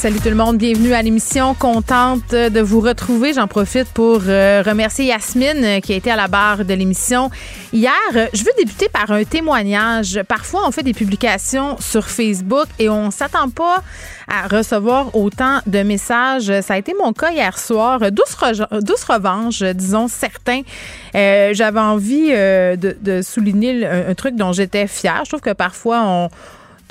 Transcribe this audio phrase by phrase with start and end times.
[0.00, 1.52] Salut tout le monde, bienvenue à l'émission.
[1.52, 3.34] Contente de vous retrouver.
[3.34, 7.30] J'en profite pour euh, remercier Yasmine euh, qui a été à la barre de l'émission
[7.70, 7.92] hier.
[8.16, 10.22] Euh, je veux débuter par un témoignage.
[10.26, 13.82] Parfois, on fait des publications sur Facebook et on s'attend pas
[14.26, 16.50] à recevoir autant de messages.
[16.62, 18.00] Ça a été mon cas hier soir.
[18.10, 18.34] Douce,
[18.80, 20.62] douce revanche, disons certains.
[21.12, 25.24] J'avais envie de, souligner un truc dont j'étais fière.
[25.24, 26.30] Je trouve que parfois on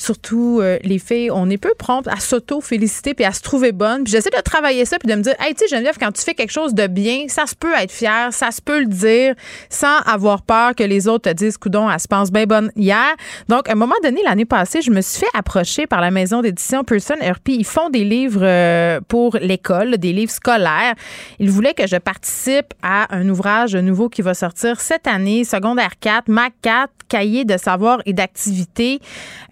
[0.01, 4.03] surtout euh, les filles, on est peu promptes à s'auto-féliciter puis à se trouver bonne.
[4.03, 6.21] Puis j'essaie de travailler ça puis de me dire, hey, tu sais, Geneviève, quand tu
[6.21, 9.35] fais quelque chose de bien, ça se peut être fier, ça se peut le dire
[9.69, 13.15] sans avoir peur que les autres te disent, coudon, elle se pense bien bonne hier.
[13.47, 16.41] Donc, à un moment donné, l'année passée, je me suis fait approcher par la maison
[16.41, 17.49] d'édition Person RP.
[17.49, 20.95] Ils font des livres euh, pour l'école, des livres scolaires.
[21.39, 25.99] Ils voulaient que je participe à un ouvrage nouveau qui va sortir cette année, secondaire
[25.99, 28.99] 4, Mac 4, cahier de savoir et d'activité.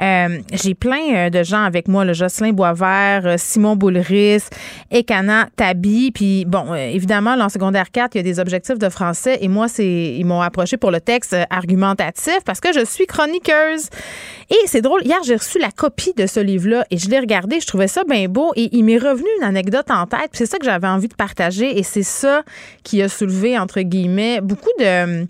[0.02, 4.44] Euh, j'ai plein euh, de gens avec moi, le Jocelyn Boisvert, euh, Simon Boulris,
[4.92, 6.12] Ekana Tabi.
[6.12, 9.48] Puis bon, euh, évidemment, en secondaire 4, il y a des objectifs de français et
[9.48, 13.90] moi, c'est ils m'ont approché pour le texte argumentatif parce que je suis chroniqueuse.
[14.50, 17.60] Et c'est drôle, hier, j'ai reçu la copie de ce livre-là et je l'ai regardé,
[17.60, 20.30] je trouvais ça bien beau et il m'est revenu une anecdote en tête.
[20.34, 22.44] C'est ça que j'avais envie de partager et c'est ça
[22.84, 25.28] qui a soulevé, entre guillemets, beaucoup de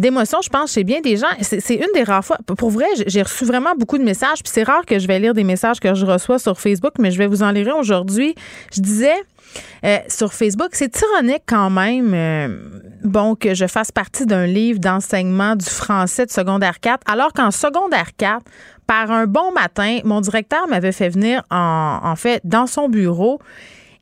[0.00, 1.28] d'émotion, je pense, chez bien des gens.
[1.40, 2.38] C'est une des rares fois.
[2.46, 4.42] Pour vrai, j'ai reçu vraiment beaucoup de messages.
[4.42, 7.10] Puis c'est rare que je vais lire des messages que je reçois sur Facebook, mais
[7.10, 8.34] je vais vous en lire aujourd'hui.
[8.74, 9.14] Je disais
[9.84, 12.48] euh, sur Facebook, c'est ironique quand même, euh,
[13.02, 17.50] bon, que je fasse partie d'un livre d'enseignement du français de secondaire 4, alors qu'en
[17.50, 18.44] secondaire 4,
[18.86, 23.40] par un bon matin, mon directeur m'avait fait venir en, fait dans son bureau.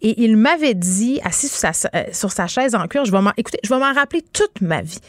[0.01, 3.19] Et il m'avait dit, assis sur sa, euh, chaise en cuir, je vais
[3.65, 5.01] je vais m'en rappeler toute ma vie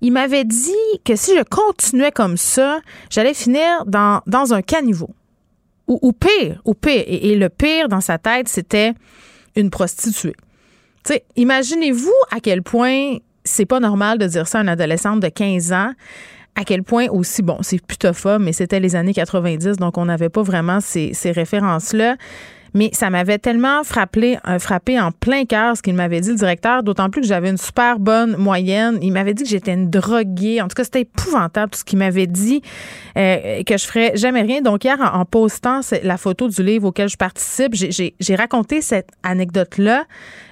[0.00, 0.72] il m'avait dit
[1.04, 5.10] que si je continuais comme ça, j'allais finir dans, dans un caniveau.
[5.88, 7.02] Ou, ou pire, ou pire.
[7.06, 8.92] Et, le pire dans sa tête, c'était
[9.56, 10.36] une prostituée.
[11.04, 15.28] sais, imaginez-vous à quel point c'est pas normal de dire ça à une adolescente de
[15.28, 15.92] 15 ans.
[16.54, 20.28] À quel point aussi, bon, c'est putophobe, mais c'était les années 90, donc on n'avait
[20.28, 22.16] pas vraiment ces, ces références-là.
[22.74, 26.36] Mais ça m'avait tellement frappé, euh, frappé en plein cœur ce qu'il m'avait dit le
[26.36, 28.98] directeur, d'autant plus que j'avais une super bonne moyenne.
[29.02, 30.60] Il m'avait dit que j'étais une droguée.
[30.60, 32.62] En tout cas, c'était épouvantable tout ce qu'il m'avait dit,
[33.16, 34.60] euh, que je ferais jamais rien.
[34.60, 40.04] Donc hier, en, postant la photo du livre auquel je participe, j'ai raconté cette anecdote-là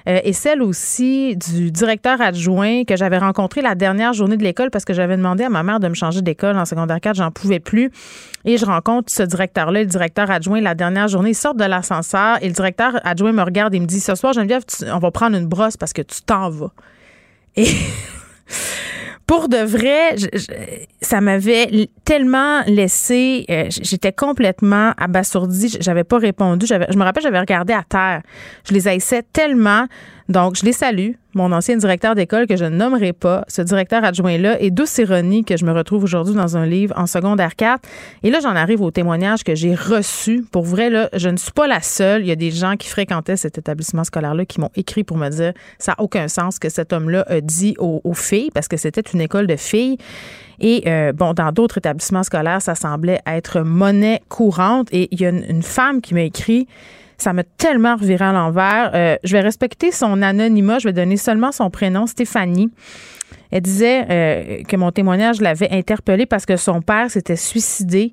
[0.07, 4.69] euh, et celle aussi du directeur adjoint que j'avais rencontré la dernière journée de l'école
[4.69, 7.31] parce que j'avais demandé à ma mère de me changer d'école en secondaire 4, j'en
[7.31, 7.91] pouvais plus.
[8.45, 12.37] Et je rencontre ce directeur-là, le directeur adjoint, la dernière journée, il sort de l'ascenseur
[12.41, 14.63] et le directeur adjoint me regarde et me dit Ce soir, Geneviève,
[14.93, 16.71] on va prendre une brosse parce que tu t'en vas.
[17.55, 17.67] Et.
[19.27, 20.15] Pour de vrai,
[21.01, 27.39] ça m'avait tellement laissé, euh, j'étais complètement abasourdie, j'avais pas répondu, je me rappelle, j'avais
[27.39, 28.21] regardé à terre.
[28.67, 29.85] Je les haïssais tellement.
[30.29, 34.03] Donc, je les salue mon ancien directeur d'école que je ne nommerai pas, ce directeur
[34.03, 37.87] adjoint-là, et douce ironie que je me retrouve aujourd'hui dans un livre en secondaire 4.
[38.23, 40.43] Et là, j'en arrive au témoignage que j'ai reçu.
[40.51, 42.23] Pour vrai, là, je ne suis pas la seule.
[42.23, 45.29] Il y a des gens qui fréquentaient cet établissement scolaire-là qui m'ont écrit pour me
[45.29, 49.01] dire ça n'a aucun sens que cet homme-là a dit aux, filles, parce que c'était
[49.01, 49.97] une école de filles.
[50.59, 54.87] Et euh, bon, dans d'autres établissements scolaires, ça semblait être monnaie courante.
[54.91, 56.67] Et il y a une femme qui m'a écrit
[57.17, 58.91] ça m'a tellement reviré à l'envers.
[58.93, 60.79] Euh, je vais respecter son anonymat.
[60.79, 62.71] Je vais donner seulement son prénom, Stéphanie.
[63.51, 68.11] Elle disait euh, que mon témoignage l'avait interpellée parce que son père s'était suicidé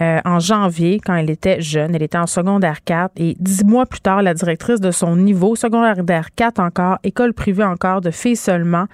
[0.00, 1.94] euh, en janvier quand elle était jeune.
[1.94, 5.56] Elle était en secondaire 4 et dix mois plus tard, la directrice de son niveau,
[5.56, 8.86] secondaire 4 encore, école privée encore, de filles seulement,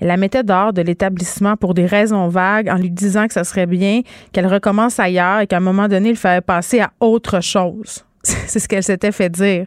[0.00, 3.44] elle la mettait dehors de l'établissement pour des raisons vagues en lui disant que ça
[3.44, 7.40] serait bien qu'elle recommence ailleurs et qu'à un moment donné, il fallait passer à autre
[7.40, 8.04] chose.
[8.46, 9.66] C'est ce qu'elle s'était fait dire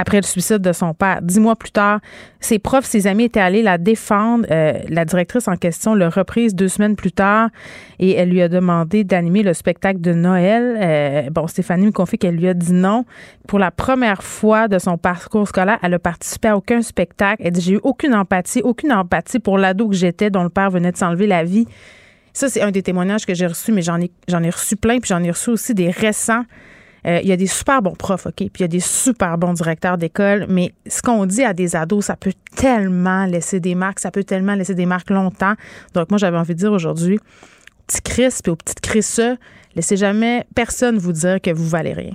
[0.00, 1.20] après le suicide de son père.
[1.22, 2.00] Dix mois plus tard,
[2.40, 4.46] ses profs, ses amis étaient allés la défendre.
[4.50, 7.50] Euh, la directrice en question l'a reprise deux semaines plus tard
[7.98, 10.78] et elle lui a demandé d'animer le spectacle de Noël.
[10.80, 13.04] Euh, bon, Stéphanie me confie qu'elle lui a dit non.
[13.46, 17.42] Pour la première fois de son parcours scolaire, elle a participé à aucun spectacle.
[17.44, 20.70] Elle dit J'ai eu aucune empathie, aucune empathie pour l'ado que j'étais dont le père
[20.70, 21.66] venait de s'enlever la vie.
[22.32, 24.98] Ça, c'est un des témoignages que j'ai reçus, mais j'en ai, j'en ai reçu plein,
[24.98, 26.44] puis j'en ai reçu aussi des récents
[27.04, 28.34] il y a des super bons profs, OK?
[28.36, 31.76] Puis il y a des super bons directeurs d'école, mais ce qu'on dit à des
[31.76, 35.54] ados, ça peut tellement laisser des marques, ça peut tellement laisser des marques longtemps.
[35.94, 37.18] Donc, moi, j'avais envie de dire aujourd'hui,
[37.86, 39.36] petits Chris et aux petites Chrisseux,
[39.74, 42.14] laissez jamais personne vous dire que vous valez rien.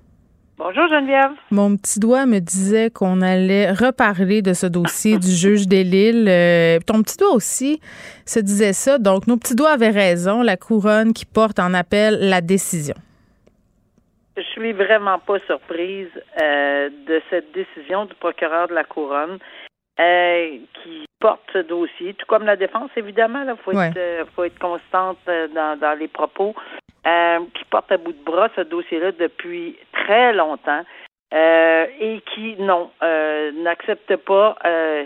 [0.57, 1.31] Bonjour, Geneviève.
[1.49, 6.27] Mon petit doigt me disait qu'on allait reparler de ce dossier du juge des Lilles.
[6.29, 7.81] Euh, ton petit doigt aussi
[8.25, 8.99] se disait ça.
[8.99, 10.43] Donc, nos petits doigts avaient raison.
[10.43, 12.95] La couronne qui porte en appel la décision.
[14.37, 16.07] Je suis vraiment pas surprise
[16.41, 19.39] euh, de cette décision du procureur de la Couronne
[19.99, 23.43] euh, qui porte ce dossier, tout comme la défense, évidemment.
[23.43, 23.89] Il faut, Ouais.
[23.89, 26.55] être, faut être constante dans, dans les propos,
[27.07, 30.83] euh, qui porte à bout de bras ce dossier-là depuis très longtemps
[31.33, 35.03] euh, et qui, non, euh, n'accepte pas euh,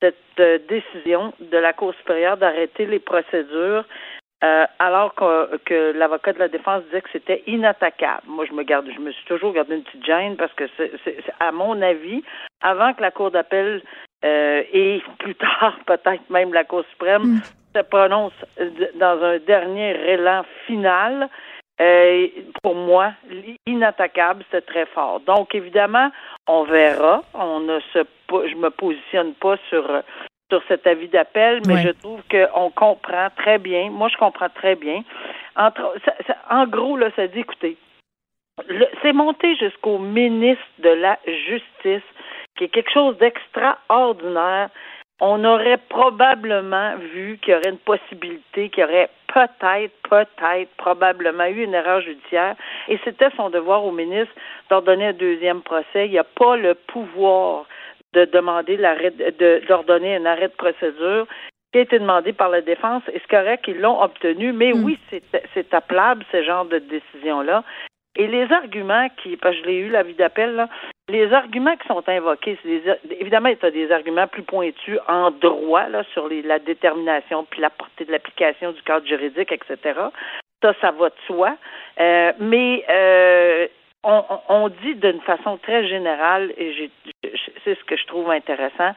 [0.00, 3.84] cette euh, décision de la Cour supérieure d'arrêter les procédures
[4.78, 8.20] alors que, l'avocat de la défense disait que c'était inattaquable.
[8.26, 10.90] Moi, je me garde, je me suis toujours gardé une petite gêne parce que, c'est,
[11.02, 12.22] c'est- à mon avis,
[12.60, 13.82] avant que la Cour d'appel
[14.22, 17.40] euh, et plus tard peut-être même la Cour suprême
[17.74, 21.28] se prononce euh, dans un dernier élan final,
[21.80, 22.28] euh,
[22.62, 23.12] pour moi,
[23.66, 25.20] inattaquable, c'est très fort.
[25.20, 26.10] Donc, évidemment,
[26.46, 27.22] on verra.
[27.34, 27.98] On ne se,
[28.30, 29.84] je me positionne pas sur
[30.50, 33.90] sur cet avis d'appel, mais je trouve qu'on comprend très bien.
[33.90, 35.02] Moi, je comprends très bien.
[35.56, 37.76] Entre, ça- ça- en gros, là, ça dit, écoutez,
[39.02, 42.06] c'est monté jusqu'au ministre de la Justice,
[42.56, 44.68] qui est quelque chose d'extraordinaire.
[45.20, 51.46] On aurait probablement vu qu'il y aurait une possibilité, qu'il y aurait peut-être, peut-être, probablement
[51.46, 52.56] eu une erreur judiciaire.
[52.88, 54.34] Et c'était son devoir au ministre
[54.70, 56.06] d'ordonner un deuxième procès.
[56.06, 57.66] Il n'y a pas le pouvoir
[58.12, 61.26] de demander l'arrêt, de, d'ordonner un arrêt de procédure
[61.72, 63.02] qui a été demandé par la défense.
[63.08, 64.84] Et c'est correct qu'ils l'ont obtenu, mais Mm.
[64.84, 65.22] oui, c'est,
[65.54, 67.64] c'est appelable, ce genre de décision-là.
[68.16, 70.68] Et les arguments qui, parce que je l'ai eu, l'avis d'appel, là,
[71.08, 74.98] les arguments qui sont invoqués, c'est des, évidemment, il y a des arguments plus pointus
[75.08, 79.52] en droit, là, sur les, la détermination puis la portée de l'application du cadre juridique,
[79.52, 79.78] etc.
[80.62, 81.56] Ça, ça va de soi.
[82.00, 83.68] Euh, mais euh,
[84.02, 86.90] on, on- dit d'une façon très générale, et
[87.64, 88.92] c'est ce que je trouve intéressant,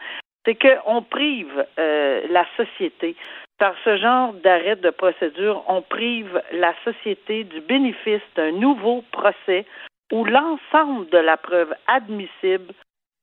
[0.46, 3.16] c'est qu'on prive euh, la société
[3.60, 9.66] par ce genre d'arrêt de procédure, on prive la société du bénéfice d'un nouveau procès
[10.12, 12.74] où l'ensemble de la preuve admissible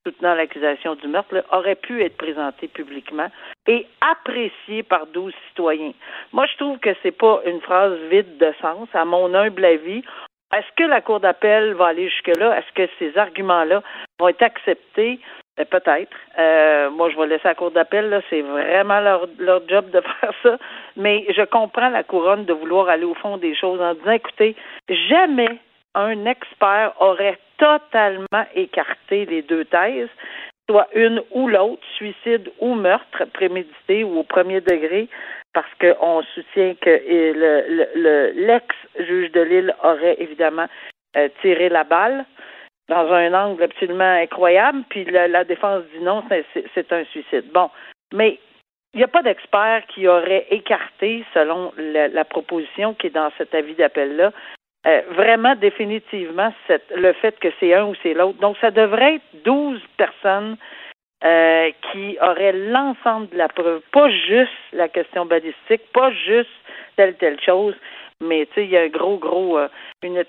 [0.06, 3.28] soutenant l'accusation du meurtre aurait pu être présenté publiquement
[3.66, 5.92] et apprécié par 12 citoyens.
[6.32, 10.02] Moi, je trouve que c'est pas une phrase vide de sens, à mon humble avis.
[10.54, 12.58] Est-ce que la Cour d'appel va aller jusque-là?
[12.58, 13.82] Est-ce que ces arguments-là
[14.20, 15.19] vont être acceptés?
[15.58, 16.16] Euh, Peut-être.
[16.38, 18.22] Euh, moi, je vais laisser la Cour d'appel.
[18.28, 20.58] C'est vraiment leur, leur job de faire ça.
[20.96, 24.54] Mais je comprends la couronne de vouloir aller au fond des choses en disant, écoutez,
[25.08, 25.58] jamais
[25.94, 30.08] un expert aurait totalement écarté les deux thèses,
[30.69, 35.08] soit une ou l'autre, suicide ou meurtre prémédité ou au premier degré,
[35.52, 36.91] parce qu'on soutient que
[38.35, 40.67] l'ex-juge de Lille aurait évidemment
[41.17, 42.25] euh, tiré la balle
[42.88, 47.45] dans un angle absolument incroyable, puis la, la défense dit non, c'est- un suicide.
[47.52, 47.71] Bon,
[48.12, 48.38] mais
[48.92, 53.54] il n'y a pas d'expert qui aurait écarté, selon la proposition qui est dans cet
[53.54, 54.33] avis d'appel-là,
[54.87, 56.53] euh, vraiment définitivement
[56.95, 58.38] le fait que c'est un ou c'est l'autre.
[58.41, 60.57] Donc, ça devrait être 12 personnes
[61.25, 66.50] euh, qui auraient l'ensemble de la preuve, pas juste la question balistique, pas juste
[66.97, 67.75] telle telle chose,
[68.25, 69.69] mais tu sais, il y a un gros, gros, euh,
[70.02, 70.25] il y, a-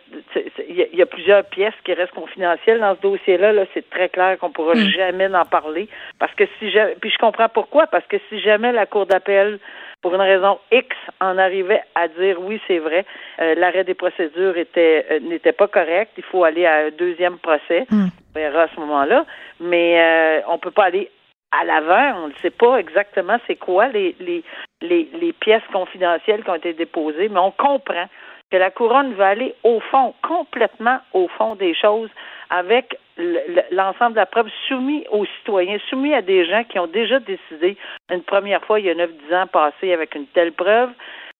[0.92, 3.52] il y a plusieurs pièces qui restent confidentielles dans ce dossier-là.
[3.54, 4.90] Là, c'est très clair qu'on pourra Mm.
[4.90, 5.88] jamais en parler,
[6.20, 9.60] parce que si jamais, puis je comprends pourquoi, parce que si jamais la cour d'appel
[10.02, 10.88] pour une raison X,
[11.20, 13.06] en arrivait à dire oui, c'est vrai,
[13.42, 17.38] euh, l'arrêt des procédures était euh, n'était pas correct, il faut aller à un deuxième
[17.40, 17.86] procès.
[17.90, 18.06] Mm.
[18.36, 19.25] On verra à ce moment-là,
[19.60, 21.10] mais on peut pas aller
[21.52, 24.44] à l'avant, on ne sait pas exactement c'est quoi les, les,
[24.82, 28.08] les, pièces confidentielles qui ont été déposées, mais on comprend
[28.52, 32.10] que la couronne va aller au fond, complètement au fond des choses,
[32.50, 36.78] avec le- le- l'ensemble de la preuve soumis aux citoyens, soumis à des gens qui
[36.78, 37.78] ont déjà décidé
[38.12, 40.92] une première fois il y a 9-10 ans passé avec une telle preuve.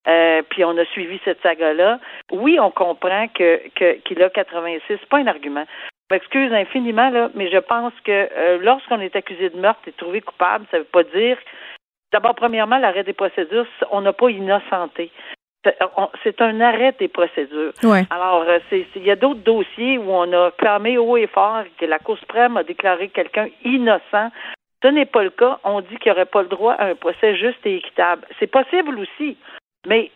[0.08, 2.00] Euh, puis on a suivi cette saga-là.
[2.32, 5.66] Oui, on comprend que que- qu'il a 86, c'est pas un argument.
[6.10, 9.92] Je m'excuse infiniment, là, mais je pense que euh, lorsqu'on est accusé de meurtre et
[9.94, 11.38] trouvé coupable, ça veut pas dire
[12.16, 15.12] D'abord, premièrement, l'arrêt des procédures, on n'a pas innocenté.
[16.24, 17.74] c'est un arrêt des procédures.
[17.84, 18.04] Ouais.
[18.10, 21.86] Alors, euh, il y a d'autres dossiers où on a clamé haut et fort que
[21.86, 24.30] la Cour suprême a déclaré quelqu'un innocent.
[24.82, 25.60] Ce n'est pas le cas.
[25.66, 28.26] On dit qu'il n'y aurait pas le droit à un procès juste et équitable.
[28.40, 29.36] C'est possible aussi.
[29.86, 30.10] Mais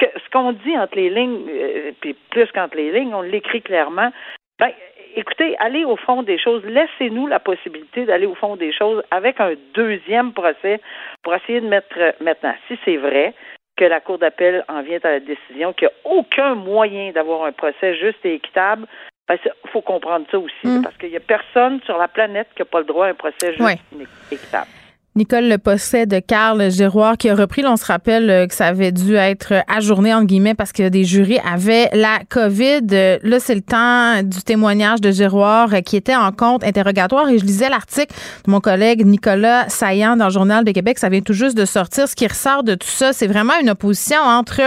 [0.00, 3.62] ce ce qu'on dit entre les lignes, euh, puis plus qu'entre les lignes, on l'écrit
[3.62, 4.10] clairement.
[4.58, 4.70] Ben,
[5.16, 6.64] écoutez, allez au fond des choses.
[6.64, 10.80] Laissez-nous la possibilité d'aller au fond des choses avec un deuxième procès
[11.22, 13.34] pour essayer de mettre maintenant, si c'est vrai,
[13.76, 17.44] que la Cour d'appel en vient à la décision qu'il n'y a aucun moyen d'avoir
[17.44, 18.86] un procès juste et équitable,
[19.28, 20.82] il ben, faut comprendre ça aussi, mm.
[20.82, 23.14] parce qu'il n'y a personne sur la planète qui n'a pas le droit à un
[23.14, 24.68] procès juste et équitable.
[25.16, 27.64] Nicole Le Posset de Carl Giroir qui a repris.
[27.64, 31.04] on se rappelle euh, que ça avait dû être ajourné, entre guillemets, parce que des
[31.04, 32.80] jurys avaient la COVID.
[32.90, 37.28] Euh, là, c'est le temps du témoignage de Giroir euh, qui était en compte interrogatoire.
[37.28, 38.12] Et je lisais l'article
[38.44, 40.98] de mon collègue Nicolas Saillant dans le Journal de Québec.
[40.98, 42.08] Ça vient tout juste de sortir.
[42.08, 44.62] Ce qui ressort de tout ça, c'est vraiment une opposition entre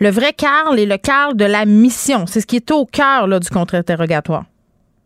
[0.00, 2.26] le vrai Carl et le Carl de la mission.
[2.26, 4.44] C'est ce qui est au cœur là, du contre-interrogatoire.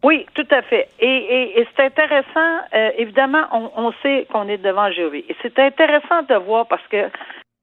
[0.02, 0.88] Oui, tout à fait.
[1.00, 5.24] Et, c'est intéressant, euh, évidemment, on, sait qu'on est devant un jury.
[5.28, 7.08] Et c'est intéressant de voir parce que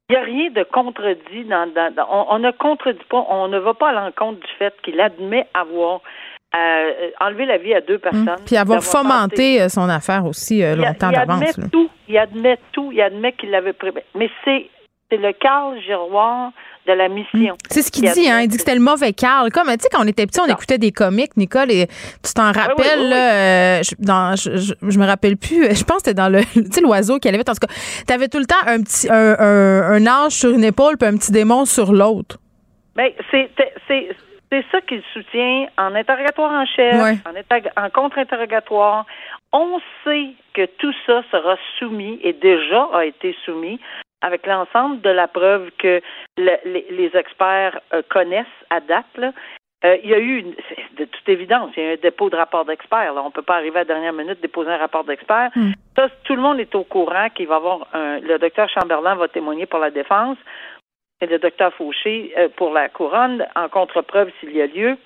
[0.08, 1.66] il n'y a rien de contredit dans,
[2.30, 6.00] on, ne contredit pas, on ne va pas à l'encontre du fait qu'il admet avoir
[6.56, 8.24] euh, enlevé la vie à deux personnes.
[8.24, 8.44] Mmh.
[8.46, 11.42] Puis avoir fomenté euh, son affaire aussi longtemps d'avance.
[11.42, 14.00] Il admet tout, il admet tout, il admet qu'il l'avait prévu.
[14.14, 14.70] Mais c'est
[15.10, 16.52] c'est le Carl Giroir
[16.86, 17.54] de la mission.
[17.54, 17.68] Mm.
[17.70, 18.40] C'est ce qu'il dit, hein.
[18.40, 19.50] Il dit que c'était le mauvais Carl.
[19.50, 22.52] Comme, tu sais, quand on était petit, on écoutait des comics, Nicole, et tu t'en
[22.52, 26.28] rappelles, là, euh, je, dans, je, je, me rappelle plus, je pense que c'était dans
[26.28, 27.72] le, tu sais, l'oiseau qui allait En tout cas,
[28.06, 31.32] t'avais tout le temps un petit, un, un, ange sur une épaule puis un petit
[31.32, 32.38] démon sur l'autre.
[32.94, 33.50] Ben, c'est,
[33.88, 34.08] c'est,
[34.50, 36.94] c'est ça qu'il soutient en interrogatoire en chef,
[37.26, 39.04] en, en contre-interrogatoire.
[39.52, 43.78] On sait que tout ça sera soumis et déjà a été soumis
[44.22, 46.00] avec l'ensemble de la preuve que
[46.36, 49.34] les, experts euh, connaissent à date,
[49.84, 52.36] euh, il y a eu, de toute évidence, il y a eu un dépôt de
[52.36, 53.12] rapport d'experts.
[53.16, 55.50] On ne peut pas arriver à la dernière minute déposer un rapport d'experts.
[55.54, 55.72] Hmm.
[55.94, 58.20] Ça, tout le monde est au courant qu'il va avoir un.
[58.20, 60.38] Le docteur Chamberlain va témoigner pour la défense
[61.20, 64.96] et le docteur Fauché euh, pour la couronne en contre-preuve s'il y a lieu.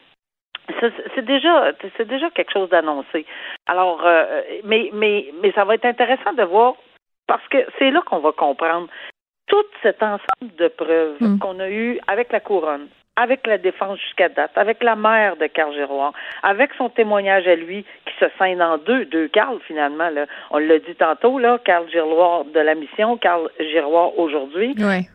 [1.15, 3.27] C'est déjà, c'est déjà quelque chose d'annoncé.
[3.67, 4.07] Alors,
[4.63, 6.75] mais, mais, mais ça va être intéressant de voir
[7.31, 8.89] parce que c'est là qu'on va comprendre
[9.47, 11.39] tout cet ensemble de preuves hmm.
[11.39, 15.47] qu'on a eu avec la couronne, avec la défense jusqu'à date, avec la mère de
[15.47, 20.11] Carl Giroir, avec son témoignage à lui qui se scinde en deux, deux Carl finalement.
[20.51, 24.75] On l'a dit tantôt, là, Carl Giroir de la mission, Carl Giroir aujourd'hui.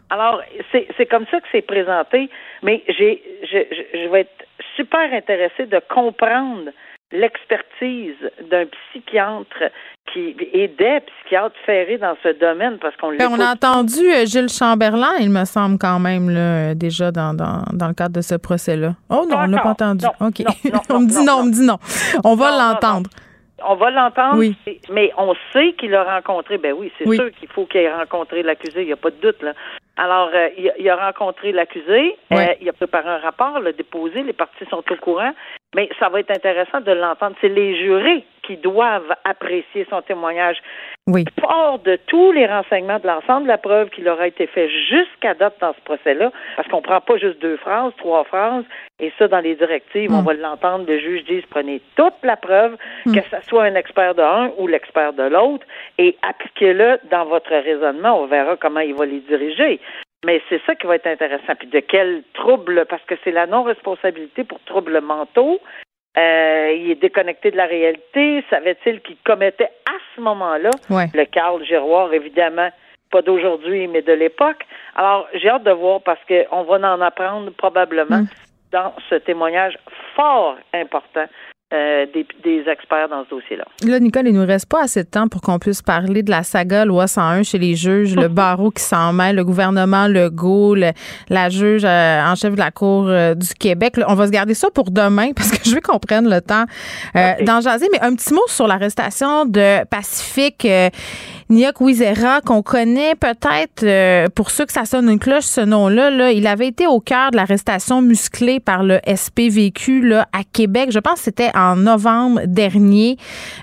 [0.09, 0.41] Alors,
[0.71, 2.29] c'est comme ça que c'est présenté,
[2.63, 3.57] mais j'ai je,
[3.93, 4.45] je vais être
[4.77, 6.71] super intéressée de comprendre
[7.11, 8.15] l'expertise
[8.49, 9.71] d'un psychiatre
[10.11, 14.49] qui est des psychiatres ferrés dans ce domaine parce qu'on On a entendu euh, Gilles
[14.49, 18.35] Chamberlain, il me semble quand même là, déjà dans, dans, dans le cadre de ce
[18.35, 18.95] procès-là.
[19.09, 20.05] Oh non, on l'a pas entendu.
[20.19, 20.43] OK.
[20.89, 21.77] on me dit non, on me dit non.
[22.23, 23.09] On va l'entendre.
[23.67, 24.55] On va l'entendre, oui.
[24.91, 28.43] mais on sait qu'il a rencontré, ben oui, c'est sûr qu'il faut qu'il ait rencontré
[28.43, 29.41] l'accusé, il n'y a pas de doute.
[29.41, 29.53] Là.
[29.97, 34.33] Alors, euh, il, a rencontré l'accusé, euh, il a préparé un rapport, l'a déposé, les
[34.33, 35.31] parties sont au courant,
[35.73, 37.35] mais ça va être intéressant de l'entendre.
[37.41, 40.57] C'est les jurés qui doivent apprécier son témoignage.
[41.07, 41.25] Oui.
[41.39, 44.69] Fort de tous les renseignements de l'ensemble de la preuve qui leur a été fait
[44.69, 48.63] jusqu'à date dans ce procès-là, parce qu'on prend pas juste deux phrases, trois phrases,
[48.99, 50.25] et ça, dans les directives, on mm.
[50.25, 53.15] va l'entendre, le juge dit prenez toute la preuve, mm.
[53.15, 55.65] que ce soit un expert de un ou l'expert de l'autre,
[55.97, 58.19] et appliquez-le dans votre raisonnement.
[58.21, 59.79] On verra comment il va les diriger.
[60.25, 61.53] Mais c'est ça qui va être intéressant.
[61.57, 65.61] Puis de quel trouble, parce que c'est la non-responsabilité pour troubles mentaux.
[66.17, 68.43] Euh, il est déconnecté de la réalité.
[68.49, 72.69] Savait-il qu'il commettait à ce moment-là le Carl Giroir, évidemment,
[73.11, 74.65] pas d'aujourd'hui, mais de l'époque.
[74.95, 78.27] Alors, j'ai hâte de voir parce qu'on va en apprendre probablement mm.
[78.71, 79.77] dans ce témoignage
[80.15, 81.25] fort important
[81.75, 83.65] euh, des, experts dans ce dossier-là.
[83.85, 86.31] Là, Nicole, il ne nous reste pas assez de temps pour qu'on puisse parler de
[86.31, 90.29] la saga loi 101 chez les juges, le barreau qui s'en mêle, le gouvernement, le
[90.29, 93.95] GO, la juge euh, en chef de la Cour euh, du Québec.
[94.07, 96.65] on va se garder ça pour demain parce que je veux qu'on prenne le temps
[97.13, 97.87] d'en jaser.
[97.91, 100.67] Mais un petit mot sur l'arrestation de Pacifique
[101.49, 106.09] Niak Wizera, qu'on connaît peut-être, pour ceux que ça sonne une cloche, ce nom-là.
[106.09, 110.89] Là, il avait été au cœur de l'arrestation musclée par le SPVQ là, à Québec.
[110.91, 113.17] Je pense que c'était en novembre dernier.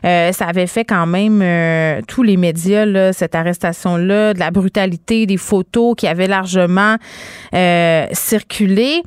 [0.04, 5.26] Euh, ça avait fait quand même euh, tous les médias, cette arrestation-là, de la brutalité,
[5.26, 6.96] des photos qui avaient largement
[7.54, 9.02] euh, circulé.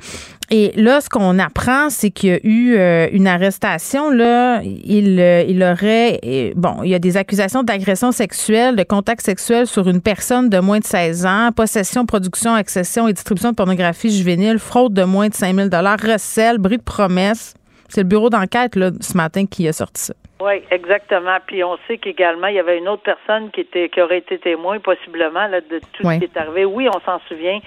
[0.48, 4.10] Et là, ce qu'on apprend, c'est qu'il y a eu une arrestation.
[4.10, 6.20] Là, il, il aurait,
[6.54, 10.60] bon, il y a des accusations d'agression sexuelle, de contact sexuel sur une personne de
[10.60, 15.28] moins de 16 ans, possession, production, accession et distribution de pornographie juvénile, fraude de moins
[15.28, 17.55] de 5 000 recel, bris de promesse.
[17.88, 20.14] C'est le bureau d'enquête là ce matin qui a sorti ça.
[20.40, 21.38] Oui, exactement.
[21.46, 24.38] Puis on sait qu'également, il y avait une autre personne qui était qui aurait été
[24.38, 26.64] témoin possiblement là, de tout ce qui est arrivé.
[26.64, 27.60] Oui, on s'en souvient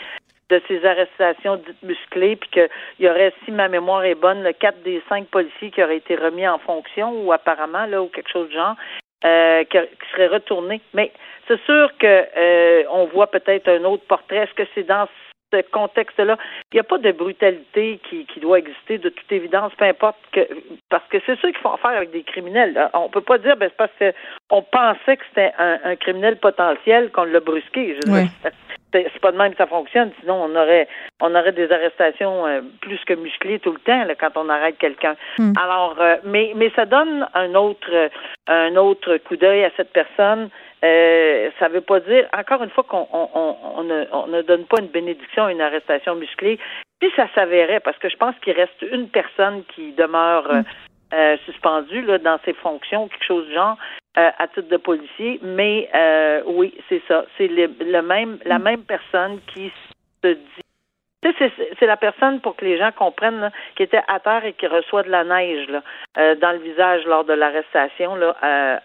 [0.49, 4.53] de ces arrestations dites musclées, puis qu'il y aurait, si ma mémoire est bonne, le
[4.53, 8.31] quatre des cinq policiers qui auraient été remis en fonction, ou apparemment, là, ou quelque
[8.31, 8.75] chose de genre,
[9.25, 10.81] euh, qui, qui serait retourné.
[10.93, 11.11] Mais
[11.47, 14.38] c'est sûr que euh, on voit peut-être un autre portrait.
[14.38, 15.07] Est-ce que c'est dans
[15.51, 16.38] ce contexte-là,
[16.72, 20.18] il n'y a pas de brutalité qui, qui doit exister de toute évidence, peu importe
[20.32, 20.48] que
[20.89, 22.74] parce que c'est ça qu'il faut en faire avec des criminels.
[22.74, 22.91] Là.
[22.94, 24.13] On peut pas dire ben c'est parce que
[24.50, 27.96] on pensait que c'était un, un criminel potentiel qu'on l'a brusqué.
[27.96, 28.12] Je
[28.91, 30.88] c'est pas de même que ça fonctionne, sinon on aurait
[31.22, 34.77] on aurait des arrestations euh, plus que musclées tout le temps là, quand on arrête
[34.77, 35.15] quelqu'un.
[35.38, 35.53] Hmm.
[35.62, 38.10] Alors, euh, mais mais ça donne un autre
[38.48, 40.50] un autre coup d'œil à cette personne.
[40.84, 44.65] Euh, ça veut pas dire encore une fois qu'on on, on, ne, on ne donne
[44.65, 46.58] pas une bénédiction à une arrestation musclée.
[47.01, 50.63] Si ça s'avérait, parce que je pense qu'il reste une personne qui demeure hmm.
[51.13, 53.78] Euh, suspendue là, dans ses fonctions, quelque chose du genre,
[54.18, 57.25] euh, à titre de policier, mais euh, oui, c'est ça.
[57.38, 58.63] C'est le, même, la mm.
[58.63, 59.72] même personne qui
[60.24, 60.63] se dit.
[61.22, 65.04] C'est la personne, pour que les gens comprennent, qui était à terre et qui reçoit
[65.04, 65.84] de la neige là,
[66.18, 68.16] euh, dans le visage lors de l'arrestation.
[68.16, 68.36] Là,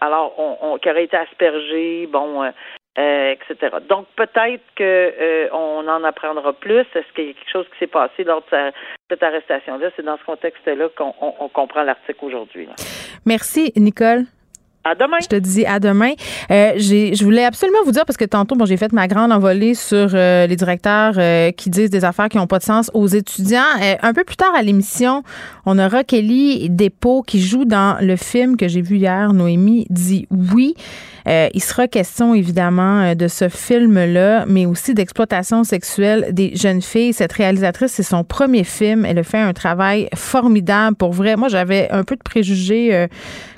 [0.01, 2.51] alors, on, qui aurait été aspergé, bon,
[2.97, 3.77] etc.
[3.89, 6.85] Donc, peut-être que on en apprendra plus.
[6.95, 8.71] Est-ce qu'il y a quelque chose qui s'est passé lors de
[9.09, 9.89] cette arrestation-là?
[9.95, 12.67] C'est dans ce contexte-là qu'on comprend l'article aujourd'hui.
[13.25, 14.25] Merci, Nicole.
[14.87, 15.17] À demain.
[15.19, 16.11] Je te dis à demain.
[16.51, 19.73] Euh, je voulais absolument vous dire, parce que tantôt, bon, j'ai fait ma grande envolée
[19.73, 23.07] sur euh, les directeurs euh, qui disent des affaires qui n'ont pas de sens aux
[23.07, 23.63] étudiants.
[23.81, 25.23] Euh, un peu plus tard à l'émission,
[25.65, 30.27] on aura Kelly Despaux qui joue dans le film que j'ai vu hier, Noémie dit
[30.29, 30.75] oui.
[31.27, 37.13] Il sera question évidemment de ce film-là, mais aussi d'exploitation sexuelle des jeunes filles.
[37.13, 39.05] Cette réalisatrice, c'est son premier film.
[39.05, 41.35] Elle a fait un travail formidable pour vrai.
[41.35, 43.07] Moi, j'avais un peu de préjugés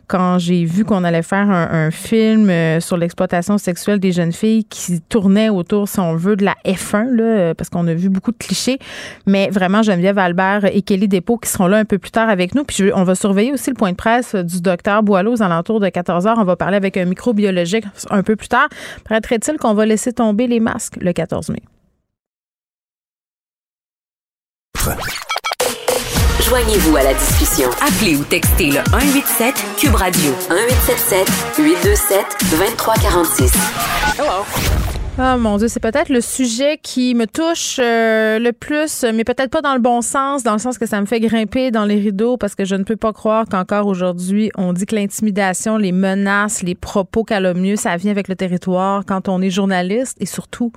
[0.07, 4.63] quand j'ai vu qu'on allait faire un, film euh, sur l'exploitation sexuelle des jeunes filles
[4.65, 8.09] qui tournait autour, si on veut, de la F1, là, euh, parce qu'on a vu
[8.09, 8.79] beaucoup de clichés.
[9.25, 12.55] Mais vraiment, Geneviève Albert et Kelly Despaux qui seront là un peu plus tard avec
[12.55, 12.63] nous.
[12.63, 15.89] Puis on va surveiller aussi le point de presse du docteur Boileau aux alentours de
[15.89, 16.37] 14 heures.
[16.37, 18.67] On va parler avec un microbiologique un peu plus tard.
[19.07, 21.61] Paraîtrait-il qu'on va laisser tomber les masques le 14 mai?
[26.47, 27.69] Joignez-vous à la discussion.
[27.85, 31.27] Appelez ou textez le 187 Cube Radio 1877
[31.59, 33.51] 827 2346.
[34.17, 34.45] Hello.
[35.19, 39.49] Ah mon Dieu, c'est peut-être le sujet qui me touche euh, le plus, mais peut-être
[39.49, 41.99] pas dans le bon sens, dans le sens que ça me fait grimper dans les
[41.99, 45.91] rideaux parce que je ne peux pas croire qu'encore aujourd'hui, on dit que l'intimidation, les
[45.91, 50.71] menaces, les propos calomnieux, ça vient avec le territoire quand on est journaliste et surtout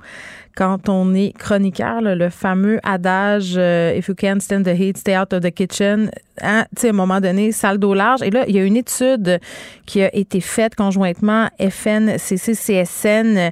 [0.55, 5.17] quand on est chroniqueur, le fameux adage euh, If you can't stand the heat, stay
[5.17, 6.11] out of the kitchen.
[6.43, 8.23] Hein, à un moment donné, salle d'eau large.
[8.23, 9.39] Et là, il y a une étude
[9.85, 13.51] qui a été faite conjointement FNCC-CSN,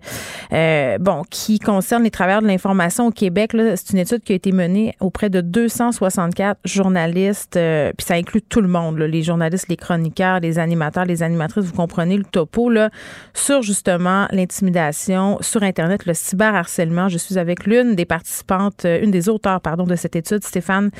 [0.54, 3.52] euh, bon, qui concerne les travailleurs de l'information au Québec.
[3.54, 8.42] C'est une étude qui a été menée auprès de 264 journalistes, euh, puis ça inclut
[8.42, 12.70] tout le monde, les journalistes, les chroniqueurs, les animateurs, les animatrices, vous comprenez le topo,
[12.70, 12.90] là,
[13.34, 19.12] sur justement l'intimidation sur Internet, le cyberharcèlement je suis avec l'une des participantes, euh, une
[19.12, 20.92] des auteurs, pardon, de cette étude, Stéphane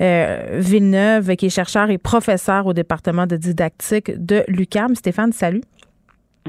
[0.00, 4.94] euh, Villeneuve, qui est chercheur et professeur au département de didactique de l'UCAM.
[4.94, 5.62] Stéphane, salut.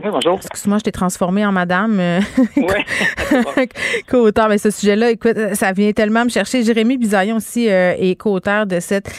[0.04, 0.36] Oui, bonjour.
[0.36, 2.00] Excuse-moi, je t'ai transformée en madame.
[2.00, 2.20] Euh,
[2.58, 3.68] oui.
[4.10, 4.50] co-auteur.
[4.50, 6.64] Mais ce sujet-là, écoute, ça vient tellement me chercher.
[6.64, 9.10] Jérémy Bisaillon aussi est co-auteur de cette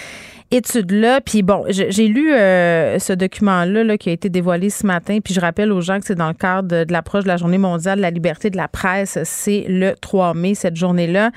[0.51, 1.21] étude-là.
[1.21, 5.19] Puis bon, j'ai lu euh, ce document-là là, qui a été dévoilé ce matin.
[5.23, 7.59] Puis je rappelle aux gens que c'est dans le cadre de, l'approche de la Journée
[7.59, 9.19] mondiale de la liberté de la presse.
[9.25, 11.31] C'est le 3 mai, cette journée-là.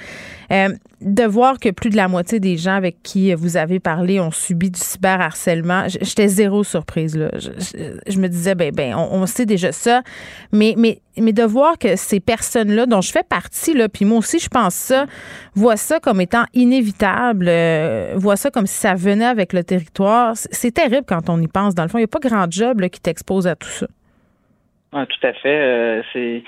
[0.51, 0.69] Euh,
[1.01, 4.31] de voir que plus de la moitié des gens avec qui vous avez parlé ont
[4.31, 7.15] subi du cyberharcèlement, j'étais zéro surprise.
[7.15, 7.29] Là.
[7.37, 10.01] Je, me disais, ben, ben on, sait déjà ça,
[10.51, 14.17] mais, mais, mais de voir que ces personnes-là, dont je fais partie, là, puis moi
[14.17, 15.05] aussi, je pense ça,
[15.55, 20.33] voient ça comme étant inévitable, euh, voient ça comme si ça venait avec le territoire,
[20.35, 21.75] c'est terrible quand on y pense.
[21.75, 23.87] Dans le fond, il n'y a pas grand job là, qui t'expose à tout ça.
[24.91, 25.61] Ah, tout à fait.
[25.61, 26.43] Euh, c'est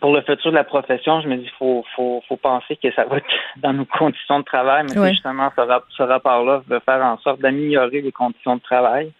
[0.00, 3.04] pour le futur de la profession, je me dis faut faut faut penser que ça
[3.04, 3.26] va être
[3.58, 8.12] dans nos conditions de travail, mais justement ce, rapport-là veut faire en sorte d'améliorer les
[8.12, 9.12] conditions de travail.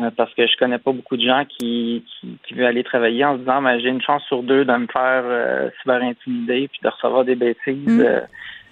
[0.00, 2.04] Euh, parce que je connais pas beaucoup de gens qui,
[2.46, 4.86] qui, veulent aller travailler en se disant ben, j'ai une chance sur deux de me
[4.86, 7.88] faire euh, cyber intimider puis de recevoir des bêtises.
[7.88, 8.22] Mm.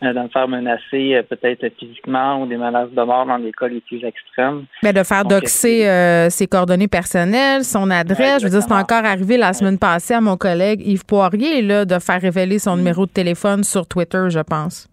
[0.02, 3.80] De me faire menacer peut-être physiquement ou des menaces de mort dans des cas les
[3.80, 4.66] plus extrêmes.
[4.82, 8.40] Mais de faire doxer ses coordonnées personnelles, son adresse.
[8.40, 11.85] je veux dire, c'est encore arrivé la semaine passée à mon collègue Yves Poirier là,
[11.85, 12.78] de faire révéler son mm.
[12.78, 14.88] numéro de téléphone sur Twitter, je pense.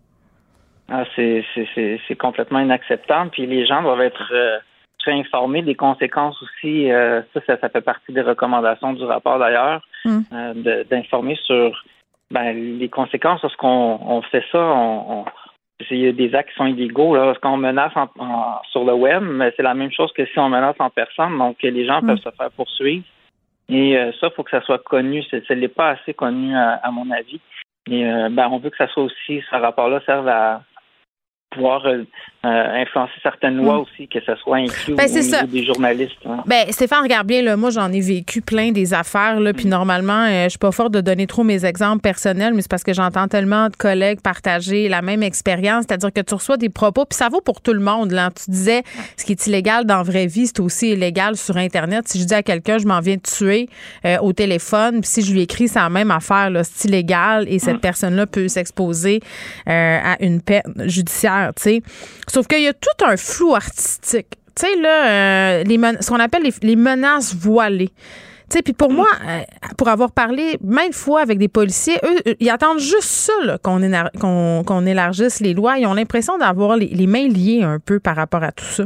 [0.89, 3.29] Ah, c'est complètement inacceptable.
[3.31, 4.61] Puis les gens doivent être
[5.11, 6.91] informé des conséquences aussi.
[6.91, 11.83] Euh, ça, ça, fait partie des recommandations du rapport d'ailleurs, euh, d'informer sur
[12.33, 14.59] ben, les conséquences lorsqu'on on fait ça.
[14.59, 15.25] On,
[15.89, 17.15] il y a des actes qui sont illégaux.
[17.15, 17.93] Lorsqu'on menace
[18.71, 21.37] sur le web, mais c'est la même chose que si on menace en personne.
[21.37, 22.07] Donc, les gens hmm.
[22.07, 23.03] peuvent se faire poursuivre.
[23.69, 25.23] Et euh, ça, il faut que ça soit connu.
[25.23, 27.39] Ce n'est pas assez connu, à, mon avis.
[27.89, 30.61] Et ben, on veut que ça soit aussi, ce rapport-là serve à,
[31.53, 32.03] pouvoir euh,
[32.45, 33.81] euh, influencer certaines lois mm.
[33.81, 36.17] aussi, que ce soit inclus ben, au des journalistes.
[36.25, 36.43] Hein.
[36.45, 39.69] Ben, Stéphane, regarde bien, là, moi, j'en ai vécu plein des affaires, là, puis mm.
[39.69, 42.83] normalement, euh, je suis pas forte de donner trop mes exemples personnels, mais c'est parce
[42.83, 47.05] que j'entends tellement de collègues partager la même expérience, c'est-à-dire que tu reçois des propos,
[47.05, 48.11] puis ça vaut pour tout le monde.
[48.11, 48.29] Là.
[48.31, 48.83] Tu disais,
[49.17, 52.07] ce qui est illégal dans la vraie vie, c'est aussi illégal sur Internet.
[52.07, 53.69] Si je dis à quelqu'un, je m'en viens de tuer
[54.21, 57.77] au téléphone, puis si je lui écris, c'est la même affaire, c'est illégal, et cette
[57.77, 57.81] mm.
[57.81, 59.21] personne-là peut s'exposer
[59.65, 61.42] à une peine judiciaire
[62.27, 64.27] Sauf qu'il y a tout un flou artistique.
[64.55, 67.89] Tu sais, là, euh, les ce qu'on appelle les, menaces voilées.
[68.63, 69.39] Puis pour moi, euh,
[69.79, 75.39] pour avoir parlé maintes fois avec des policiers, eux, ils attendent juste ça, qu'on élargisse
[75.39, 75.79] les lois.
[75.79, 78.83] Ils ont l'impression d'avoir les, mains liées un peu par rapport à tout ça.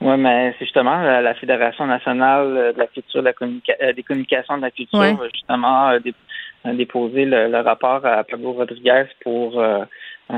[0.00, 4.72] Oui, mais c'est justement la, Fédération nationale de la culture, euh, des communications de la
[4.72, 5.92] culture, justement,
[6.64, 9.84] déposé le, rapport à Pablo Rodriguez pour euh,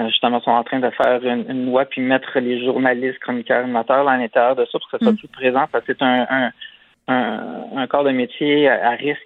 [0.09, 4.17] justement, sont en train de faire une, loi puis mettre les journalistes, chroniqueurs, animateurs à
[4.17, 5.19] l'intérieur de ça pour que ça soit mm.
[5.19, 6.51] plus présent parce que c'est un,
[7.09, 9.21] un, corps de métier à, risque.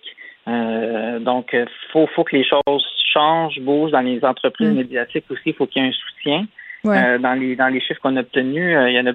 [0.46, 4.76] Euh, donc, il faut, faut que les choses changent, bougent dans les entreprises mm.
[4.76, 5.42] médiatiques aussi.
[5.46, 6.46] Il faut qu'il y ait un soutien.
[6.86, 9.12] Euh, dans les dans les chiffres qu'on a obtenus, il y en a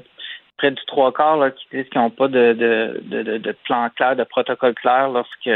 [0.57, 4.15] près du trois quarts qui disent qu'ils n'ont pas de, de, de, de, plan clair,
[4.15, 5.49] de protocole clair lorsque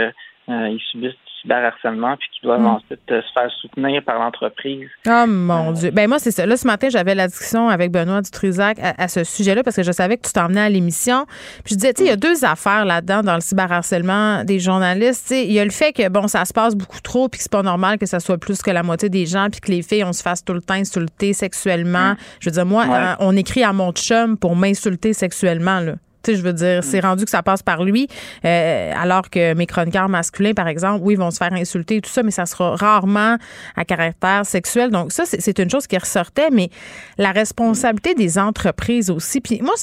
[0.48, 2.68] ils subissent cyberharcèlement puis qui doivent hmm.
[2.68, 4.90] ensuite euh, se faire soutenir par l'entreprise.
[5.08, 5.92] Oh mon euh, Dieu.
[5.92, 6.46] Ben moi, c'est ça.
[6.46, 9.92] Là, ce matin, j'avais la discussion avec Benoît Dutrisac à, ce sujet-là parce que je
[9.92, 11.26] savais que tu t'emmenais à l'émission.
[11.64, 14.60] Puis je disais, tu sais, il y a deux affaires là-dedans dans le cyberharcèlement des
[14.60, 15.32] journalistes.
[15.32, 17.52] il y a le fait que, bon, ça se passe beaucoup trop puis que c'est
[17.52, 20.04] pas normal que ça soit plus que la moitié des gens puis que les filles,
[20.04, 22.12] on se fasse tout le temps insulter sexuellement.
[22.12, 22.18] Hmm.
[22.40, 25.94] Je veux dire, moi, euh, on écrit à mon chum pour m'insulter sexuellement, là
[26.26, 28.08] je veux dire, c'est rendu que ça passe par lui,
[28.46, 32.02] euh, alors que mes chroniqueurs masculins, par exemple, oui, ils vont se faire insulter et
[32.02, 33.38] tout ça, mais ça sera rarement
[33.76, 34.92] à caractère sexuel.
[34.92, 36.70] Donc ça, c'est une chose qui ressortait, mais
[37.18, 39.42] la responsabilité des entreprises aussi.
[39.42, 39.76] Puis moi,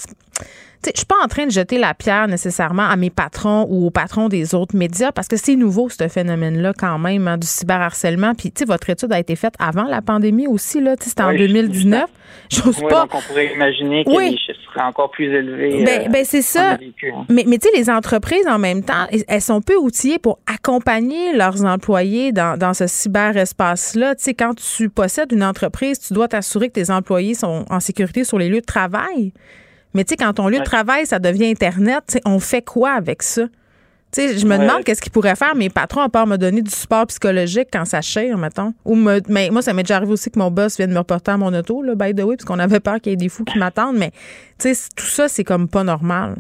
[0.93, 3.91] je suis pas en train de jeter la pierre nécessairement à mes patrons ou aux
[3.91, 8.35] patrons des autres médias parce que c'est nouveau ce phénomène-là quand même hein, du cyberharcèlement.
[8.35, 11.33] Puis tu sais, votre étude a été faite avant la pandémie aussi là, c'était en
[11.33, 12.05] 2019.
[12.51, 13.03] J'ose pas.
[13.03, 15.85] Donc on pourrait imaginer que les chiffres seraient encore plus élevés.
[15.85, 16.73] Ben, euh, ben c'est ça.
[16.73, 16.79] Hein.
[17.29, 21.33] Mais, mais tu sais, les entreprises en même temps, elles sont peu outillées pour accompagner
[21.35, 24.15] leurs employés dans, dans ce cyberespace-là.
[24.17, 27.81] Tu sais, quand tu possèdes une entreprise, tu dois t'assurer que tes employés sont en
[27.81, 29.33] sécurité sur les lieux de travail.
[29.95, 33.23] Mais tu sais, quand ton lieu de travail, ça devient Internet, on fait quoi avec
[33.23, 33.45] ça?
[34.13, 36.63] Tu sais, je me demande qu'est-ce qu'ils pourraient faire mes patrons à part me donner
[36.63, 38.73] du support psychologique quand ça chire, mettons.
[38.85, 41.33] Ou me, mais moi, ça m'est déjà arrivé aussi que mon boss vienne me reporter
[41.33, 43.29] à mon auto, là, by the way, parce qu'on avait peur qu'il y ait des
[43.29, 43.97] fous qui m'attendent.
[43.97, 44.11] Mais
[44.61, 46.37] tu sais, tout ça, c'est comme pas normal.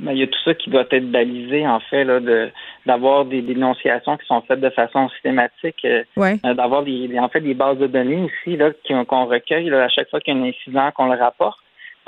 [0.00, 2.50] Mais il y a tout ça qui doit être balisé, en fait, là, de
[2.86, 7.40] d'avoir des dénonciations qui sont faites de façon systématique, euh, euh, d'avoir des, en fait
[7.40, 8.70] des bases de données aussi là
[9.08, 11.58] qu'on recueille à chaque fois qu'il y a un incident qu'on le rapporte.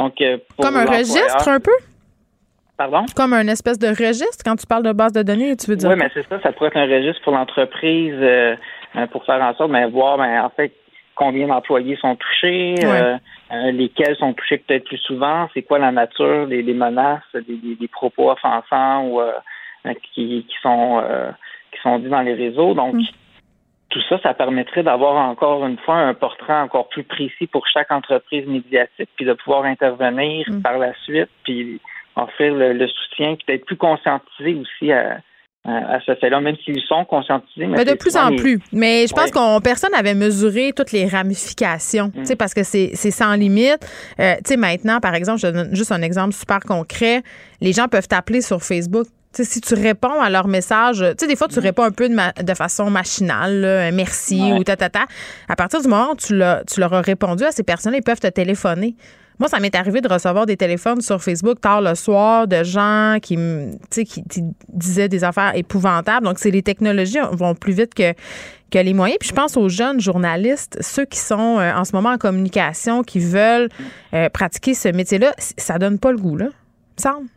[0.00, 1.72] Euh, Comme un registre un peu?
[2.76, 3.06] Pardon?
[3.16, 5.90] Comme un espèce de registre quand tu parles de base de données, tu veux dire?
[5.90, 8.54] Oui, mais c'est ça, ça pourrait être un registre pour l'entreprise euh,
[8.96, 10.72] euh, pour faire en sorte, de voir, ben, en fait,
[11.16, 12.76] combien d'employés sont touchés,
[13.72, 19.04] lesquels sont touchés peut-être plus souvent, c'est quoi la nature des, menaces, des, propos offensants
[19.06, 19.20] ou
[20.14, 21.02] qui, sont
[21.72, 22.74] qui sont dits dans les réseaux.
[22.74, 23.02] Donc, mm
[23.90, 27.90] tout ça, ça permettrait d'avoir encore une fois un portrait encore plus précis pour chaque
[27.90, 30.62] entreprise médiatique, puis de pouvoir intervenir mm.
[30.62, 31.80] par la suite, puis
[32.16, 35.20] offrir le, soutien, puis d'être plus conscientisé aussi à,
[36.06, 37.66] ce fait-là, même s'ils sont conscientisés.
[37.66, 38.58] Mais, de plus en plus.
[38.72, 42.36] Mais je pense qu'on personne n'avait mesuré toutes les ramifications, mm.
[42.38, 43.78] parce que c'est sans limite.
[44.20, 47.22] Euh, tu sais, maintenant, par exemple, je donne juste un exemple super concret.
[47.60, 51.36] Les gens peuvent t'appeler sur Facebook si tu réponds à leur message, tu sais, des
[51.36, 55.06] fois, tu réponds un peu de, façon machinale, un merci ou ta, ta, ta.
[55.48, 58.20] À partir du moment où tu, tu leur as répondu à ces personnes, ils peuvent
[58.20, 58.96] te téléphoner.
[59.38, 63.18] Moi, ça m'est arrivé de recevoir des téléphones sur Facebook tard le soir de gens
[63.22, 63.38] qui,
[63.88, 66.26] qui, qui disaient des affaires épouvantables.
[66.26, 68.14] Donc, c'est les technologies vont plus vite que
[68.70, 69.18] que les moyens.
[69.20, 73.02] Puis je pense aux jeunes journalistes, ceux qui sont euh, en ce moment en communication,
[73.02, 73.68] qui veulent
[74.14, 76.48] euh, pratiquer ce métier-là, ça donne pas le goût, là.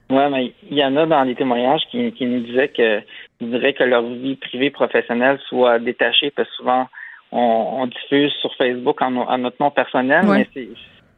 [0.09, 3.01] Oui, mais il y en a dans les témoignages qui, qui nous disaient que
[3.41, 6.87] ils que leur vie privée professionnelle soit détachée parce que souvent
[7.31, 10.47] on, diffuse sur Facebook en, notre nom personnel, mais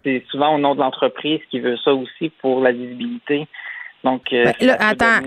[0.03, 3.47] c'est souvent au nom de l'entreprise qui veut ça aussi pour la visibilité.
[4.03, 5.25] Donc, euh, ben, attends,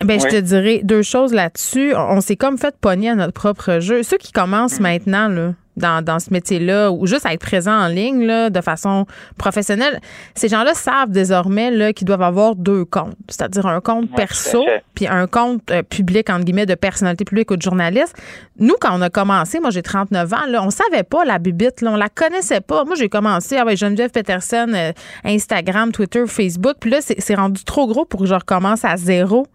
[0.00, 1.92] ben, je te dirais deux choses là-dessus.
[1.96, 4.04] On, s'est comme fait pogner à notre propre jeu.
[4.04, 4.82] Ceux qui commencent mm.
[4.82, 8.60] maintenant, là, dans, dans ce métier-là ou juste à être présent en ligne là, de
[8.60, 9.06] façon
[9.38, 10.00] professionnelle,
[10.34, 15.06] ces gens-là savent désormais là, qu'ils doivent avoir deux comptes, c'est-à-dire un compte perso puis
[15.08, 18.14] un compte euh, public, entre guillemets, de personnalité publique ou de journaliste.
[18.58, 21.80] Nous, quand on a commencé, moi j'ai 39 ans, là, on savait pas la bibite,
[21.80, 22.84] là, on la connaissait pas.
[22.84, 24.92] Moi, j'ai commencé avec Geneviève Peterson, euh,
[25.24, 29.46] Instagram, Twitter, Facebook, puis là, c'est rendu trop gros pour que je recommence à zéro.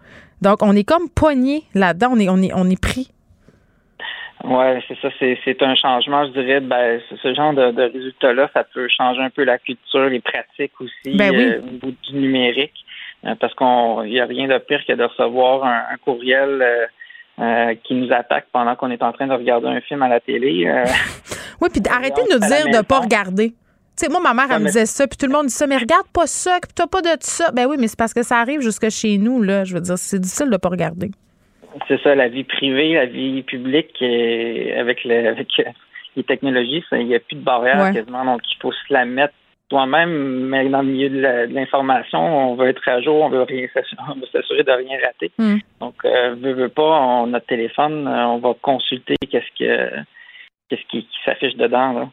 [0.41, 3.11] Donc, on est comme poigné là-dedans, on est, on est, on est pris.
[4.43, 5.09] Oui, c'est ça.
[5.19, 6.59] C'est un changement, je dirais.
[6.59, 10.79] Ben, ce genre de, de résultats-là, ça peut changer un peu la culture, les pratiques
[10.79, 12.85] aussi ben euh, au bout du numérique.
[13.25, 16.87] Euh, parce qu'on n'y a rien de pire que de recevoir un, courriel
[17.39, 20.19] euh, qui nous attaque pendant qu'on est en train de regarder un film à la
[20.19, 20.71] télé.
[21.61, 23.49] oui, puis arrêtez de nous dire de ne pas regarder.
[23.49, 25.65] Tu sais, moi, ma mère, elle me disait ça, puis tout le monde dit ça,
[25.65, 27.49] mais regarde pas ça, tu pas de ça.
[27.51, 29.63] Ben oui, mais c'est parce que ça arrive jusque chez nous, là.
[29.63, 31.09] Je veux dire, c'est difficile de ne pas regarder
[31.87, 35.47] c'est ça, la vie privée, la vie publique, avec, le, avec
[36.15, 38.25] les technologies, il n'y a plus de barrière quasiment.
[38.25, 39.33] Donc, il faut se la mettre
[39.69, 43.67] toi-même, mais dans le milieu de l'information, on veut être à jour, on veut rien
[43.73, 45.31] s'assurer de rien rater.
[45.37, 45.57] Hmm.
[45.81, 49.89] Donc, euh, veut, veut pas, on, notre téléphone, on va consulter qu'est-ce que
[50.69, 51.93] qu'est-ce qui, qui s'affiche dedans.
[51.93, 52.09] Là.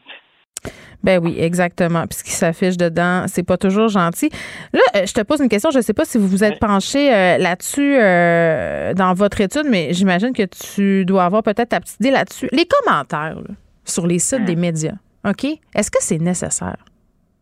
[1.03, 2.07] Ben oui, exactement.
[2.07, 4.29] Puis ce qui s'affiche dedans, c'est pas toujours gentil.
[4.73, 5.69] Là, euh, je te pose une question.
[5.69, 9.93] Je sais pas si vous vous êtes penché euh, là-dessus euh, dans votre étude, mais
[9.93, 12.49] j'imagine que tu dois avoir peut-être ta petite idée là-dessus.
[12.51, 13.37] Les commentaires
[13.83, 14.95] sur les sites des médias,
[15.27, 15.45] OK?
[15.75, 16.77] Est-ce que c'est nécessaire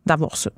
[0.04, 0.50] d'avoir ça?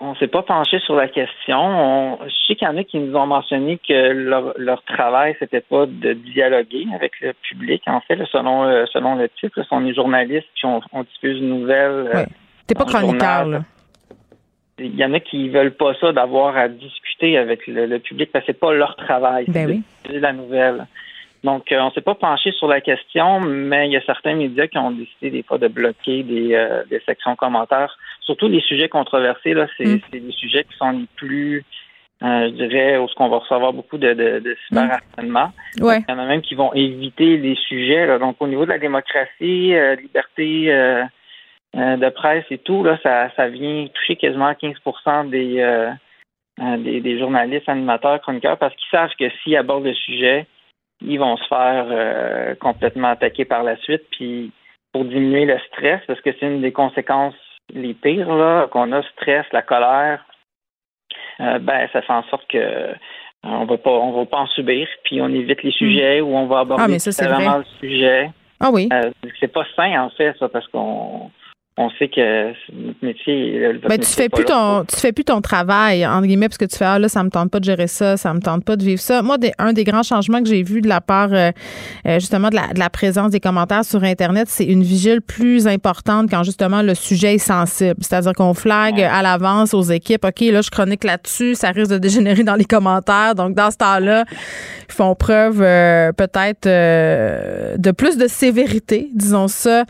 [0.00, 2.18] On s'est pas penché sur la question.
[2.26, 5.60] je sais qu'il y en a qui nous ont mentionné que leur, leur travail, c'était
[5.60, 7.82] pas de dialoguer avec le public.
[7.86, 10.80] En fait, selon euh, selon le titre, ce sont des journalistes qui ont,
[11.12, 12.10] diffusé une nouvelle.
[12.14, 12.24] Euh,
[12.66, 13.60] T'es pas chroniqueur, là.
[14.78, 18.46] Il y en a qui veulent pas ça d'avoir à discuter avec le, public parce
[18.46, 19.44] que c'est pas leur travail.
[19.48, 20.86] Ben c'est la nouvelle.
[21.44, 24.66] Donc, euh, on s'est pas penché sur la question, mais il y a certains médias
[24.66, 27.96] qui ont décidé des fois de bloquer des, euh, des sections commentaires.
[28.30, 30.00] Surtout les sujets controversés, là, c'est mm.
[30.12, 31.64] des sujets qui sont les plus,
[32.22, 35.52] euh, je dirais, où ce qu'on va recevoir beaucoup de, de, de cyberharcèlement.
[35.78, 35.84] Mm.
[35.84, 36.04] Ouais.
[36.08, 38.06] Il y en a même qui vont éviter les sujets.
[38.06, 38.18] Là.
[38.18, 40.66] Donc, au niveau de la démocratie, liberté
[41.74, 44.74] de presse et tout, là, ça, ça vient toucher quasiment 15
[45.26, 45.92] des,
[46.78, 50.46] des, des journalistes, animateurs, chroniqueurs, parce qu'ils savent que s'ils abordent le sujet,
[51.02, 54.02] ils vont se faire euh, complètement attaquer par la suite.
[54.12, 54.52] Puis
[54.92, 57.34] pour diminuer le stress, parce que c'est une des conséquences
[57.74, 60.24] les pires là qu'on a, stress, la colère,
[61.40, 62.94] euh, ben ça fait en sorte que euh,
[63.42, 66.46] on va pas on va pas en subir, puis on évite les sujets où on
[66.46, 68.30] va aborder ah, vraiment le sujet.
[68.60, 68.88] Ah oui.
[69.40, 71.30] c'est pas sain en fait ça parce qu'on
[71.80, 73.72] on sait que notre métier.
[73.88, 76.76] Ben, tu fais plus ton, tu fais plus ton travail entre guillemets parce que tu
[76.76, 78.84] fais ah là ça me tente pas de gérer ça, ça me tente pas de
[78.84, 79.22] vivre ça.
[79.22, 81.52] Moi, un des grands changements que j'ai vu de la part euh,
[82.06, 86.42] euh, justement de la, présence des commentaires sur internet, c'est une vigile plus importante quand
[86.42, 87.96] justement le sujet est sensible.
[88.00, 91.98] C'est-à-dire qu'on flag à l'avance aux équipes, ok là je chronique là-dessus, ça risque de
[91.98, 93.34] dégénérer dans les commentaires.
[93.34, 94.24] Donc dans ce temps-là,
[94.86, 96.68] ils font preuve euh, peut-être
[97.78, 99.84] de plus de sévérité, disons ça.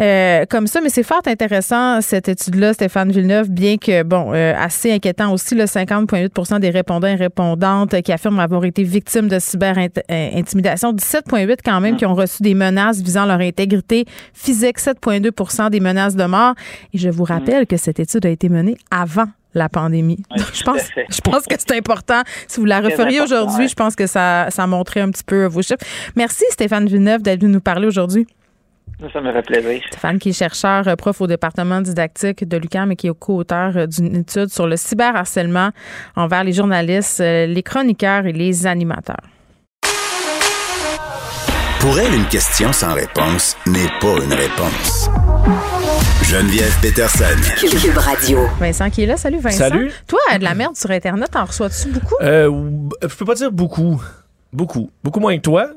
[0.00, 4.54] Euh, comme ça, mais c'est fort intéressant cette étude-là, Stéphane Villeneuve, bien que, bon, euh,
[4.56, 9.38] assez inquiétant aussi, le 50,8% des répondants et répondantes qui affirment avoir été victimes de
[9.38, 15.80] cyber-intimidation, 17,8 quand même qui ont reçu des menaces visant leur intégrité physique, 7,2 des
[15.80, 16.54] menaces de mort.
[16.94, 20.22] Et je vous rappelle que cette étude a été menée avant la pandémie.
[20.54, 22.22] je pense, je pense que c'est important.
[22.46, 25.62] Si vous la referiez aujourd'hui, je pense que ça, ça montrait un petit peu vos
[25.62, 25.84] chiffres.
[26.16, 28.26] Merci Stéphane Villeneuve d'être venu nous parler aujourd'hui.
[29.12, 29.80] Ça me fait plaisir.
[29.92, 33.76] Stéphane, qui est chercheur, euh, prof au département didactique de l'UQAM et qui est co-auteur
[33.76, 35.70] euh, d'une étude sur le cyberharcèlement
[36.16, 39.22] envers les journalistes, euh, les chroniqueurs et les animateurs.
[41.78, 45.08] Pour elle, une question sans réponse n'est pas une réponse.
[46.24, 47.24] Geneviève Peterson.
[47.56, 48.40] Cube Radio.
[48.58, 49.16] Vincent qui est là.
[49.16, 49.58] Salut Vincent.
[49.58, 49.92] Salut.
[50.08, 52.16] Toi, de la merde sur Internet, en reçois-tu beaucoup?
[52.20, 52.50] Euh,
[53.00, 54.02] je peux pas dire beaucoup.
[54.52, 54.90] Beaucoup.
[55.04, 55.70] Beaucoup moins que toi.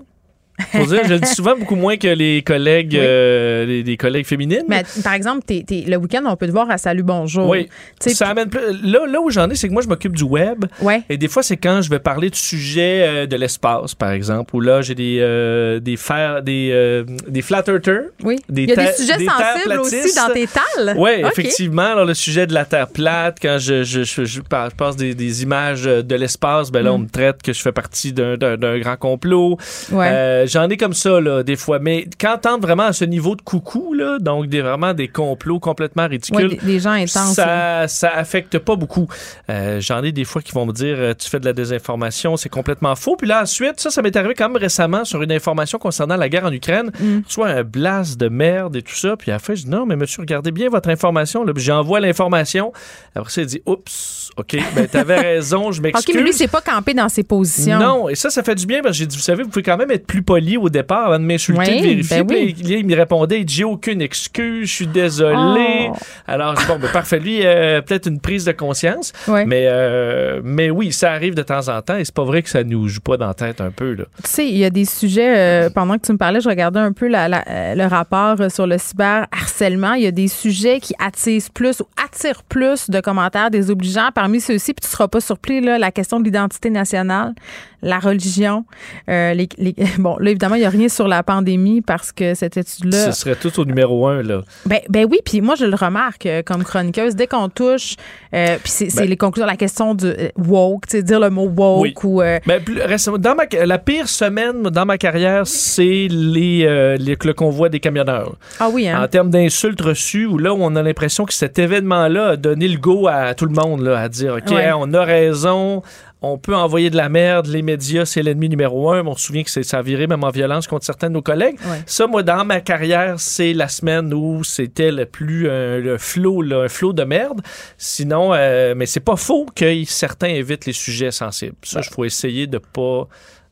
[0.73, 4.63] Dire, je le dis souvent beaucoup moins que les collègues, euh, les, collègues féminines.
[4.67, 7.47] Mais par exemple, le week-end, on peut te voir à Salut Bonjour.
[7.49, 7.69] Oui.
[7.99, 8.49] ça amène
[8.83, 10.65] là, là où j'en ai, c'est que moi, je m'occupe du web.
[10.81, 11.03] Ouais.
[11.09, 14.55] Et des fois, c'est quand je vais parler de sujets euh, de l'espace, par exemple,
[14.55, 18.09] où là, j'ai des, euh, des, fer, des, des flat earthers.
[18.23, 18.37] Oui.
[18.49, 20.95] Il y a des sujets sensibles aussi dans tes tales.
[20.97, 21.91] Oui, effectivement.
[21.91, 25.83] Alors, le sujet de la Terre plate, quand je, je, je, passe des, des, images
[25.83, 27.03] de l'espace, ben là, on mm.
[27.03, 29.57] me traite que je fais partie d'un grand complot.
[29.91, 30.45] Ouais.
[30.51, 31.79] J'en ai comme ça, là, des fois.
[31.79, 35.59] Mais quand t'entres vraiment à ce niveau de coucou, là, donc des, vraiment des complots
[35.59, 39.07] complètement ridicules, des, gens intenses, ça, ça affecte pas beaucoup.
[39.49, 42.35] Euh, J'en ai des fois qui vont me dire euh, tu fais de la désinformation,
[42.35, 43.15] c'est complètement faux.
[43.15, 46.27] Puis là, ensuite, ça, ça m'est arrivé quand même récemment sur une information concernant la
[46.27, 46.91] guerre en Ukraine.
[46.99, 47.19] Mm.
[47.27, 49.15] Soit un blast de merde et tout ça.
[49.15, 51.45] Puis à la fin, je dis non, mais monsieur, regardez bien votre information.
[51.55, 52.73] J'envoie l'information.
[53.15, 56.05] Après ça, il dit oups, OK, ben t'avais raison, je m'excuse.
[56.09, 57.79] OK, mais lui, c'est pas campé dans ses positions.
[57.79, 59.63] Non, et ça, ça fait du bien parce que j'ai dit, vous savez, vous pouvez
[59.63, 62.23] quand même être plus poli au départ avant de m'insulter, de vérifier.
[62.23, 65.89] Ben il, me répondait, il j'ai aucune excuse, je suis désolé.
[65.89, 65.95] Oh.
[66.27, 67.19] Alors, bon, ben, parfait.
[67.19, 69.13] Lui, euh, peut-être une prise de conscience.
[69.27, 72.49] Mais, euh, mais oui, ça arrive de temps en temps et c'est pas vrai que
[72.49, 73.93] ça nous joue pas dans la tête un peu.
[73.93, 74.05] Là.
[74.23, 76.79] Tu sais, il y a des sujets, euh, pendant que tu me parlais, je regardais
[76.79, 79.93] un peu le rapport sur le cyberharcèlement.
[79.93, 84.09] Il y a des sujets qui attisent plus ou attirent plus de commentaires désobligeants.
[84.13, 87.33] Parmi ceux-ci, puis tu seras pas surpris, là, la question de l'identité nationale
[87.81, 88.65] la religion.
[89.09, 89.49] Euh, les,
[89.99, 93.11] bon, là, évidemment, il n'y a rien sur la pandémie parce que cette étude-là.
[93.11, 94.41] Ce serait tout au numéro un, là.
[94.65, 97.15] Ben, ben oui, puis moi, je le remarque euh, comme chroniqueuse.
[97.15, 97.95] Dès qu'on touche,
[98.33, 101.47] euh, puis c'est ben les conclusions, la question de woke, tu sais, dire le mot
[101.47, 102.21] woke ou.
[102.21, 102.75] Ben, plus,
[103.19, 108.35] dans ma, la pire semaine dans ma carrière, c'est les, les, le convoi des camionneurs.
[108.59, 109.03] Ah oui, hein?
[109.03, 112.67] En termes d'insultes reçues, où là, où on a l'impression que cet événement-là a donné
[112.67, 115.83] le go à tout le monde, là, à dire, OK, on a raison,
[116.21, 119.05] on peut envoyer de la merde, les médias, c'est l'ennemi numéro un.
[119.07, 121.57] On se souvient que ça a viré même en violence contre certains de nos collègues.
[121.87, 126.43] Ça, moi, dans ma carrière, c'est la semaine où c'était le plus euh, le flot,
[126.53, 127.41] un flot de merde.
[127.77, 131.55] Sinon, euh, mais c'est pas faux que certains évitent les sujets sensibles.
[131.63, 133.07] Ça, il faut essayer de pas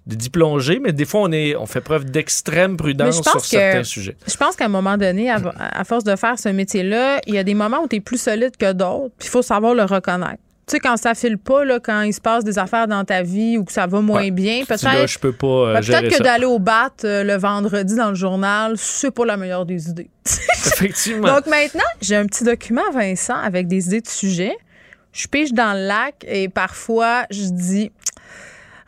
[0.05, 4.15] d'y plonger, mais des fois, on, est, on fait preuve d'extrême prudence sur certains sujets.
[4.27, 7.43] Je pense qu'à un moment donné, à, force de faire ce métier-là, il y a
[7.43, 10.41] des moments où tu es plus solide que d'autres, puis il faut savoir le reconnaître
[10.69, 13.23] tu sais, quand ça file pas, là, quand il se passe des affaires dans ta
[13.23, 15.07] vie ou que ça va moins bien, peut-être.
[15.07, 15.47] je peux pas.
[15.47, 19.35] Euh, peut-être que d'aller au bat euh, le vendredi dans le journal, c'est pas la
[19.35, 20.11] meilleure des idées.
[20.27, 21.33] Effectivement.
[21.33, 24.55] Donc maintenant, j'ai un petit document, Vincent, avec des idées de sujets.
[25.11, 27.91] Je pêche dans le lac et parfois, je dis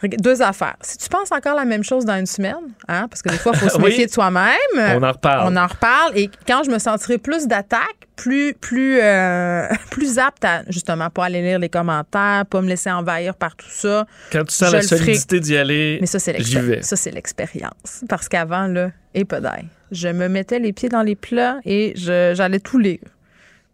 [0.08, 0.76] deux affaires.
[0.82, 2.56] Si tu penses encore la même chose dans une semaine,
[2.88, 4.56] hein, parce que des fois, il faut se méfier de soi-même.
[4.78, 5.54] On en reparle.
[5.54, 6.18] On en reparle.
[6.18, 11.26] Et quand je me sentirai plus d'attaque, plus, plus, euh, plus apte à, justement, pas
[11.26, 14.06] aller lire les commentaires, pas me laisser envahir par tout ça.
[14.32, 16.86] Quand tu sens la solidité d'y aller, Mais ça, c'est l'expérience.
[16.86, 18.04] Ça, c'est l'expérience.
[18.08, 19.68] Parce qu'avant, là, et d'ail.
[19.92, 23.00] Je me mettais les pieds dans les plats et j'allais tout lire.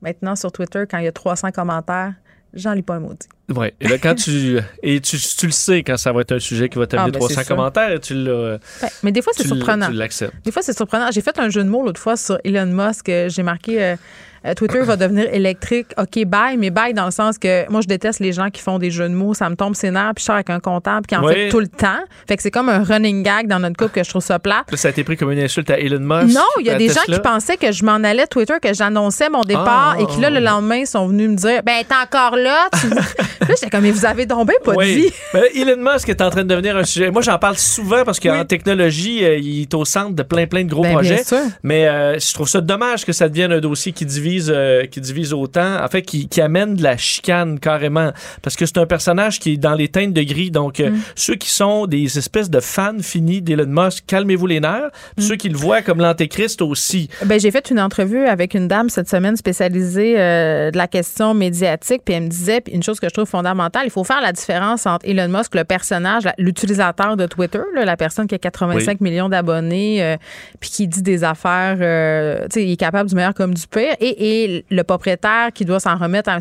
[0.01, 2.13] Maintenant, sur Twitter, quand il y a 300 commentaires,
[2.53, 3.27] j'en lis pas un maudit.
[3.49, 3.67] Oui.
[3.79, 4.59] Et là, quand tu.
[4.83, 7.35] Et tu, tu, le sais quand ça va être un sujet qui va t'amener 300
[7.35, 8.59] ah, ben, commentaires et tu l'as.
[9.03, 9.87] mais des fois, c'est surprenant.
[9.87, 10.33] Tu l'acceptes.
[10.43, 11.09] Des fois, c'est surprenant.
[11.11, 13.11] J'ai fait un jeu de mots l'autre fois sur Elon Musk.
[13.27, 13.81] J'ai marqué.
[13.81, 13.95] Euh, euh,
[14.55, 15.87] Twitter va devenir électrique.
[15.97, 18.79] OK, bye, mais bye dans le sens que moi, je déteste les gens qui font
[18.79, 19.33] des jeux de mots.
[19.33, 21.59] Ça me tombe ses nerfs, puis je sors avec un comptable qui en fait tout
[21.59, 21.99] le temps.
[22.27, 24.63] Fait que c'est comme un running gag dans notre couple que je trouve ça plat.
[24.73, 26.35] ça a été pris comme une insulte à Elon Musk.
[26.35, 29.29] Non, il y a des gens qui pensaient que je m'en allais Twitter, que j'annonçais
[29.29, 32.69] mon départ et qui, là, le lendemain, sont venus me dire Ben, t'es encore là.
[32.91, 35.11] là, j'étais comme Mais vous avez tombé pas de vie.
[35.33, 37.11] Ben, Elon Musk est en train de devenir un sujet.
[37.11, 40.63] Moi, j'en parle souvent parce qu'en technologie, euh, il est au centre de plein, plein
[40.63, 41.23] de gros ben, projets.
[41.63, 45.01] Mais euh, je trouve ça dommage que ça devienne un dossier qui divise, euh, qui
[45.01, 48.11] divise autant, en fait, qui, amène de la chicane carrément.
[48.41, 50.51] Parce que c'est un personnage qui est dans les teintes de gris.
[50.51, 50.99] Donc, euh, mm.
[51.15, 54.91] ceux qui sont des espèces de fans finis d'Elon Musk, calmez-vous les nerfs.
[55.17, 55.21] Mm.
[55.21, 57.09] Ceux qui le voient comme l'antéchrist aussi.
[57.25, 61.33] Ben, j'ai fait une entrevue avec une dame cette semaine spécialisée euh, de la question
[61.33, 62.01] médiatique.
[62.05, 64.85] Puis elle me disait, une chose que je trouve fondamentale, il faut faire la différence
[64.85, 70.17] entre Elon Musk, le personnage, l'utilisateur de Twitter, la personne qui a 85 millions d'abonnés,
[70.59, 73.95] puis qui dit des affaires, tu sais, il est capable du meilleur comme du pire,
[73.99, 76.37] et, et le propriétaire qui doit s'en remettre à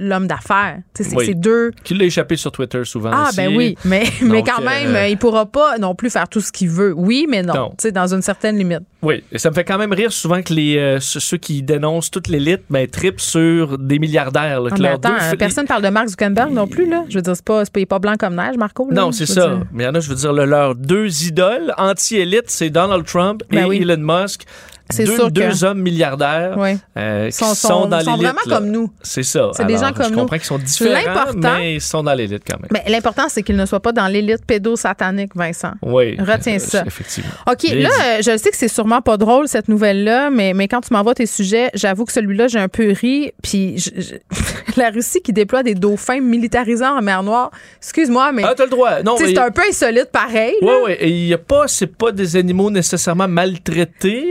[0.00, 0.78] l'homme d'affaires.
[0.94, 1.70] C'est deux.
[1.84, 3.10] Qui l'a échappé sur Twitter souvent.
[3.12, 6.40] Ah, ben oui, mais, mais quand même, euh, il pourra pas non plus faire tout
[6.40, 6.92] ce qu'il veut.
[6.96, 7.72] Oui, mais non.
[7.78, 8.80] sais Dans une certaine limite.
[9.02, 12.10] Oui, et ça me fait quand même rire souvent que les, euh, ceux qui dénoncent
[12.10, 14.62] toute l'élite ben, tripent sur des milliardaires.
[14.70, 16.88] Ah, mais attends, personne ne parle de Mark Zuckerberg non plus.
[16.88, 17.04] Là?
[17.08, 18.88] Je veux dire, c'est pas, pas, pas blanc comme neige, Marco.
[18.90, 19.58] non, c'est ça.
[19.72, 23.42] Mais il y en a, je veux dire, leurs deux idoles anti-élite, c'est Donald Trump
[23.50, 24.44] ben et Elon Musk.
[24.90, 26.56] C'est deux, que- deux hommes milliardaires
[26.96, 28.24] euh, qui Sont- sont, sont- dans sont l'élite.
[28.26, 28.56] vraiment là.
[28.56, 28.90] comme nous.
[29.02, 29.50] C'est ça.
[29.54, 32.58] C'est des gens comme je comprends qu'ils sont différents, mais ils sont dans l'élite quand
[32.60, 32.68] même.
[32.72, 35.72] Mais l'important, c'est qu'il ne soit pas dans l'élite pédosatanique, Vincent.
[35.82, 36.16] oui.
[36.18, 36.84] Retiens euh, ça.
[36.86, 37.30] Effectivement.
[37.50, 37.94] OK, Bien là, dit.
[38.28, 41.14] euh, je sais que c'est sûrement pas drôle, cette nouvelle-là, mais, mais quand tu m'envoies
[41.14, 43.32] tes sujets, j'avoue que celui-là, j'ai un peu ri.
[43.42, 44.14] Puis je- je-
[44.76, 48.70] la Russie qui déploie des dauphins militarisés en mer Noire, excuse-moi, mais Ah, t'as le
[48.70, 49.02] droit.
[49.02, 49.26] Non, mais.
[49.28, 50.54] c'est un peu insolite pareil.
[50.62, 50.92] Oui, oui.
[50.98, 54.30] Et il y a pas, c'est pas des animaux nécessairement maltraités.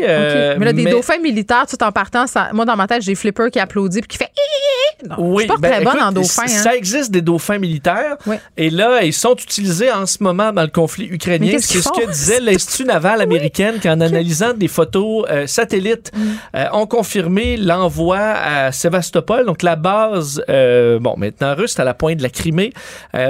[0.53, 3.15] Euh, mais là, des dauphins militaires, tout en partant, ça- moi, dans ma tête, j'ai
[3.15, 4.29] Flipper qui applaudit puis qui fait.
[5.07, 6.43] Non, Oui, pas ben, très bonne écoute, en dauphin.
[6.43, 6.47] hein.
[6.47, 8.17] Ça existe des dauphins militaires.
[8.25, 8.35] Oui.
[8.57, 11.57] Et là, ils sont utilisés en ce moment dans le conflit ukrainien.
[11.59, 16.27] C'est ce que disait l'Institut naval américain qui, en analysant des photos euh, satellites, Mm.
[16.55, 21.93] euh, ont confirmé l'envoi à Sébastopol, donc la base, euh, bon, maintenant russe, à la
[21.93, 22.73] pointe de la Crimée,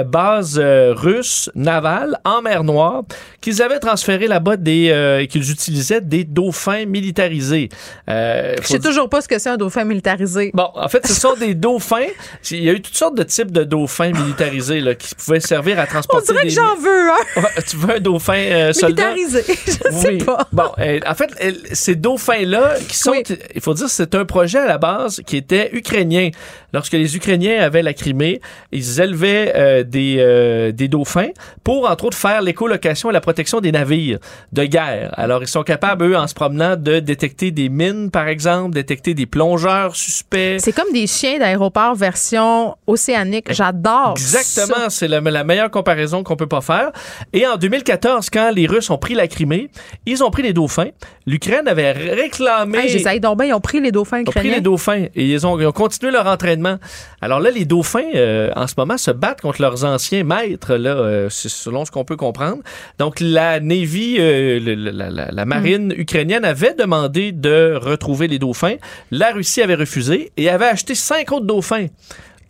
[0.06, 3.02] base russe navale en mer Noire,
[3.40, 7.68] qu'ils avaient transféré là-bas des, et qu'ils utilisaient des dauphins militarisés.
[8.08, 10.50] Euh, Je sais toujours pas ce que c'est un dauphin militarisé.
[10.54, 12.06] Bon, en fait, ce sont des dauphins.
[12.50, 15.78] Il y a eu toutes sortes de types de dauphins militarisés là, qui pouvaient servir
[15.78, 16.54] à On transporter dirait que des...
[16.54, 19.12] j'en veux un Ouais, tu veux un dauphin euh, soldat?
[19.14, 19.54] militarisé.
[19.66, 20.18] Je sais Oui.
[20.24, 20.46] pas.
[20.52, 23.22] Bon, euh, en fait, euh, ces dauphins-là, qui sont, Oui.
[23.54, 26.30] il faut dire, c'est un projet à la base qui était ukrainien.
[26.72, 28.40] Lorsque les Ukrainiens avaient la Crimée,
[28.72, 31.30] ils élevaient euh, des, euh, des dauphins
[31.64, 34.18] pour, entre autres, faire l'écolocation et la protection des navires
[34.52, 35.12] de guerre.
[35.16, 39.14] Alors, ils sont capables, eux, en se promenant, de détecter des mines, par exemple, détecter
[39.14, 40.58] des plongeurs suspects.
[40.58, 43.52] C'est comme des chiens d'aéroport version océanique.
[43.52, 44.14] J'adore.
[44.16, 44.40] ça.
[44.40, 46.90] Exactement, c'est la, la meilleure comparaison qu'on peut pas faire.
[47.32, 49.70] Et en 2014, quand les Russes ont pris la Crimée,
[50.06, 50.90] ils ont pris les dauphins.
[51.30, 52.78] L'Ukraine avait réclamé.
[52.78, 55.24] Hey, j'essaye donc bien, ils ont pris les dauphins ils ont pris les dauphins et
[55.24, 56.76] ils ont, ils ont continué leur entraînement.
[57.20, 60.90] Alors là, les dauphins, euh, en ce moment, se battent contre leurs anciens maîtres, là,
[60.96, 62.58] euh, selon ce qu'on peut comprendre.
[62.98, 64.58] Donc, la Navy, euh,
[64.92, 68.76] la, la- la marine ukrainienne avait demandé de retrouver les dauphins.
[69.10, 71.86] La Russie avait refusé et avait acheté cinq autres dauphins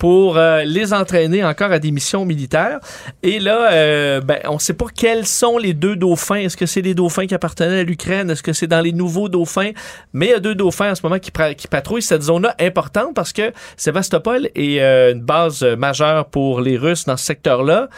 [0.00, 2.80] pour euh, les entraîner encore à des missions militaires.
[3.22, 6.36] Et là, euh, ben, on ne sait pas quels sont les deux dauphins.
[6.36, 8.30] Est-ce que c'est les dauphins qui appartenaient à l'Ukraine?
[8.30, 9.72] Est-ce que c'est dans les nouveaux dauphins?
[10.14, 13.34] Mais il y a deux dauphins en ce moment qui, patrouillent cette zone-là importante parce
[13.34, 17.90] que Sébastopol est euh, une base majeure pour les Russes dans ce secteur-là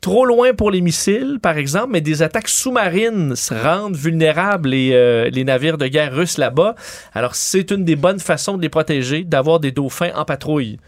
[0.00, 5.44] trop loin pour les missiles, par exemple, mais des attaques sous-marines rendent vulnérables les, les
[5.44, 6.74] navires de guerre russes là-bas.
[7.14, 10.80] Alors, c'est une des bonnes façons de les protéger, d'avoir des dauphins en patrouille.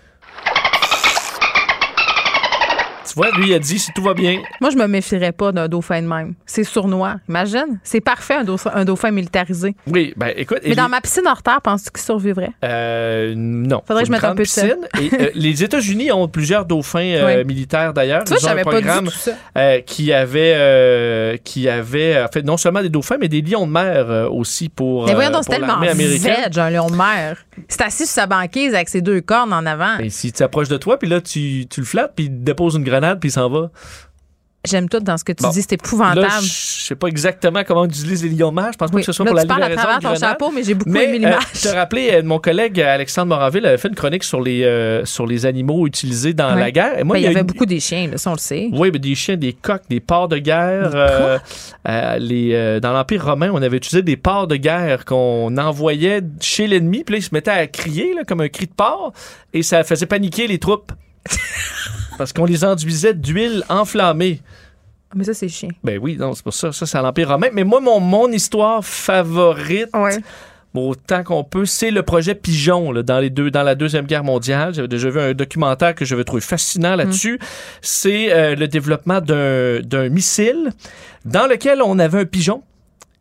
[3.15, 4.43] Tu vois, lui, il a dit si tout va bien.
[4.61, 6.35] Moi, je me méfierais pas d'un dauphin de même.
[6.47, 7.15] C'est sournois.
[7.29, 7.79] Imagine.
[7.85, 9.77] C'est parfait, un dauphin, un dauphin militarisé.
[9.87, 10.59] Oui, ben écoute.
[10.67, 12.51] Mais dans ma piscine hors terre, penses-tu qu'il survivrait?
[12.65, 13.83] Euh, non.
[13.87, 14.79] Faudrait que je mette un peu de piscine.
[15.01, 17.45] Et, euh, les États-Unis ont plusieurs dauphins euh, Oui.
[17.45, 18.25] militaires d'ailleurs.
[18.25, 19.33] Tu vois, Ils ont un j'avais pas programme dit tout ça.
[19.59, 23.73] euh, qui avait qui avait en fait non seulement des dauphins mais des lions de
[23.73, 27.37] mer aussi pour, Mais voyons donc, c'est tellement veg, un lion de mer.
[27.69, 29.99] C'est assis sur sa banquise avec ses deux cornes en avant.
[29.99, 32.45] Et si tu approches de toi puis là tu, tu le flattes puis il te
[32.45, 33.71] dépose une grenade puis il s'en va.
[34.67, 35.51] J'aime tout dans ce que tu Bon.
[35.51, 36.27] dis, c'est Là, épouvantable.
[36.43, 38.73] je sais pas exactement comment on utilise les lions de.
[38.73, 40.27] Je pense pas que ce soit Là, pour la tu à livraison travers de ton
[40.27, 41.43] chapeau, mais j'ai beaucoup Mais aimé euh, l'image.
[41.53, 45.05] je te rappelais, euh, mon collègue Alexandre Moranville avait fait une chronique sur les euh,
[45.05, 46.99] sur les animaux utilisés dans la guerre.
[46.99, 48.71] Et moi, Ben, il y avait une- beaucoup des chiens, là, ça, on le sait.
[48.73, 50.93] Oui, mais des chiens, des coqs, des porcs de guerre.
[50.95, 51.39] Euh,
[51.87, 56.23] euh, les, euh, dans l'Empire romain, on avait utilisé des porcs de guerre qu'on envoyait
[56.41, 57.05] chez l'ennemi.
[57.05, 59.13] Puis là, ils se mettaient à crier là, comme un cri de porc
[59.53, 60.91] et ça faisait paniquer les troupes.
[62.19, 64.41] Parce qu'on les enduisait d'huile enflammée.
[65.15, 65.69] Mais ça, c'est chien.
[65.85, 66.73] Ben oui, non, c'est pour ça.
[66.73, 67.49] Ça, c'est à l'Empire romain.
[67.53, 70.19] Mais moi, mon, mon histoire favorite, Ouais.
[70.75, 74.25] autant qu'on peut, c'est le projet Pigeon là, dans, les deux, dans la Deuxième Guerre
[74.25, 74.75] mondiale.
[74.75, 77.39] J'avais déjà vu un documentaire que j'avais trouvé fascinant là-dessus.
[77.81, 80.71] C'est euh, le développement d'un d'un missile
[81.25, 82.63] dans lequel on avait un pigeon.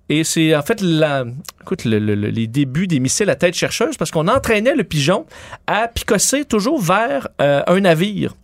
[0.10, 1.26] Et c'est en fait la,
[1.62, 4.84] écoute, le- le- le- les débuts des missiles à tête chercheuse parce qu'on entraînait le
[4.84, 5.26] pigeon
[5.68, 8.36] à picosser toujours vers euh, un navire.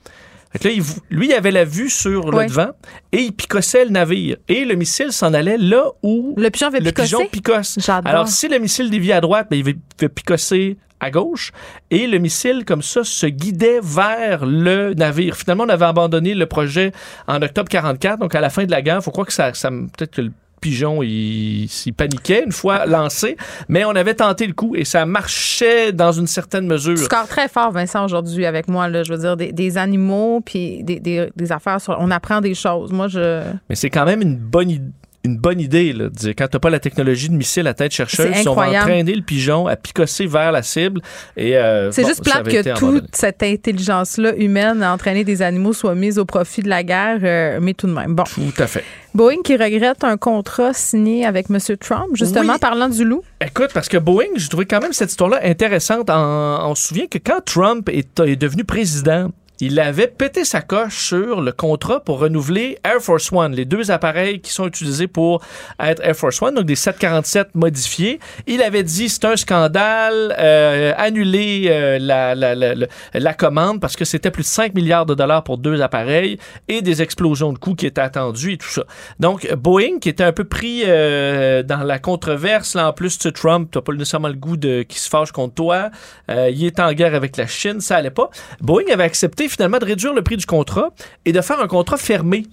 [0.52, 2.70] Fait que là, il vou- lui, il avait la vue sur le devant
[3.12, 4.38] et il picossait le navire.
[4.48, 7.78] Et le missile s'en allait là où Le pigeon fait le pigeon picosse.
[8.10, 11.52] Alors, si le missile dévie à droite, ben, il va, il va picosser à gauche.
[11.92, 15.36] Et le missile, comme ça, se guidait vers le navire.
[15.38, 16.92] Finalement, on avait abandonné le projet
[17.28, 18.20] en octobre 44.
[18.20, 20.32] Donc, à la fin de la guerre, faut croire que ça, ça peut-être que le
[20.60, 23.38] pigeon, il, il paniquait une fois lancé.
[23.68, 26.96] Mais on avait tenté le coup et ça marchait dans une certaine mesure.
[26.96, 28.88] Tu scores très fort, Vincent, aujourd'hui avec moi.
[28.88, 31.82] Là, je veux dire, des, des animaux puis des, des, des affaires.
[31.82, 32.92] Sur, on apprend des choses.
[32.92, 33.42] Moi, je.
[33.70, 34.92] Mais c'est quand même une bonne idée.
[35.24, 35.94] Une bonne idée.
[35.94, 39.14] Là, de quand t'as pas la technologie de missile à tête chercheuse, on va entraîner
[39.14, 41.02] le pigeon à picosser vers la cible.
[41.36, 45.96] et euh, C'est juste plate que toute cette intelligence-là humaine à entraîner des animaux soit
[45.96, 48.16] mise au profit de la guerre, euh, mais tout de même.
[48.16, 48.24] Bon.
[48.24, 48.84] Tout à fait.
[49.14, 51.58] Boeing qui regrette un contrat signé avec M.
[51.80, 53.24] Trump, justement parlant du loup.
[53.42, 56.10] Écoute, parce que Boeing, je trouvais quand même cette histoire-là intéressante.
[56.10, 59.32] on se souvient que quand Trump est, est devenu président,
[59.62, 63.92] il avait pété sa coche sur le contrat pour renouveler Air Force One, les deux
[63.92, 65.44] appareils qui sont utilisés pour
[65.82, 68.22] être Air Force One, donc des 747 modifiés.
[68.48, 74.44] Il avait dit c'est un scandale, euh, annuler euh, la, commande parce que c'était plus
[74.44, 76.40] de 5 milliards de dollars pour deux appareils
[76.70, 78.84] et des explosions de coûts qui étaient attendues et tout ça.
[79.20, 83.32] Donc Boeing qui était un peu pris euh, dans la controverse, là en plus tu
[83.34, 85.90] Trump, t'as pas nécessairement le goût de qui se fâche contre toi,
[86.30, 88.30] il est en guerre avec la Chine, ça allait pas.
[88.62, 90.90] Boeing avait accepté finalement de réduire le prix du contrat
[91.26, 92.46] et de faire un contrat fermé.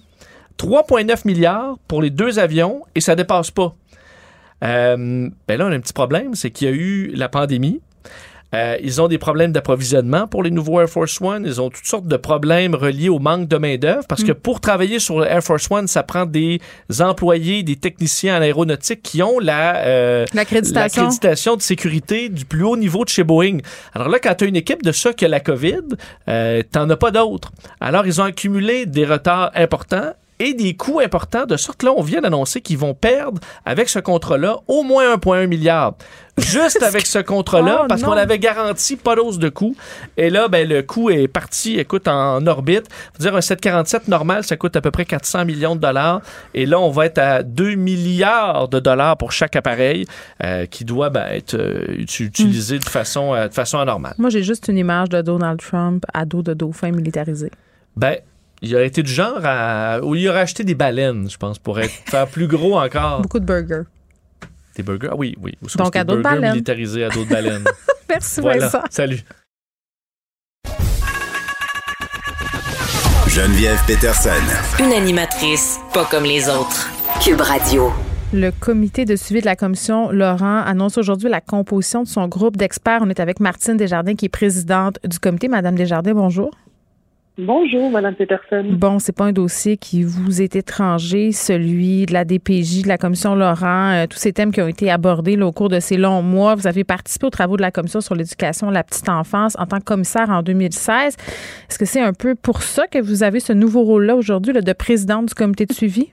[0.57, 3.75] 3,9 milliards pour les deux avions et ça dépasse pas.
[4.63, 7.81] Euh, ben là, on a un petit problème, c'est qu'il y a eu la pandémie.
[8.53, 11.43] Euh, ils ont des problèmes d'approvisionnement pour les nouveaux Air Force One.
[11.45, 14.35] Ils ont toutes sortes de problèmes reliés au manque de main-d'œuvre parce que mm.
[14.35, 16.59] pour travailler sur Air Force One, ça prend des
[16.99, 22.77] employés, des techniciens en aéronautique qui ont la euh, l'accréditation de sécurité du plus haut
[22.77, 23.57] niveau de chez Boeing.
[23.93, 25.81] Alors là, quand tu as une équipe de ça qui a la COVID,
[26.29, 27.51] euh, t'en as pas d'autres.
[27.79, 32.03] Alors, ils ont accumulé des retards importants et des coûts importants, de sorte là, on
[32.03, 35.95] vient d'annoncer qu'ils vont perdre avec ce contrat-là au moins 1,1 milliard.
[36.37, 39.75] Juste avec ce contrat-là, oh, parce qu'on avait garanti pas d'hausse de coût.
[40.17, 42.85] Et là, ben, le coût est parti, écoute, en orbite.
[43.13, 46.21] Faut dire, un 747 normal, ça coûte à peu près 400 millions de dollars.
[46.53, 50.05] Et là, on va être à 2 milliards de dollars pour chaque appareil
[50.43, 54.13] euh, qui doit ben, être euh, utilisé de, façon, euh, de façon anormale.
[54.17, 57.51] Moi, j'ai juste une image de Donald Trump à dos de dauphin militarisé.
[57.95, 58.17] Ben,
[58.61, 59.99] il a été du genre à.
[60.03, 63.21] Ou il aurait acheté des baleines, je pense, pour être, faire plus gros encore.
[63.21, 63.83] Beaucoup de burgers.
[64.77, 65.09] Des burgers?
[65.11, 65.53] Ah oui, oui.
[65.75, 66.51] Donc à d'autres baleines.
[66.51, 67.63] militarisés à d'autres baleines.
[68.09, 68.69] Merci, voilà.
[68.91, 69.19] Salut.
[73.27, 74.29] Geneviève Peterson.
[74.79, 76.91] Une animatrice pas comme les autres.
[77.23, 77.91] Cube Radio.
[78.33, 82.55] Le comité de suivi de la commission Laurent annonce aujourd'hui la composition de son groupe
[82.55, 82.99] d'experts.
[83.01, 85.47] On est avec Martine Desjardins, qui est présidente du comité.
[85.47, 86.51] Madame Desjardins, bonjour.
[87.39, 88.65] Bonjour, Madame Peterson.
[88.71, 92.97] Bon, c'est pas un dossier qui vous est étranger, celui de la DPJ, de la
[92.97, 96.23] Commission Laurent, euh, tous ces thèmes qui ont été abordés au cours de ces longs
[96.23, 96.55] mois.
[96.55, 99.77] Vous avez participé aux travaux de la Commission sur l'éducation, la petite enfance, en tant
[99.77, 101.15] que commissaire en 2016.
[101.69, 104.73] Est-ce que c'est un peu pour ça que vous avez ce nouveau rôle-là aujourd'hui, de
[104.73, 106.09] présidente du comité de suivi?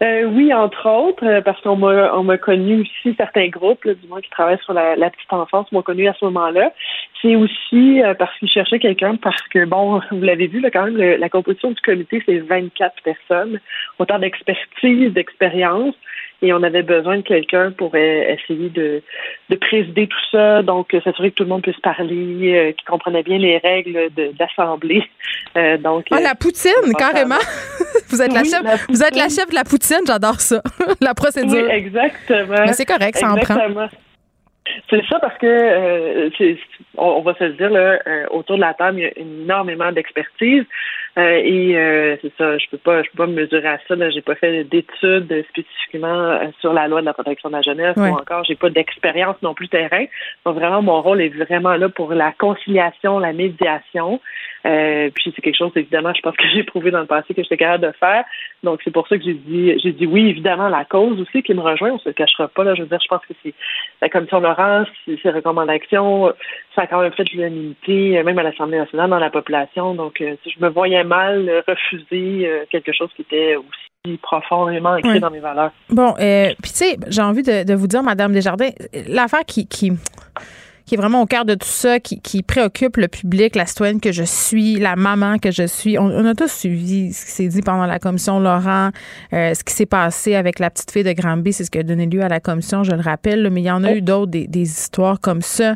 [0.00, 4.06] Euh, oui, entre autres, euh, parce qu'on m'a on m'a connu aussi certains groupes, du
[4.06, 6.72] moins qui travaillent sur la, petite enfance, m'ont connu à ce moment-là.
[7.20, 10.84] C'est aussi euh, parce qu'ils cherchaient quelqu'un, parce que bon, vous l'avez vu, là, quand
[10.84, 13.58] même, la composition du comité, c'est 24 personnes,
[13.98, 15.96] autant d'expertise, d'expérience
[16.40, 19.02] et on avait besoin de quelqu'un pour euh, essayer de,
[19.48, 22.86] de présider tout ça, donc euh, s'assurer que tout le monde puisse parler, euh, qu'il
[22.86, 24.08] comprenait bien les règles
[24.38, 25.04] d'assemblée.
[25.56, 27.38] Euh, donc ah la poutine carrément.
[28.10, 30.62] vous êtes la chef, vous êtes la chef de la poutine, j'adore ça,
[31.00, 31.64] la procédure.
[31.64, 32.64] Oui, exactement.
[32.66, 33.56] Mais c'est correct, ça en prend.
[34.90, 36.30] C'est ça parce que euh,
[36.96, 39.92] on, va se le dire là, euh, autour de la table, il y a énormément
[39.92, 40.64] d'expertise
[41.18, 42.58] euh, et c'est ça.
[42.58, 43.96] Je peux pas, je peux pas me mesurer à ça.
[43.96, 47.96] Là, j'ai pas fait d'études spécifiquement sur la loi de la protection de la jeunesse
[47.96, 50.04] ou encore j'ai pas d'expérience non plus terrain.
[50.44, 54.20] Donc vraiment, mon rôle est vraiment là pour la conciliation, la médiation.
[54.66, 57.42] Euh, puis c'est quelque chose, évidemment, je pense que j'ai prouvé dans le passé que
[57.42, 58.24] j'étais capable de faire.
[58.62, 61.54] Donc c'est pour ça que j'ai dit, j'ai dit oui, évidemment, la cause aussi qui
[61.54, 62.64] me rejoint, on se le cachera pas.
[62.64, 63.54] Là, je veux dire, je pense que c'est
[64.02, 66.32] la commission Laurence, ses recommandations,
[66.74, 69.94] ça a quand même fait de l'unanimité, même à l'Assemblée nationale, dans la population.
[69.94, 75.20] Donc euh, je me voyais mal refuser euh, quelque chose qui était aussi profondément écrit
[75.20, 75.72] dans mes valeurs.
[75.90, 78.70] Bon, puis tu sais, j'ai envie de, de, vous dire, Madame Desjardins,
[79.08, 79.92] l'affaire qui, qui
[80.88, 84.00] qui est vraiment au cœur de tout ça, qui, qui, préoccupe le public, la citoyenne
[84.00, 85.98] que je suis, la maman que je suis.
[85.98, 88.90] On, a tous suivi ce qui s'est dit pendant la commission Laurent,
[89.32, 91.82] euh, ce qui s'est passé avec la petite fille de Granby, c'est ce qui a
[91.82, 94.30] donné lieu à la commission, je le rappelle, mais il y en a eu d'autres,
[94.30, 95.74] des, des, histoires comme ça.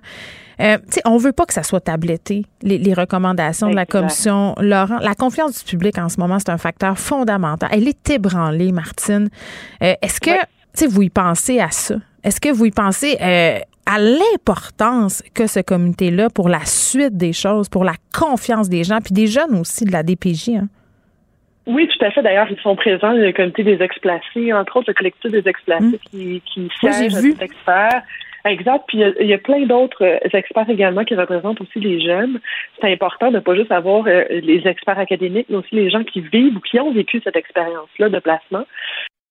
[0.61, 4.99] Euh, on veut pas que ça soit tabletté, les, les recommandations de la commission Laurent.
[5.01, 7.69] La confiance du public en ce moment, c'est un facteur fondamental.
[7.73, 9.29] Elle est ébranlée, Martine.
[9.83, 10.31] Euh, est-ce que,
[10.77, 11.97] tu vous y pensez à ça?
[12.23, 17.33] Est-ce que vous y pensez euh, à l'importance que ce comité-là pour la suite des
[17.33, 20.51] choses, pour la confiance des gens, puis des jeunes aussi de la DPJ.
[20.51, 20.69] Hein?
[21.67, 22.23] Oui, tout à fait.
[22.23, 25.99] D'ailleurs, ils sont présents, le comité des ex-placés, entre autres le collectif des ex-placés hum.
[26.11, 28.03] qui, qui siège oui, experts.
[28.45, 28.85] Exact.
[28.89, 32.41] Puis il y, a plein d'autres euh, experts également qui représentent aussi les jeunes.
[32.81, 36.21] C'est important de pas juste avoir euh, les experts académiques, mais aussi les gens qui
[36.21, 38.65] vivent ou qui ont vécu cette expérience-là de placement.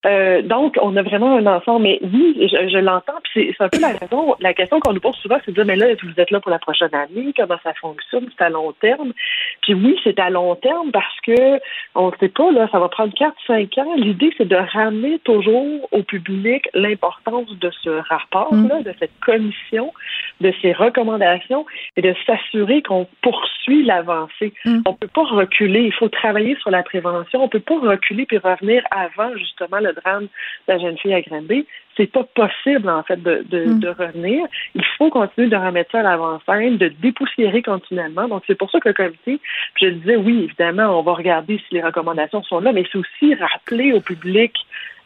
[0.05, 1.83] Euh, donc, on a vraiment un ensemble.
[1.83, 3.19] Mais oui, je, l'entends.
[3.23, 4.35] Puis c'est un peu la raison.
[4.39, 6.51] La question qu'on nous pose souvent, c'est de dire, mais là, vous êtes là pour
[6.51, 7.33] la prochaine année.
[7.35, 8.27] Comment ça fonctionne?
[8.35, 9.13] C'est à long terme.
[9.61, 11.59] Puis oui, c'est à long terme parce que
[11.95, 13.95] on ne sait pas, là, ça va prendre 4-5 ans.
[13.95, 18.83] L'idée, c'est de ramener toujours au public l'importance de ce rapport-là, mm.
[18.83, 19.93] de cette commission,
[20.39, 24.53] de ces recommandations et de s'assurer qu'on poursuit l'avancée.
[24.65, 24.81] Mm.
[24.85, 25.81] On ne peut pas reculer.
[25.81, 27.41] Il faut travailler sur la prévention.
[27.41, 31.13] On ne peut pas reculer puis revenir avant, justement, le drame de la jeune fille
[31.13, 31.65] à Granby.
[31.97, 33.79] C'est pas possible, en fait, de, mm.
[33.79, 34.45] de, revenir.
[34.75, 38.27] Il faut continuer de remettre ça à l'avant-scène, de dépoussiérer continuellement.
[38.27, 39.39] Donc, c'est pour ça que le comité,
[39.79, 43.35] je disais, oui, évidemment, on va regarder si les recommandations sont là, mais c'est aussi
[43.35, 44.55] rappeler au public,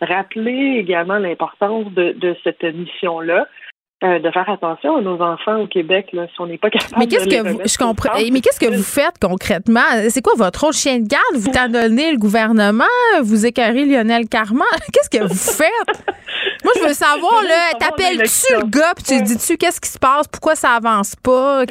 [0.01, 3.47] rappeler également l'importance de, de cette mission-là.
[4.03, 6.95] Euh, de faire attention à nos enfants au Québec, là, si on n'est pas capable
[6.99, 9.79] mais qu'est-ce que vous, je comprends, mais qu'est-ce que vous faites concrètement?
[10.09, 11.35] C'est quoi votre autre chien de garde?
[11.35, 12.83] Vous donné le gouvernement?
[13.23, 14.67] Vous écœurez Lionel Carman?
[14.93, 16.05] Qu'est-ce que vous faites?
[16.65, 20.27] Moi, je veux savoir, là, t'appelles-tu le gars puis tu dis-tu qu'est-ce qui se passe?
[20.27, 21.63] Pourquoi ça avance pas?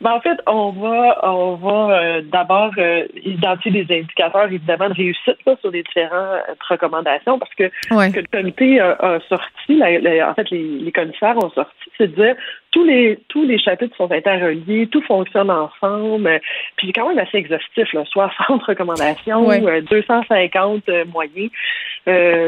[0.00, 4.94] Ben, en fait, on va, on va euh, d'abord euh, identifier des indicateurs, évidemment, de
[4.94, 10.50] réussite sur les différentes recommandations, parce que ce que le comité a, sorti, en fait,
[10.50, 12.36] les, les, commissaires ont sorti, c'est de dire
[12.70, 16.40] tous les tous les chapitres sont interreliés, tout fonctionne ensemble,
[16.76, 19.48] puis c'est quand même assez exhaustif, là, 60 recommandations,
[19.90, 21.50] 250 euh, moyens.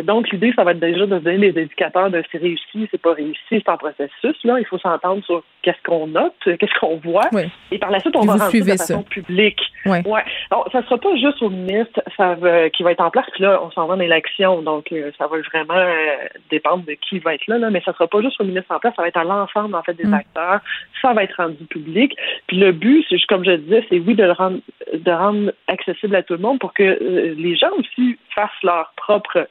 [0.04, 3.14] donc, l'idée, ça va être déjà de donner des indicateurs de c'est réussi, c'est pas
[3.14, 4.36] réussi, c'est en processus.
[4.44, 7.28] Là, il faut s'entendre sur qu'est-ce qu'on note, qu'est-ce qu'on voit.
[7.70, 9.60] Et par la suite, on va rendre ça de façon publique.
[9.86, 10.02] Ouais.
[10.50, 13.26] Donc, ça sera pas juste au ministre ça va, qui va être en place.
[13.32, 14.62] Puis là, on s'en va en élection.
[14.62, 16.16] Donc, euh, ça va vraiment euh,
[16.50, 17.70] dépendre de qui va être là, là.
[17.70, 18.94] Mais ça sera pas juste au ministre en place.
[18.96, 20.60] Ça va être à l'ensemble, en fait, des acteurs.
[21.00, 22.14] Ça va être rendu public.
[22.46, 24.58] Puis le but, c'est comme je disais, c'est oui, de le rendre,
[24.92, 28.92] de rendre accessible à tout le monde pour que euh, les gens aussi fassent leur
[28.96, 29.48] propre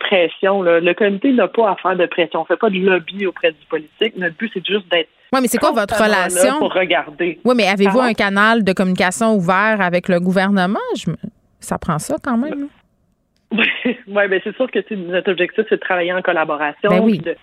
[0.00, 0.62] pression.
[0.62, 2.40] Le comité n'a pas à faire de pression.
[2.40, 4.16] On fait pas de lobby auprès du politique.
[4.16, 6.58] Notre but, c'est juste d'être oui, mais c'est quoi votre relation?
[6.58, 7.40] Pour regarder.
[7.44, 10.78] Oui, mais avez-vous un canal de communication ouvert avec le gouvernement?
[11.60, 12.68] Ça prend ça quand même.
[14.08, 17.36] Oui, ben c'est sûr que notre objectif, c'est de travailler en collaboration, ben oui de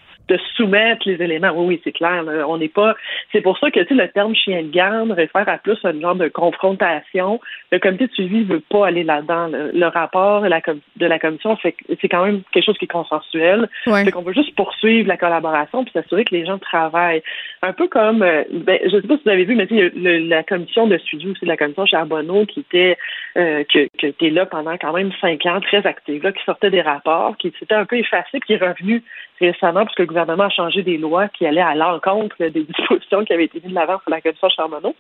[0.56, 1.52] soumettre les éléments.
[1.56, 2.24] Oui, oui, c'est clair.
[2.48, 2.96] On n'est pas.
[3.32, 6.00] C'est pour ça que tu sais, le terme chien de garde réfère à plus un
[6.00, 7.40] genre de confrontation.
[7.72, 9.50] Le comité de suivi ne veut pas aller là-dedans.
[9.52, 12.88] Le, rapport de la, de la commission fait c'est quand même quelque chose qui est
[12.88, 13.70] consensuel.
[13.88, 14.10] Ouais.
[14.12, 17.24] qu'on veut juste poursuivre la collaboration puis s'assurer que les gens travaillent.
[17.62, 19.92] Un peu comme euh, ben, je ne sais pas si vous avez vu, mais tu
[19.96, 22.98] la commission de suivi aussi de la commission Charbonneau qui était
[23.38, 26.82] euh, qui, était là pendant quand même cinq ans, très active, là, qui sortait des
[26.82, 29.04] rapports, qui s'était un peu effacé, qui est revenu
[29.40, 33.26] récemment parce que le gouvernement a changé des lois qui allaient à l'encontre des dispositions
[33.26, 34.96] qui avaient été mises de l'avant pour la commission Charbonneau.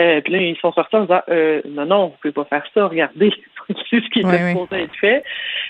[0.00, 2.64] Euh, puis là, ils sont sortis en disant euh, non, non, vous pouvez pas faire
[2.72, 3.30] ça, regardez,
[3.68, 5.24] c'est ce qui est supposé être fait.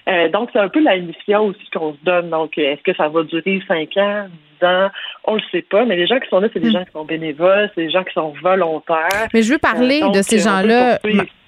[0.08, 2.30] Euh, donc, c'est un peu la mission aussi qu'on se donne.
[2.30, 4.90] Donc, est-ce que ça va durer cinq ans, dix ans?
[5.24, 6.72] On le sait pas, mais les gens qui sont là, c'est des hmm.
[6.72, 9.28] gens qui sont bénévoles, c'est des gens qui sont volontaires.
[9.34, 10.98] Mais je veux parler de ces gens-là.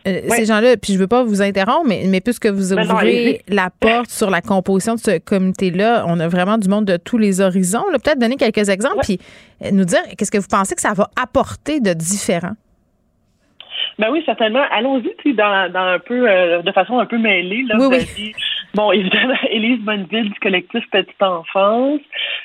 [0.07, 3.71] Euh, ces gens-là, puis je veux pas vous interrompre, mais, mais puisque vous ouvrez la
[3.71, 7.41] porte sur la composition de ce comité-là, on a vraiment du monde de tous les
[7.41, 7.85] horizons.
[7.93, 9.19] Peut-être donner quelques exemples, puis
[9.65, 12.53] euh, nous dire qu'est-ce que vous pensez que ça va apporter de différent.
[13.99, 14.65] Ben oui, certainement.
[14.71, 17.65] Allons-y, dans, dans un peu, euh, de façon un peu mêlée.
[17.69, 18.35] Là, oui, oui.
[18.75, 22.01] bon, évidemment, Élise Bonneville du collectif Petite Enfance.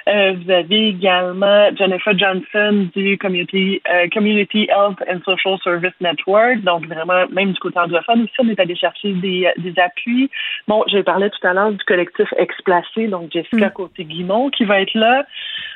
[0.07, 6.61] Euh, vous avez également Jennifer Johnson du Community, euh, Community Health and Social Service Network.
[6.61, 10.29] Donc, vraiment, même du côté anglophone aussi, on est allé chercher des, des appuis.
[10.67, 13.71] Bon, je parlais tout à l'heure du collectif Explacé, donc Jessica mm.
[13.71, 15.25] Côté-Guimont qui va être là.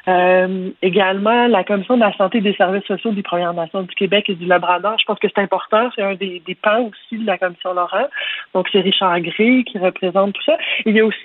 [0.08, 4.30] Euh, également, la Commission de la santé des services sociaux des Premières Nations du Québec
[4.30, 4.98] et du Labrador.
[5.00, 5.90] Je pense que c'est important.
[5.96, 8.08] C'est un des, des pans aussi de la Commission Laurent.
[8.54, 10.58] Donc, c'est Richard Gray qui représente tout ça.
[10.86, 11.18] Il y a aussi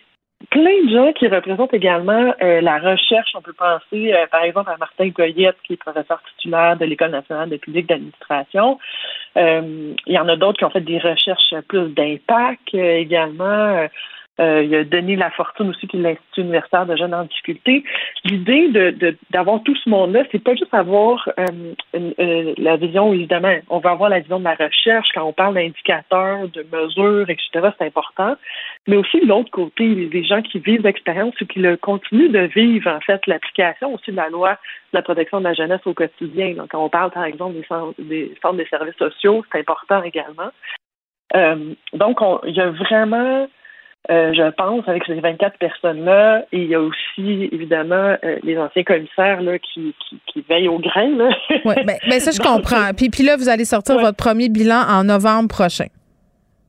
[0.50, 3.30] plein de gens qui représentent également euh, la recherche.
[3.34, 7.10] On peut penser, euh, par exemple, à Martin Goyette, qui est professeur titulaire de l'École
[7.10, 8.78] nationale de public d'administration.
[9.34, 13.88] il y en a d'autres qui ont fait des recherches plus d'impact également.
[14.40, 17.82] Euh, il a Denis Lafortune aussi, qui est l'Institut universitaire de jeunes en difficulté.
[18.24, 23.56] L'idée de, d'avoir tout ce monde-là, c'est pas juste avoir euh, euh, la vision, évidemment,
[23.68, 27.70] on va avoir la vision de la recherche quand on parle d'indicateurs, de mesures, etc.,
[27.78, 28.36] c'est important,
[28.86, 32.46] mais aussi de l'autre côté, des gens qui vivent l'expérience ou qui le continuent de
[32.54, 34.52] vivre, en fait, l'application aussi de la loi
[34.92, 36.54] de la protection de la jeunesse au quotidien.
[36.54, 40.02] Donc, quand on parle, par exemple, des centres des, centres des services sociaux, c'est important
[40.02, 40.50] également.
[41.92, 43.48] donc, il y a vraiment
[44.10, 46.44] euh, je pense, avec ces 24 personnes-là.
[46.52, 49.94] Et il y a aussi, évidemment, euh, les anciens commissaires là, qui,
[50.26, 51.10] qui, veillent au grain.
[51.50, 52.92] Oui, mais, ben, ben, ça, je comprends.
[52.96, 55.88] Puis, puis là, vous allez sortir votre premier bilan en novembre prochain.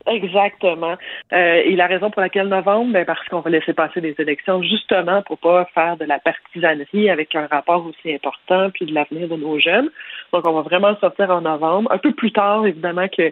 [0.09, 0.95] Exactement.
[1.33, 4.61] Euh, et la raison pour laquelle novembre, ben parce qu'on va laisser passer les élections
[4.63, 9.27] justement pour pas faire de la partisanerie avec un rapport aussi important puis de l'avenir
[9.27, 9.89] de nos jeunes.
[10.33, 13.31] Donc on va vraiment sortir en novembre, un peu plus tard évidemment que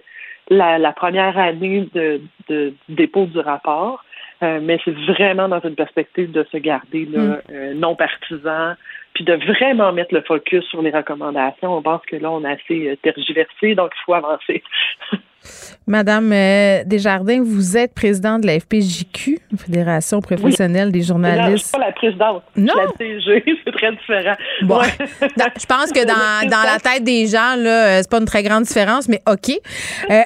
[0.49, 4.03] la, première année de, dépôt du rapport.
[4.43, 7.41] Euh, mais c'est vraiment dans une perspective de se garder là, mm.
[7.51, 8.75] euh, non partisan,
[9.15, 11.75] puis de vraiment mettre le focus sur les recommandations.
[11.75, 14.61] On pense que là, on a assez tergiversé, donc il faut avancer.
[15.89, 21.47] Madame euh, Desjardins, vous êtes présidente de la FPJQ, Fédération professionnelle des journalistes.
[21.47, 22.43] Non, je suis pas la présidente.
[22.57, 22.73] Non?
[22.75, 24.35] la CG, c'est très différent.
[24.63, 24.81] Bon.
[25.21, 28.43] je pense que dans, dans, la tête des gens, là, euh, c'est pas une très
[28.43, 29.49] grande différence, mais OK.
[30.09, 30.21] Euh,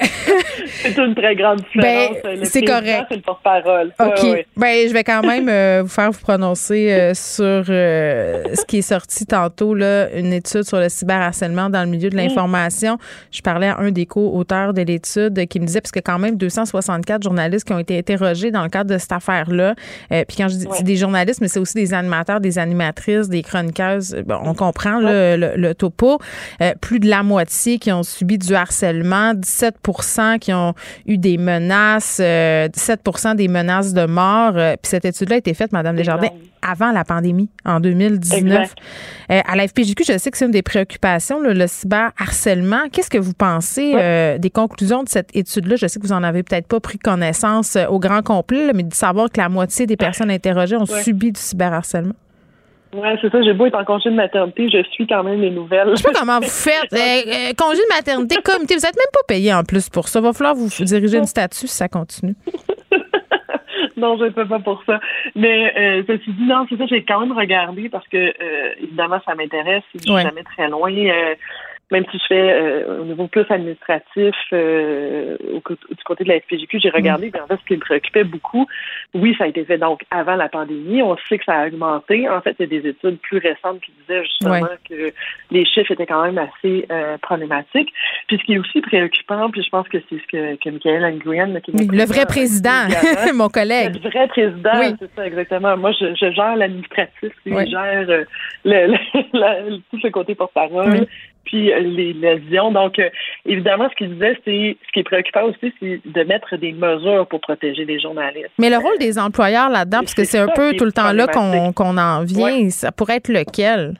[0.65, 2.17] c'est une très grande différence.
[2.23, 3.05] Ben, c'est correct.
[3.09, 3.91] C'est le porte-parole.
[3.99, 4.45] OK.
[4.57, 9.75] Ben, je vais quand même vous faire vous prononcer sur ce qui est sorti tantôt,
[9.75, 12.19] là, une étude sur le cyberharcèlement dans le milieu de mm.
[12.19, 12.97] l'information.
[13.31, 16.37] Je parlais à un des co-auteurs de l'étude qui me disait, parce que quand même
[16.37, 19.75] 264 journalistes qui ont été interrogés dans le cadre de cette affaire-là.
[20.11, 23.41] Euh, puis quand je dis des journalistes, mais c'est aussi des animateurs, des animatrices, des
[23.41, 24.15] chroniqueuses.
[24.29, 26.19] on comprend le, topo.
[26.61, 30.73] Euh, plus de la moitié qui ont subi du harcèlement, 17% qui ont
[31.05, 34.53] eu des menaces, 17% euh, des menaces de mort.
[34.53, 36.29] puis cette étude-là a été faite, Madame Desjardins,
[36.61, 38.75] avant la pandémie, en 2019.
[39.29, 42.89] à la FPJQ, je sais que c'est une des préoccupations, le cyberharcèlement.
[42.91, 43.93] Qu'est-ce que vous pensez
[44.39, 47.75] des conclusions de cette étude-là, je sais que vous en avez peut-être pas pris connaissance
[47.75, 51.31] euh, au grand complet, mais de savoir que la moitié des personnes interrogées ont subi
[51.31, 52.13] du cyberharcèlement.
[52.93, 53.41] Oui, c'est ça.
[53.41, 55.89] J'ai beau être en congé de maternité, je suis quand même les nouvelles.
[55.91, 56.91] Je sais pas comment vous faites.
[56.91, 60.19] Euh, euh, congé de maternité, comité, vous n'êtes même pas payé en plus pour ça.
[60.19, 62.35] Il va falloir vous diriger une statut si ça continue.
[63.97, 64.99] non, je ne fais pas pour ça.
[65.35, 68.33] Mais euh, ceci dit, non, c'est ça, j'ai quand même regardé parce que
[68.83, 69.83] évidemment, ça m'intéresse.
[69.95, 70.91] Je suis jamais très loin
[71.91, 76.79] même si je fais euh, au niveau plus administratif euh, du côté de la FPGQ,
[76.79, 77.43] j'ai regardé, mm.
[77.43, 78.65] en fait, ce qui me préoccupait beaucoup,
[79.13, 81.01] oui, ça a été fait donc avant la pandémie.
[81.01, 82.29] On sait que ça a augmenté.
[82.29, 85.11] En fait, il y a des études plus récentes qui disaient justement que
[85.51, 87.91] les chiffres étaient quand même assez euh, problématiques.
[88.27, 91.15] Puis ce qui est aussi préoccupant, puis je pense que c'est ce que, que Michael
[91.15, 92.87] Nguyen, qui oui, le vrai président,
[93.33, 93.99] mon collègue.
[94.01, 95.75] Le vrai président, c'est ça exactement.
[95.75, 98.25] Moi, je, gère l'administratif, je gère
[98.63, 101.05] le, tout ce côté porte-parole
[101.45, 102.71] puis euh, les lésions.
[102.71, 103.09] Donc, euh,
[103.45, 107.27] évidemment, ce qu'il disait, c'est ce qui est préoccupant aussi, c'est de mettre des mesures
[107.27, 108.51] pour protéger les journalistes.
[108.59, 111.27] Mais le rôle des employeurs là-dedans, parce que c'est un peu tout le temps là
[111.27, 113.95] qu'on en vient, ça pourrait être lequel?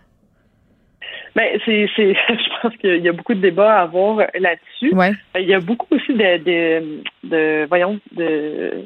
[1.35, 4.93] Ben, c'est, c'est, je pense qu'il y a beaucoup de débats à avoir là-dessus.
[4.93, 5.11] Ouais.
[5.35, 8.85] Il y a beaucoup aussi de, de, de voyons, de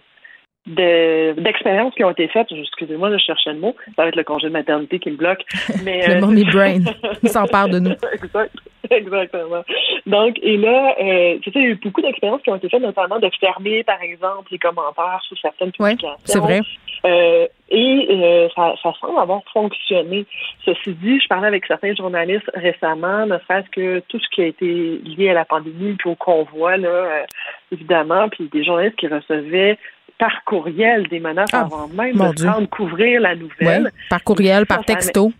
[0.65, 2.47] d'expériences qui ont été faites.
[2.51, 3.75] Excusez-moi, je cherchais le mot.
[3.95, 5.43] Ça va être le congé de maternité qui me bloque.
[5.83, 6.79] Mais, le euh, brain.
[7.21, 7.91] Il s'empare de nous.
[8.89, 9.63] Exactement.
[10.05, 12.69] Donc, et là, euh, tu sais, il y a eu beaucoup d'expériences qui ont été
[12.69, 16.09] faites, notamment de fermer, par exemple, les commentaires sous certaines publications.
[16.09, 16.61] Oui, c'est vrai.
[17.05, 20.25] Euh, et euh, ça, ça, semble avoir fonctionné.
[20.63, 24.45] Ceci dit, je parlais avec certains journalistes récemment, ne serait-ce que tout ce qui a
[24.45, 27.23] été lié à la pandémie, puis au convoi, là, euh,
[27.71, 29.79] évidemment, puis des journalistes qui recevaient
[30.17, 33.91] par courriel des menaces ah, avant même de couvrir la nouvelle.
[34.09, 35.31] par courriel, par texto.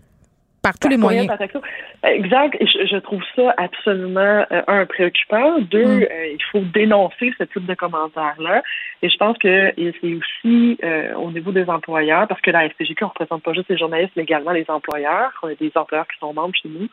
[0.66, 1.28] Par tous les moyens.
[2.02, 2.56] Exact.
[2.60, 5.60] Je, trouve ça absolument, euh, un, préoccupant.
[5.60, 6.02] Deux, mm.
[6.02, 8.64] euh, il faut dénoncer ce type de commentaires-là.
[9.00, 13.04] Et je pense que c'est aussi euh, au niveau des employeurs, parce que la FPGQ
[13.04, 15.30] ne représente pas juste les journalistes, mais également les employeurs.
[15.44, 16.88] On a des employeurs qui sont membres chez nous.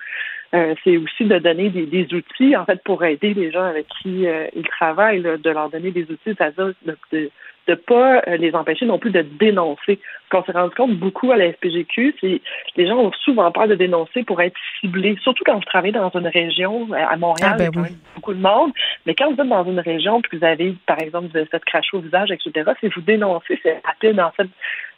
[0.84, 4.26] C'est aussi de donner des, outils, en fait, pour aider les gens avec qui
[4.56, 6.74] ils travaillent, de leur donner des outils, c'est-à-dire
[7.12, 7.32] de
[7.68, 10.00] de pas euh, les empêcher non plus de dénoncer.
[10.26, 12.42] Ce qu'on s'est rendu compte beaucoup à la FPGQ, c'est
[12.76, 16.10] les gens ont souvent peur de dénoncer pour être ciblés, surtout quand vous travaillez dans
[16.10, 18.72] une région, euh, à Montréal, ah, ben il y a beaucoup de monde,
[19.06, 21.64] mais quand vous êtes dans une région puis vous avez, par exemple, vous avez fait
[21.64, 24.48] cracher au visage, etc., si vous dénoncez, c'est rapide, en fait,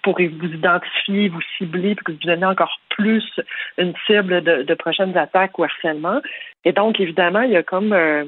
[0.05, 3.23] pour vous identifier, vous cibler, puis que vous donnez encore plus
[3.79, 6.21] une cible de, de prochaines attaques ou harcèlement.
[6.63, 7.91] Et donc, évidemment, il y a comme...
[7.91, 8.23] Euh,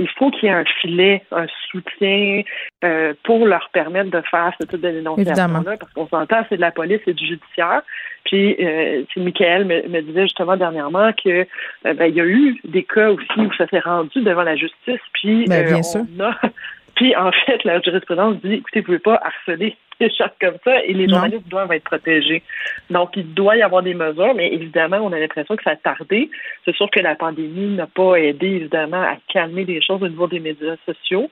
[0.00, 2.42] il faut qu'il y ait un filet, un soutien
[2.84, 6.62] euh, pour leur permettre de faire ce type de dénonciation-là, parce qu'on s'entend, c'est de
[6.62, 7.82] la police et du judiciaire.
[8.24, 11.46] Puis, euh, Michael me, disait justement dernièrement que
[11.86, 14.56] euh, ben, il y a eu des cas aussi où ça s'est rendu devant la
[14.56, 16.00] justice, puis ben, bien sûr.
[16.96, 20.82] puis en fait, la jurisprudence dit, écoutez, vous pouvez pas harceler des choses comme ça
[20.84, 22.42] et les journalistes doivent être protégés.
[22.88, 25.76] Donc, il doit y avoir des mesures, mais évidemment, on a l'impression que ça a
[25.76, 26.30] tardé.
[26.64, 30.26] C'est sûr que la pandémie n'a pas aidé, évidemment, à calmer les choses au niveau
[30.26, 31.30] des médias sociaux.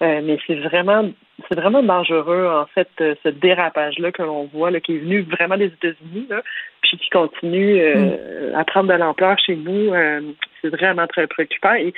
[0.00, 1.10] Euh, mais c'est vraiment
[1.48, 4.98] c'est vraiment dangereux en fait euh, ce dérapage là que l'on voit là, qui est
[4.98, 6.28] venu vraiment des États-Unis
[6.82, 8.54] puis qui continue euh, mm.
[8.54, 9.92] à prendre de l'ampleur chez nous
[10.62, 11.92] c'est vraiment très préoccupant et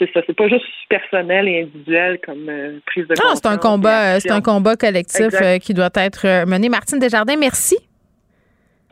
[0.00, 2.50] c'est ça, c'est pas juste personnel et individuel comme
[2.86, 5.28] prise de Non, c'est un combat, c'est un combat collectif
[5.62, 6.68] qui doit être mené.
[6.68, 7.76] Martine Desjardins, merci.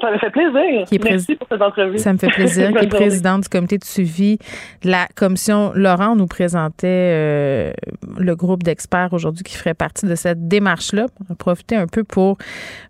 [0.00, 0.86] Ça me fait plaisir.
[1.04, 1.98] Merci pour cette entrevue.
[1.98, 2.72] Ça me fait plaisir.
[2.72, 4.38] qui est présidente du comité de suivi
[4.82, 5.72] de la commission.
[5.74, 7.72] Laurent nous présentait euh,
[8.16, 11.06] le groupe d'experts aujourd'hui qui ferait partie de cette démarche-là.
[11.20, 12.38] On va profiter un peu pour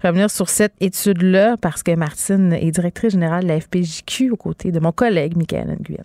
[0.05, 4.71] revenir sur cette étude-là parce que Martine est directrice générale de la FPJQ aux côtés
[4.71, 6.05] de mon collègue Michael Nguyen.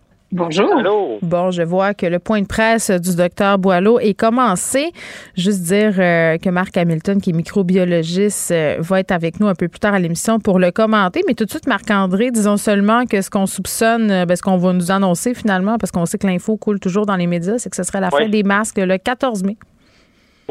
[0.31, 0.77] Bonjour.
[0.77, 1.19] Allô?
[1.21, 4.91] Bon, je vois que le point de presse du docteur Boileau est commencé.
[5.35, 9.55] Juste dire euh, que Marc Hamilton, qui est microbiologiste, euh, va être avec nous un
[9.55, 11.21] peu plus tard à l'émission pour le commenter.
[11.27, 14.57] Mais tout de suite, Marc-André, disons seulement que ce qu'on soupçonne, euh, ben, ce qu'on
[14.57, 17.69] va nous annoncer finalement, parce qu'on sait que l'info coule toujours dans les médias, c'est
[17.69, 19.57] que ce serait la fin des masques le 14 mai.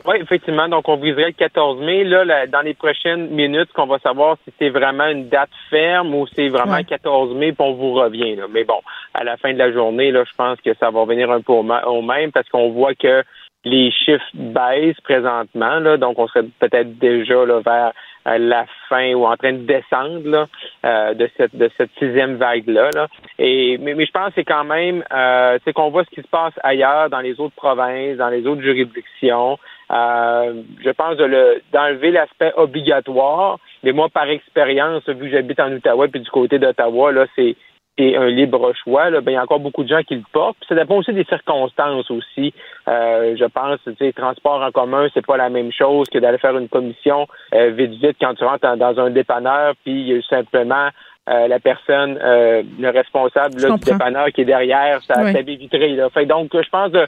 [0.06, 0.68] Oui, effectivement.
[0.68, 2.04] Donc, on viserait le 14 mai.
[2.04, 6.26] Là, dans les prochaines minutes, qu'on va savoir si c'est vraiment une date ferme ou
[6.34, 8.36] c'est vraiment le 14 mai, puis on vous revient.
[8.36, 8.46] Là.
[8.50, 8.80] Mais bon,
[9.14, 11.52] à la fin de la journée, là, je pense que ça va venir un peu
[11.52, 13.22] au, même parce qu'on voit que
[13.64, 15.80] les chiffres baissent présentement.
[15.80, 17.92] Là, donc, on serait peut-être déjà là, vers
[18.26, 20.46] euh, la fin ou en train de descendre là,
[20.84, 22.90] euh, de cette de cette sixième vague là.
[22.94, 23.06] là.
[23.38, 26.20] Et mais, mais je pense que c'est quand même euh, c'est qu'on voit ce qui
[26.20, 29.58] se passe ailleurs dans les autres provinces, dans les autres juridictions.
[29.90, 33.58] Euh, je pense de d'enlever l'aspect obligatoire.
[33.82, 37.56] Mais moi, par expérience, vu que j'habite en Ottawa puis du côté d'Ottawa, là, c'est
[37.98, 39.10] un libre choix.
[39.10, 40.56] Là, ben, il y a encore beaucoup de gens qui le portent.
[40.68, 42.54] ça dépend aussi des circonstances aussi.
[42.88, 46.38] Euh, je pense, tu sais, transport en commun, c'est pas la même chose que d'aller
[46.38, 50.18] faire une commission euh, vite vite quand tu rentres dans un dépanneur, puis il y
[50.18, 50.88] a simplement
[51.28, 55.56] euh, la personne, le responsable du dépanneur qui est derrière sa, oui.
[55.56, 55.94] vitrée.
[55.94, 56.08] Là.
[56.10, 57.04] Fait donc, je pense de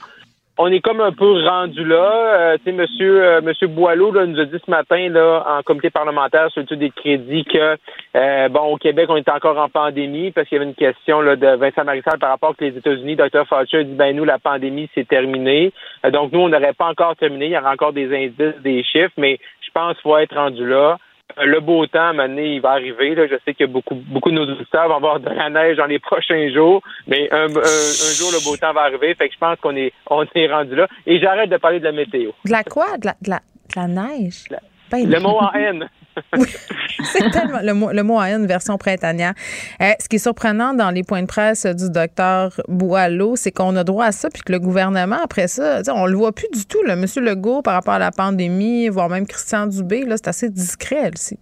[0.58, 2.36] on est comme un peu rendu là.
[2.36, 5.62] Euh, tu sais, monsieur, euh, monsieur Boileau là, nous a dit ce matin là, en
[5.62, 7.76] comité parlementaire sur le des crédits que
[8.16, 11.20] euh, bon, au Québec, on est encore en pandémie parce qu'il y avait une question
[11.20, 13.16] là, de Vincent Marissal par rapport les États-Unis.
[13.16, 13.46] Dr.
[13.48, 15.72] Fauci a dit ben nous, la pandémie, c'est terminé.
[16.12, 17.46] donc nous, on n'aurait pas encore terminé.
[17.46, 20.66] Il y aura encore des indices, des chiffres, mais je pense qu'il faut être rendu
[20.66, 20.98] là.
[21.38, 23.14] Euh, le beau temps, à il va arriver.
[23.14, 23.26] Là.
[23.26, 25.98] Je sais que beaucoup, beaucoup de nos auditeurs vont avoir de la neige dans les
[26.10, 29.14] prochains jours, mais un, jour, le beau temps va arriver.
[29.14, 30.88] Fait que je pense qu'on est, on est rendu là.
[31.06, 32.32] Et j'arrête de parler de la météo.
[32.44, 32.98] De la quoi?
[32.98, 33.40] De la, de
[33.76, 34.44] la, neige?
[34.90, 35.88] Ben, le mot en haine.
[37.04, 39.34] c'est tellement le mot, le mot a une version printanière.
[39.80, 43.74] Euh, ce qui est surprenant dans les points de presse du docteur Boileau, c'est qu'on
[43.76, 46.66] a droit à ça, puis que le gouvernement, après ça, on le voit plus du
[46.66, 46.82] tout.
[46.82, 46.96] Là.
[46.96, 51.38] Monsieur Legault, par rapport à la pandémie, voire même Christian Dubé, c'est assez discret, aussi.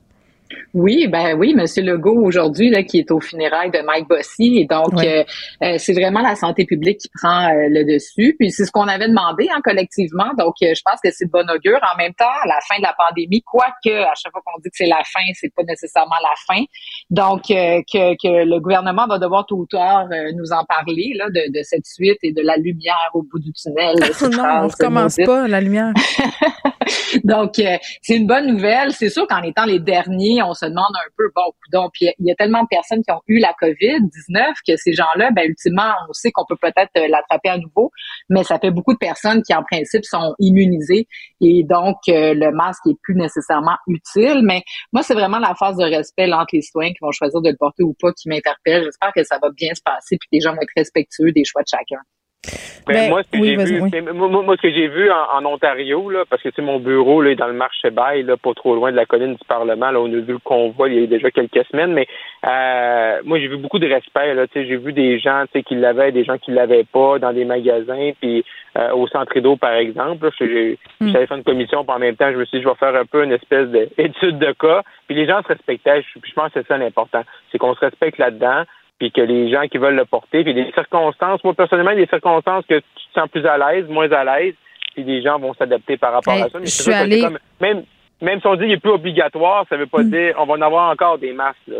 [0.72, 4.66] Oui, ben oui, Monsieur Legault aujourd'hui là qui est au funérailles de Mike Bossy et
[4.66, 5.24] donc euh,
[5.62, 8.36] euh, c'est vraiment la santé publique qui prend euh, le dessus.
[8.38, 10.32] Puis c'est ce qu'on avait demandé hein, collectivement.
[10.38, 11.80] Donc je pense que c'est de bon augure.
[11.92, 14.70] En même temps, à la fin de la pandémie, quoique à chaque fois qu'on dit
[14.70, 16.62] que c'est la fin, c'est pas nécessairement la fin.
[17.10, 21.52] Donc que, que le gouvernement va devoir tout ou tard nous en parler là de,
[21.52, 23.96] de, cette suite et de la lumière au bout du tunnel.
[24.36, 25.92] non, on recommence pas la lumière.
[27.24, 28.92] donc c'est une bonne nouvelle.
[28.92, 32.32] C'est sûr qu'en étant les derniers on se demande un peu, bon, donc il y,
[32.32, 36.12] a tellement de personnes qui ont eu la COVID-19 que ces gens-là, ben, ultimement, on
[36.12, 37.90] sait qu'on peut peut-être euh, l'attraper à nouveau,
[38.28, 41.06] mais ça fait beaucoup de personnes qui, en principe, sont immunisées
[41.40, 44.42] et donc euh, le masque est plus nécessairement utile.
[44.44, 44.62] Mais
[44.92, 47.56] moi, c'est vraiment la phase de respect entre les citoyens qui vont choisir de le
[47.56, 48.84] porter ou pas qui m'interpelle.
[48.84, 51.44] J'espère que ça va bien se passer puis que les gens vont être respectueux des
[51.44, 52.00] choix de chacun.
[52.86, 53.80] Ben, ben, moi, ce que j'ai vu,
[54.12, 57.36] moi, ce que j'ai vu en, Ontario, là, parce que c'est mon bureau là, est
[57.36, 60.06] dans le marché bail, là, pas trop loin de la colline du Parlement, là, on
[60.06, 62.06] a vu le convoi il y a déjà quelques semaines, mais
[62.46, 64.34] euh, moi j'ai vu beaucoup de respect.
[64.34, 68.12] Là, j'ai vu des gens qui l'avaient, des gens qui l'avaient pas dans des magasins,
[68.20, 68.44] puis
[68.78, 70.30] euh, au centre d'eau, par exemple.
[70.38, 71.12] J'avais mm.
[71.12, 73.04] fait une commission, puis en même temps, je me suis dit, je vais faire un
[73.04, 74.82] peu une espèce d'étude de cas.
[75.06, 76.02] Puis les gens se respectaient.
[76.02, 77.22] Je, je pense que c'est ça l'important.
[77.52, 78.64] C'est qu'on se respecte là-dedans
[79.00, 82.02] puis que les gens qui veulent le porter, puis des circonstances, moi personnellement, il y
[82.02, 84.54] a des circonstances que tu te sens plus à l'aise, moins à l'aise,
[84.94, 86.58] puis les gens vont s'adapter par rapport à ça.
[86.60, 87.24] Mais je suis allée...
[87.60, 87.82] même,
[88.20, 90.10] même si on dit qu'il n'est plus obligatoire, ça ne veut pas hmm.
[90.10, 91.58] dire on va en avoir encore des masques.
[91.66, 91.78] Là,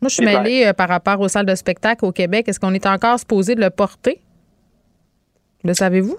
[0.00, 2.48] moi, je suis mêlée euh, par rapport aux salles de spectacle au Québec.
[2.48, 4.20] Est-ce qu'on est encore supposé de le porter?
[5.64, 6.16] Le savez-vous?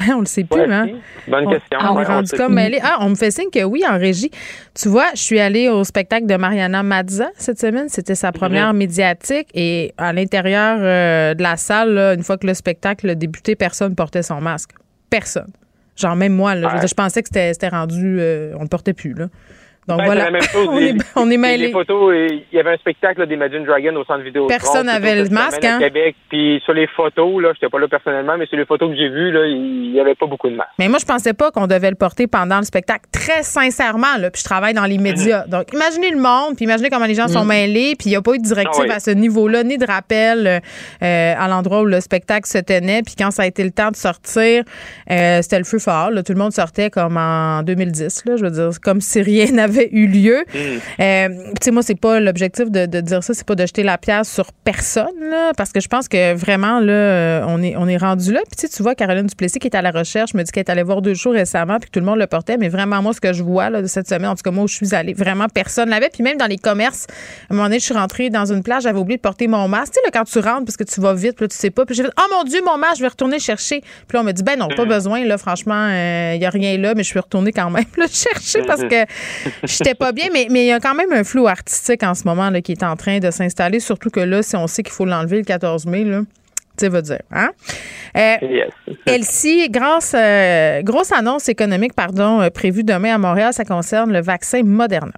[0.16, 0.86] on le sait plus, hein?
[1.28, 1.78] Bonne question.
[1.80, 4.30] On, est rendu comme Ah, on me fait signe que oui, en régie.
[4.74, 7.88] Tu vois, je suis allée au spectacle de Mariana Mazza cette semaine.
[7.88, 9.48] C'était sa première médiatique.
[9.54, 13.94] Et à l'intérieur euh, de la salle, une fois que le spectacle a débuté, personne
[13.94, 14.70] portait son masque.
[15.10, 15.52] Personne.
[15.96, 18.16] Genre, même moi, je, pensais que c'était rendu.
[18.18, 19.26] Euh, on ne le portait plus, là.
[19.88, 20.24] Donc ben, voilà.
[20.24, 20.68] La même chose.
[20.70, 21.66] on, est, on est mêlés.
[21.66, 24.46] Les photos, il y avait un spectacle d'Imagine Dragon au centre vidéo.
[24.46, 25.78] Personne n'avait le masque, hein?
[25.80, 26.14] Québec.
[26.28, 29.08] Puis sur les photos, là, j'étais pas là personnellement, mais sur les photos que j'ai
[29.08, 30.70] vues, là, il y avait pas beaucoup de masques.
[30.78, 33.06] Mais moi, je pensais pas qu'on devait le porter pendant le spectacle.
[33.10, 34.30] Très sincèrement, là.
[34.30, 35.02] Puis je travaille dans les mhm.
[35.02, 35.46] médias.
[35.46, 37.48] Donc, imaginez le monde, puis imaginez comment les gens sont mhm.
[37.48, 39.86] mêlés, puis il n'y a pas eu de directive ah à ce niveau-là, ni de
[39.86, 43.02] rappel euh, à l'endroit où le spectacle se tenait.
[43.02, 44.62] Puis quand ça a été le temps de sortir,
[45.10, 46.10] euh, c'était le feu fort.
[46.10, 46.22] Là.
[46.22, 48.36] Tout le monde sortait comme en 2010, là.
[48.36, 50.44] Je veux dire, comme si rien n'avait eu lieu.
[50.54, 50.58] Mm.
[51.00, 53.98] Euh, tu sais, moi, c'est pas l'objectif de, dire ça, c'est pas de jeter la
[53.98, 55.06] pierre sur personne,
[55.56, 58.40] parce que je pense que vraiment, là, euh, on est, on est rendu là.
[58.50, 60.82] Puis tu vois, Caroline Duplessis qui est à la recherche me dit qu'elle est allée
[60.82, 62.56] voir deux jours récemment, puis que tout le monde le portait.
[62.56, 64.64] Mais vraiment, moi, ce que je vois là, de cette semaine, en tout cas, moi,
[64.64, 66.10] où je suis allée, vraiment, personne l'avait.
[66.10, 67.06] Puis même dans les commerces,
[67.48, 69.68] à un moment donné, je suis rentrée dans une plage, j'avais oublié de porter mon
[69.68, 69.94] masque.
[69.94, 71.84] Tu sais, quand tu rentres, parce que tu vas vite, puis là, tu sais pas.
[71.84, 73.80] Puis j'ai fait, oh mon Dieu, mon masque, je vais retourner chercher.
[73.80, 74.88] Puis là, on me dit, ben non, pas mm.
[74.88, 77.84] besoin, là, franchement, il euh, y a rien là, mais je suis retournée quand même
[77.96, 79.04] le chercher parce que
[79.64, 80.26] j'étais pas bien.
[80.32, 82.82] Mais il y a quand même un flou artistique en ce moment là, qui est
[82.82, 85.86] en train de s'installer, surtout que là, si on sait qu'il faut l'enlever le 14
[85.86, 86.22] mai, là,
[86.78, 87.22] tu veux dire.
[87.30, 87.50] Hein?
[88.16, 88.36] Euh,
[89.06, 94.20] Elsie, grosse, euh, grosse annonce économique pardon, euh, prévue demain à Montréal, ça concerne le
[94.20, 95.12] vaccin Moderna.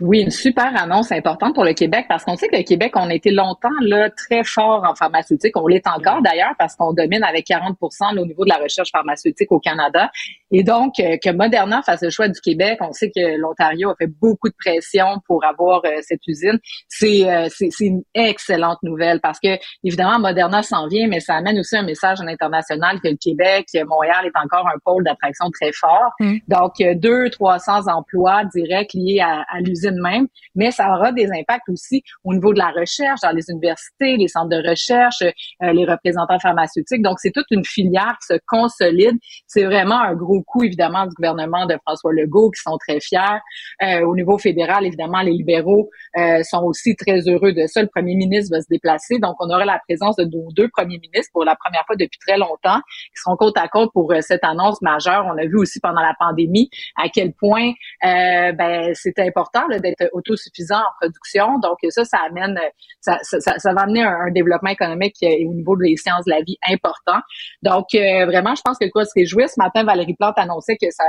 [0.00, 3.08] Oui, une super annonce importante pour le Québec parce qu'on sait que le Québec, on
[3.08, 5.56] a été longtemps là très fort en pharmaceutique.
[5.56, 9.50] On l'est encore d'ailleurs parce qu'on domine avec 40% au niveau de la recherche pharmaceutique
[9.50, 10.10] au Canada.
[10.52, 13.94] Et donc, euh, que Moderna fasse le choix du Québec, on sait que l'Ontario a
[13.98, 16.58] fait beaucoup de pression pour avoir euh, cette usine.
[17.02, 21.58] Euh, c'est c'est une excellente nouvelle parce que évidemment Moderna s'en vient, mais ça amène
[21.58, 25.72] aussi un message à l'international que le Québec, Montréal est encore un pôle d'attraction très
[25.72, 26.12] fort.
[26.20, 26.36] Mm.
[26.48, 31.26] Donc, deux, trois cents emplois directs liés à, à l'usine même, mais ça aura des
[31.26, 35.22] impacts aussi au niveau de la recherche dans les universités, les centres de recherche,
[35.60, 37.02] les représentants pharmaceutiques.
[37.02, 39.16] Donc, c'est toute une filière qui se consolide.
[39.46, 43.40] C'est vraiment un gros beaucoup, évidemment, du gouvernement de François Legault, qui sont très fiers.
[43.82, 47.80] Euh, au niveau fédéral, évidemment, les libéraux euh, sont aussi très heureux de ça.
[47.80, 49.18] Le premier ministre va se déplacer.
[49.18, 52.18] Donc, on aura la présence de nos deux premiers ministres pour la première fois depuis
[52.18, 55.26] très longtemps, qui seront côte à côte pour euh, cette annonce majeure.
[55.26, 57.72] On a vu aussi pendant la pandémie à quel point
[58.02, 61.58] ben, c'est important d'être autosuffisant en production.
[61.58, 62.58] Donc, ça, ça amène,
[63.00, 66.58] ça, ça, ça va amener un, développement économique au niveau des sciences de la vie
[66.68, 67.20] important.
[67.62, 69.48] Donc, vraiment, je pense que quoi se réjouir.
[69.48, 71.04] Ce matin, Valérie Plante annonçait que ça,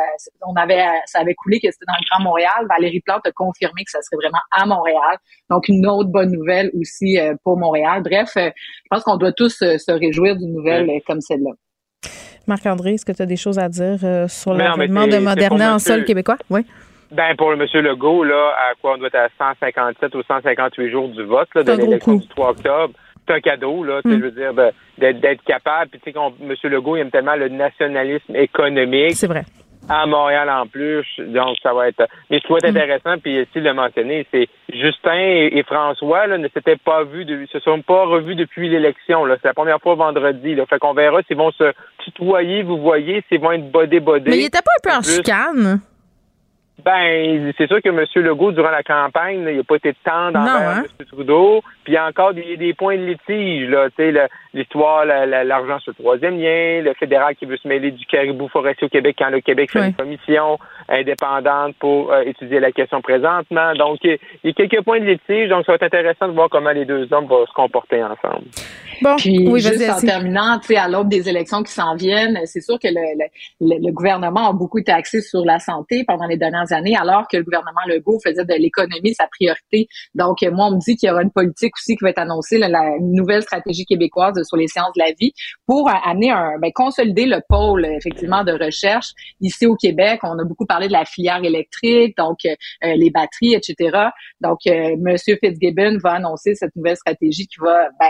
[0.47, 2.67] on avait, ça avait coulé, que c'était dans le Grand Montréal.
[2.69, 5.17] Valérie Plante a confirmé que ça serait vraiment à Montréal.
[5.49, 8.03] Donc, une autre bonne nouvelle aussi euh, pour Montréal.
[8.03, 11.51] Bref, euh, je pense qu'on doit tous euh, se réjouir d'une nouvelle comme celle-là.
[12.47, 16.05] Marc-André, est-ce que tu as des choses à dire sur l'avènement de Moderna en sol
[16.05, 16.37] québécois?
[16.49, 16.65] Oui.
[17.11, 20.91] Ben, pour le monsieur Legault, là, à quoi on doit être à 157 ou 158
[20.91, 22.93] jours du vote, là, de l'élection du 3 octobre
[23.27, 24.11] c'est un cadeau, là, mm.
[24.11, 24.53] je veux dire,
[24.97, 25.91] d'être capable.
[25.91, 26.71] Puis, tu sais, M.
[26.71, 29.15] Legault, il aime tellement le nationalisme économique.
[29.15, 29.43] C'est vrai.
[29.89, 32.05] À Montréal en plus, donc ça va être.
[32.29, 32.77] Mais ce qui va être mm.
[32.77, 37.45] intéressant, puis ici le mentionner, c'est Justin et, François là, ne s'étaient pas vus, de,
[37.45, 39.23] se sont pas revus depuis l'élection.
[39.23, 40.55] Là, c'est la première fois vendredi.
[40.55, 44.29] Là, fait qu'on verra s'ils vont se tutoyer, vous voyez, s'ils vont être bodés bodés.
[44.29, 45.79] Mais il était pas un peu en chicane?
[46.83, 48.05] Ben, c'est sûr que M.
[48.23, 50.83] Legault, durant la campagne, il n'a pas été tendre envers hein?
[50.99, 51.05] M.
[51.07, 51.61] Trudeau.
[51.83, 53.89] Puis il y a encore des, des points de litige, là.
[53.89, 58.05] Tu sais, l'histoire, l'argent sur le troisième lien, le fédéral qui veut se mêler du
[58.05, 60.59] caribou forestier au Québec quand le Québec fait une commission
[60.89, 63.73] indépendante pour euh, étudier la question présentement.
[63.75, 65.49] Donc, il y, a quelques points de litige.
[65.49, 68.45] Donc, ça va être intéressant de voir comment les deux hommes vont se comporter ensemble.
[69.01, 72.61] Bon, Puis, juste en terminant, tu sais, à l'aube des élections qui s'en viennent, c'est
[72.61, 73.27] sûr que le,
[73.61, 77.43] le, gouvernement a beaucoup été axé sur la santé pendant les dernières alors que le
[77.43, 79.87] gouvernement Legault faisait de l'économie sa priorité.
[80.15, 82.57] Donc, moi, on me dit qu'il y aura une politique aussi qui va être annoncée,
[82.57, 85.33] la, nouvelle stratégie québécoise sur les sciences de la vie,
[85.65, 89.11] pour amener un, ben, consolider le pôle, effectivement, de recherche
[89.41, 90.19] ici au Québec.
[90.23, 94.09] On a beaucoup parlé de la filière électrique, donc euh, les batteries, etc.
[94.41, 98.07] Donc, euh, Monsieur Fitzgibbon va annoncer cette nouvelle stratégie qui va ben,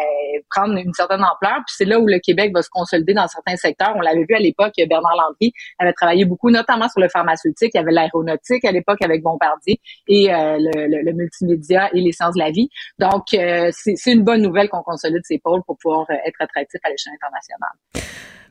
[0.50, 1.58] prendre une certaine ampleur.
[1.66, 3.94] Puis c'est là où le Québec va se consolider dans certains secteurs.
[3.96, 7.72] On l'avait vu à l'époque, Bernard Landry avait travaillé beaucoup, notamment sur le pharmaceutique.
[7.74, 12.36] Il y avait l'aéronautique à l'époque avec Bombardier et euh, le, multimédia et les sciences
[12.36, 12.70] de la vie.
[13.00, 16.80] Donc, euh, c'est une bonne nouvelle qu'on consolide ces pôles pour pouvoir euh, être attractif
[16.84, 18.10] à l'échelle internationale.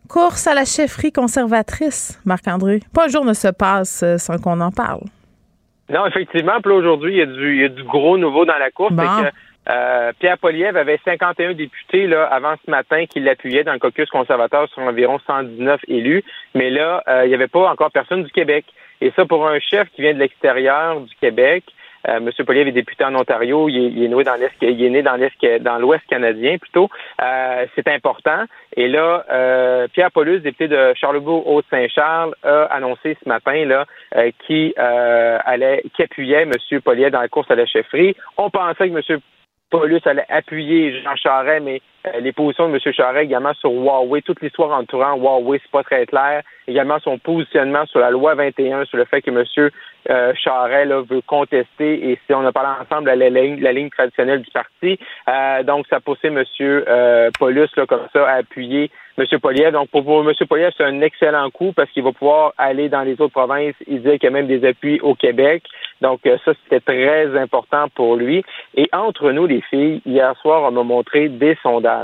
[0.09, 2.81] Course à la chefferie conservatrice, Marc-André.
[2.95, 5.01] Pas un jour ne se passe sans qu'on en parle.
[5.89, 6.61] Non, effectivement.
[6.63, 8.95] Puis aujourd'hui, il y, a du, du gros nouveau dans la course
[9.69, 14.09] Euh, Pierre Poliev avait 51 députés là, avant ce matin qui l'appuyaient dans le caucus
[14.11, 16.23] conservateur sur environ 119 élus,
[16.55, 18.65] mais là, euh, il n'y avait pas encore personne du Québec.
[19.01, 21.65] Et ça, pour un chef qui vient de l'extérieur du Québec,
[22.09, 22.31] euh, M.
[22.45, 25.63] Poliev est député en Ontario, il est, né dans l'Est, il est né dans l'Est,
[25.63, 26.89] dans l'Ouest canadien plutôt.
[27.21, 28.45] Euh, c'est important.
[28.77, 33.87] Et là, euh, Pierre Paulus, député de Charlebourg-Haute-Saint-Charles, a annoncé ce matin là
[34.47, 36.53] qui allait, qui appuyait M.
[36.83, 38.15] Poliev dans la course à la chefferie.
[38.37, 39.21] On pensait que M.
[39.71, 41.81] Paulus allait appuyer Jean Charest, mais
[42.21, 42.93] les positions de M.
[42.93, 46.43] Charest également sur Huawei, toute l'histoire entourant Huawei, c'est pas très clair.
[46.69, 49.71] Également son positionnement sur la loi 21, sur le fait que M
[50.11, 54.43] euh, Charest veut contester et si on a parlé ensemble la, ligne, la ligne traditionnelle
[54.43, 54.99] du parti.
[55.29, 56.45] Euh, donc, ça a poussé M.
[56.61, 59.27] Euh, Paulus là, comme ça à appuyer M.
[59.41, 59.73] Poliev.
[59.73, 60.33] Donc, pour, pour M.
[60.49, 63.75] Poliev, c'est un excellent coup parce qu'il va pouvoir aller dans les autres provinces.
[63.87, 65.65] Il dit qu'il y a même des appuis au Québec.
[66.01, 68.45] Donc, euh, ça, c'était très important pour lui.
[68.75, 71.96] Et entre nous, les filles, hier soir, on m'a montré des sondages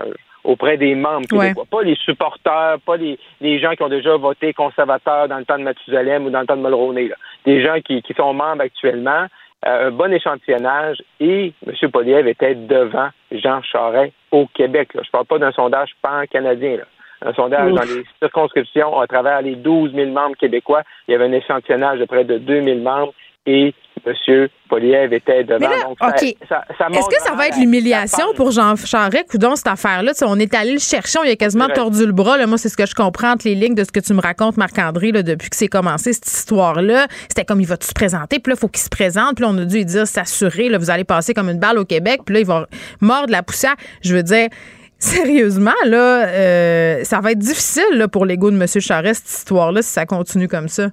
[0.45, 1.65] auprès des membres québécois.
[1.71, 5.59] Pas les supporters, pas les, les, gens qui ont déjà voté conservateur dans le temps
[5.59, 7.09] de Mathusalem ou dans le temps de Mulroney.
[7.09, 7.17] Là.
[7.45, 9.27] Des gens qui, qui sont membres actuellement.
[9.65, 11.91] Euh, un bon échantillonnage et M.
[11.91, 14.95] Poliev était devant Jean Charest au Québec.
[14.95, 15.03] Là.
[15.05, 16.79] Je parle pas d'un sondage pan-canadien.
[17.25, 20.83] Un sondage dans les circonscriptions à travers les 12 000 membres québécois.
[21.07, 23.15] Il y avait un échantillonnage de près de 2 000 membres
[23.47, 23.75] et
[24.05, 24.49] M.
[24.69, 25.71] Poliev était devant.
[25.71, 30.13] Est-ce que ça va être l'humiliation pour Jean Charest, coudon, cette affaire-là?
[30.23, 32.39] On est allé le chercher, on a quasiment tordu le bras.
[32.39, 32.47] Là.
[32.47, 34.57] Moi, c'est ce que je comprends entre les lignes de ce que tu me racontes,
[34.57, 37.07] Marc-André, depuis que c'est commencé, cette histoire-là.
[37.29, 38.39] C'était comme, il va se présenter?
[38.39, 39.37] Puis là, il faut qu'il se présente.
[39.37, 41.79] Puis là, on a dû lui dire, s'assurer, là, vous allez passer comme une balle
[41.79, 42.23] au Québec.
[42.25, 42.67] Puis là, il va
[43.01, 43.77] mordre la poussière.
[44.03, 44.49] Je veux dire,
[44.99, 48.67] sérieusement, là, euh, ça va être difficile pour l'ego de M.
[48.67, 50.89] Charest, cette histoire-là, si ça continue comme ça.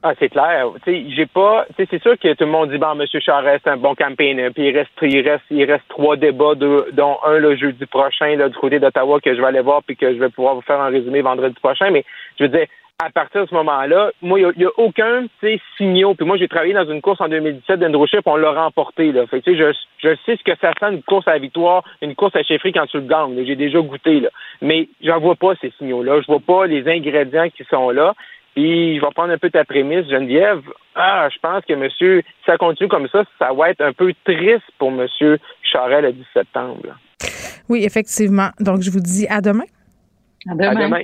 [0.00, 0.68] Ah, c'est clair.
[0.86, 1.66] J'ai pas.
[1.76, 4.50] C'est sûr que tout le monde dit bon, Monsieur Charest, c'est un bon campaigner.
[4.50, 8.48] Puis il reste, il reste, il reste trois débats, dont un le jeudi prochain là,
[8.48, 10.80] du côté d'Ottawa que je vais aller voir puis que je vais pouvoir vous faire
[10.80, 11.90] un résumé vendredi prochain.
[11.90, 12.04] Mais
[12.38, 12.66] je veux dire,
[13.00, 15.26] à partir de ce moment-là, moi, il n'y a, aucun
[15.76, 16.14] signaux.
[16.14, 19.12] Puis moi, j'ai travaillé dans une course en 2017 d'Endroship, on l'a remporté.
[19.12, 19.26] Là.
[19.26, 22.16] Fait que, je, je sais ce que ça sent une course à la victoire, une
[22.16, 23.40] course à chefferie quand tu le gagnes.
[23.44, 24.18] J'ai déjà goûté.
[24.18, 24.30] Là.
[24.62, 26.20] Mais j'en vois pas ces signaux-là.
[26.22, 28.14] Je vois pas les ingrédients qui sont là.
[28.54, 30.62] Puis, je vais prendre un peu ta prémisse, Geneviève.
[30.94, 34.12] Ah, je pense que monsieur, si ça continue comme ça, ça va être un peu
[34.24, 36.98] triste pour monsieur Charel le 10 septembre.
[37.68, 38.50] Oui, effectivement.
[38.58, 39.64] Donc, je vous dis à demain.
[40.48, 40.70] À demain.
[40.70, 41.02] À demain.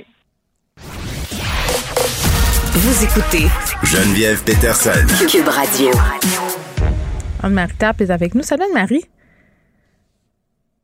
[2.77, 3.47] Vous écoutez
[3.83, 5.07] Geneviève Peterson.
[5.29, 5.91] Cube Radio.
[7.41, 8.41] Anne-Marie Tape est avec nous.
[8.41, 9.05] Salut Anne-Marie.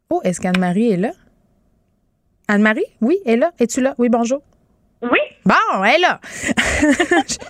[0.09, 1.11] Oh, est-ce qu'Anne-Marie est là?
[2.47, 2.85] Anne-Marie?
[3.01, 3.51] Oui, elle est là.
[3.59, 3.93] Es-tu là?
[3.97, 4.41] Oui, bonjour.
[5.01, 5.19] Oui.
[5.43, 6.19] Bon, elle là.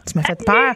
[0.08, 0.74] tu m'as fait peur.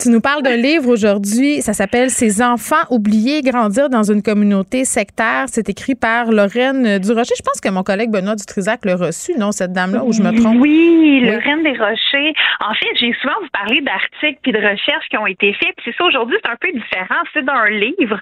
[0.00, 1.60] Tu nous parles d'un livre aujourd'hui.
[1.60, 5.44] Ça s'appelle Ces enfants oubliés grandir dans une communauté sectaire.
[5.48, 7.34] C'est écrit par Lorraine Durocher.
[7.36, 10.32] Je pense que mon collègue Benoît Dutrisac l'a reçu, non, cette dame-là, ou je me
[10.40, 10.56] trompe?
[10.58, 12.32] Oui, Lorraine Desrochers.
[12.60, 15.74] En fait, j'ai souvent vous parlé d'articles puis de recherches qui ont été faits.
[15.76, 17.20] Puis c'est ça, aujourd'hui, c'est un peu différent.
[17.34, 18.18] C'est dans un livre.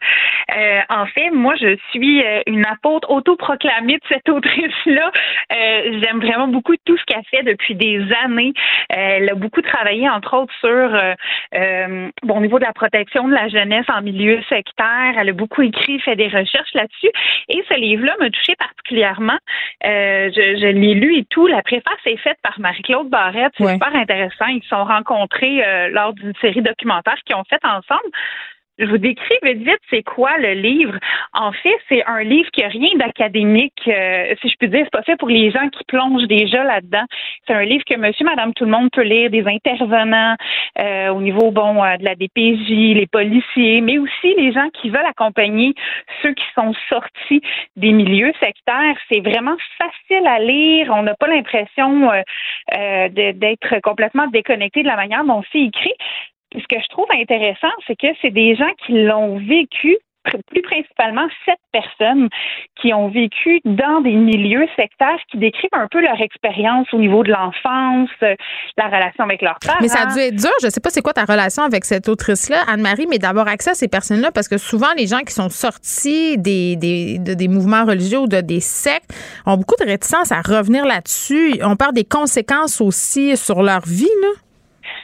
[0.56, 5.12] Euh, en fait, moi, je suis euh, une apôtre autoproclamée de cette autrice-là.
[5.52, 8.31] Euh, j'aime vraiment beaucoup tout ce qu'elle fait depuis des années.
[8.88, 11.14] Elle a beaucoup travaillé, entre autres, sur euh,
[11.54, 15.14] euh, bon, au niveau de la protection de la jeunesse en milieu sectaire.
[15.18, 17.10] Elle a beaucoup écrit, fait des recherches là-dessus.
[17.48, 19.38] Et ce livre-là m'a touché particulièrement.
[19.84, 21.46] Euh, je, l'ai lu et tout.
[21.46, 23.52] La préface est faite par Marie-Claude Barrette.
[23.56, 24.46] C'est super intéressant.
[24.46, 28.10] Ils se sont rencontrés lors d'une série documentaire qu'ils ont faite ensemble.
[28.82, 30.98] Je vous décris vite vite c'est quoi le livre.
[31.34, 34.80] En fait, c'est un livre qui n'a rien d'académique, euh, si je peux dire.
[34.84, 37.04] C'est pas fait pour les gens qui plongent déjà là-dedans.
[37.46, 40.34] C'est un livre que monsieur, madame, tout le monde peut lire, des intervenants
[40.80, 44.90] euh, au niveau bon euh, de la DPJ, les policiers, mais aussi les gens qui
[44.90, 45.74] veulent accompagner
[46.20, 47.40] ceux qui sont sortis
[47.76, 48.96] des milieux sectaires.
[49.12, 50.92] C'est vraiment facile à lire.
[50.92, 52.10] On n'a pas l'impression
[52.72, 55.94] d'être complètement déconnecté de la manière dont c'est écrit
[56.54, 59.98] ce que je trouve intéressant, c'est que c'est des gens qui l'ont vécu
[60.50, 62.28] plus principalement sept personnes
[62.80, 67.22] qui ont vécu dans des milieux sectaires qui décrivent un peu leur expérience au niveau
[67.22, 68.34] de l'enfance, euh,
[68.76, 69.78] la relation avec leurs parents.
[69.80, 70.52] Mais ça a dû être dur.
[70.62, 73.74] Je sais pas c'est quoi ta relation avec cette autrice-là, Anne-Marie, mais d'avoir accès à
[73.74, 78.20] ces personnes-là parce que souvent les gens qui sont sortis des, des, des mouvements religieux
[78.20, 79.12] ou de des sectes
[79.46, 81.58] ont beaucoup de réticence à revenir là-dessus.
[81.62, 84.28] On parle des conséquences aussi sur leur vie, là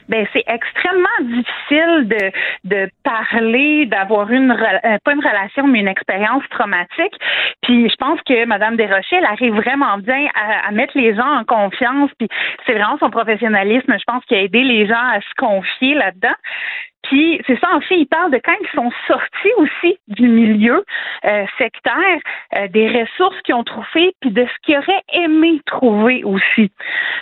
[0.08, 2.32] ben c'est extrêmement difficile de,
[2.64, 7.14] de parler, d'avoir une euh, pas une relation, mais une expérience traumatique.
[7.62, 11.44] Puis je pense que Madame Desrochers, elle arrive vraiment bien à, mettre les gens en
[11.44, 12.10] confiance.
[12.18, 12.28] Puis
[12.66, 16.34] c'est vraiment son professionnalisme, je pense, qui a aidé les gens à se confier là-dedans.
[17.08, 20.84] Puis c'est ça, en fait, il parle de quand ils sont sortis aussi du milieu
[21.24, 22.18] euh, sectaire,
[22.56, 26.70] euh, des ressources qu'ils ont trouvées, puis de ce qu'ils auraient aimé trouver aussi.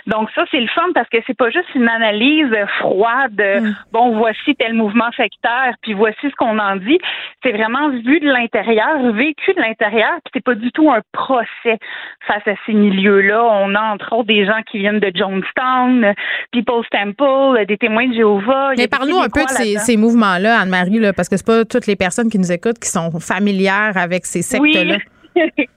[0.05, 3.41] Donc ça, c'est le fun parce que c'est pas juste une analyse froide.
[3.41, 3.75] Mm.
[3.93, 6.99] Bon, voici tel mouvement sectaire, puis voici ce qu'on en dit.
[7.43, 11.79] C'est vraiment vu de l'intérieur, vécu de l'intérieur, puis c'est pas du tout un procès
[12.27, 13.41] face à ces milieux-là.
[13.41, 16.13] On a entre autres des gens qui viennent de Jonestown,
[16.51, 18.71] People's Temple, des témoins de Jéhovah.
[18.77, 21.87] Mais parle-nous un peu de ces, ces mouvements-là, Anne-Marie, là, parce que c'est pas toutes
[21.87, 24.97] les personnes qui nous écoutent qui sont familières avec ces sectes-là.
[25.35, 25.67] Oui.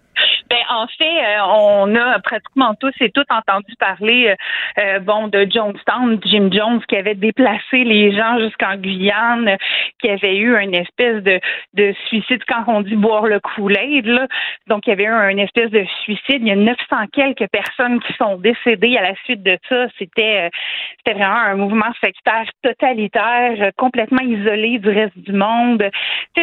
[0.51, 4.34] Ben, en fait, euh, on a pratiquement tous et toutes entendu parler, euh,
[4.82, 9.56] euh, bon, de Jonestown, Jim Jones, qui avait déplacé les gens jusqu'en Guyane,
[10.01, 11.38] qui avait eu une espèce de,
[11.74, 14.26] de suicide quand on dit boire le Kool-Aid, là.
[14.66, 16.40] Donc, il y avait eu une espèce de suicide.
[16.40, 16.76] Il y a 900
[17.12, 19.86] quelques personnes qui sont décédées à la suite de ça.
[19.98, 20.51] C'était,
[20.98, 25.84] c'était vraiment un mouvement sectaire totalitaire, complètement isolé du reste du monde.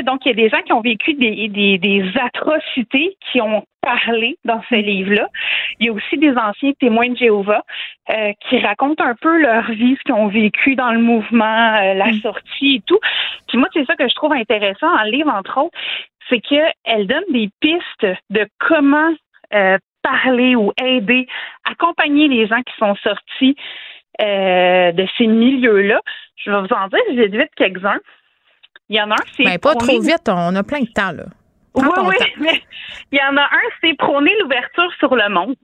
[0.05, 3.63] Donc, il y a des gens qui ont vécu des, des, des atrocités, qui ont
[3.87, 5.29] parler dans ces livres-là.
[5.79, 7.63] Il y a aussi des anciens témoins de Jéhovah
[8.09, 11.93] euh, qui racontent un peu leur vie, ce qu'ils ont vécu dans le mouvement, euh,
[11.93, 12.19] la mm.
[12.19, 12.99] sortie et tout.
[13.47, 15.77] Puis moi, c'est ça que je trouve intéressant en livre, entre autres,
[16.29, 19.13] c'est qu'elle donne des pistes de comment
[19.53, 21.25] euh, parler ou aider,
[21.63, 23.55] accompagner les gens qui sont sortis
[24.19, 26.01] de ces milieux-là.
[26.37, 27.99] Je vais vous en dire vite, vite quelques-uns.
[28.89, 29.43] Il y en a un, c'est.
[29.43, 31.25] Ben, pas trop vite, on a plein de temps, là.
[31.77, 32.61] Oui, oui, mais
[33.11, 35.55] il y en a un, c'est prôner l'ouverture sur le monde.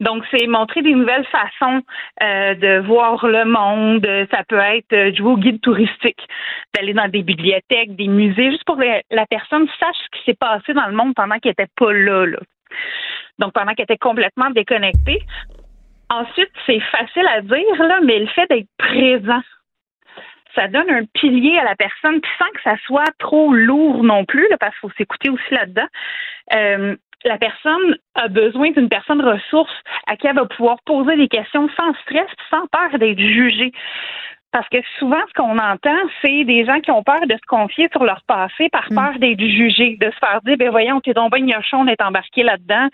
[0.00, 1.82] Donc, c'est montrer des nouvelles façons
[2.22, 4.06] euh, de voir le monde.
[4.30, 6.26] Ça peut être euh, jouer au guide touristique,
[6.74, 10.38] d'aller dans des bibliothèques, des musées, juste pour que la personne sache ce qui s'est
[10.38, 12.38] passé dans le monde pendant qu'elle n'était pas là, là.
[13.38, 15.22] Donc, pendant qu'elle était complètement déconnectée.
[16.10, 19.40] Ensuite, c'est facile à dire, là, mais le fait d'être présent
[20.54, 24.24] ça donne un pilier à la personne, puis sans que ça soit trop lourd non
[24.24, 25.86] plus, parce qu'il faut s'écouter aussi là-dedans.
[26.54, 29.72] Euh, la personne a besoin d'une personne ressource
[30.06, 33.72] à qui elle va pouvoir poser des questions sans stress, sans peur d'être jugée.
[34.52, 37.88] Parce que souvent, ce qu'on entend, c'est des gens qui ont peur de se confier
[37.90, 38.94] sur leur passé par mm.
[38.94, 42.42] peur d'être jugés, de se faire dire, ben voyons, t'es donc bien gnochon d'être embarqué
[42.42, 42.88] là-dedans.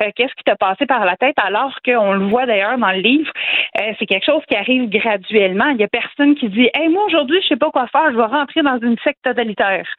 [0.00, 1.34] Euh, qu'est-ce qui t'a passé par la tête?
[1.36, 3.30] Alors qu'on le voit d'ailleurs dans le livre,
[3.78, 5.68] euh, c'est quelque chose qui arrive graduellement.
[5.68, 8.16] Il y a personne qui dit, hey, moi aujourd'hui, je sais pas quoi faire, je
[8.16, 9.86] vais rentrer dans une secte totalitaire.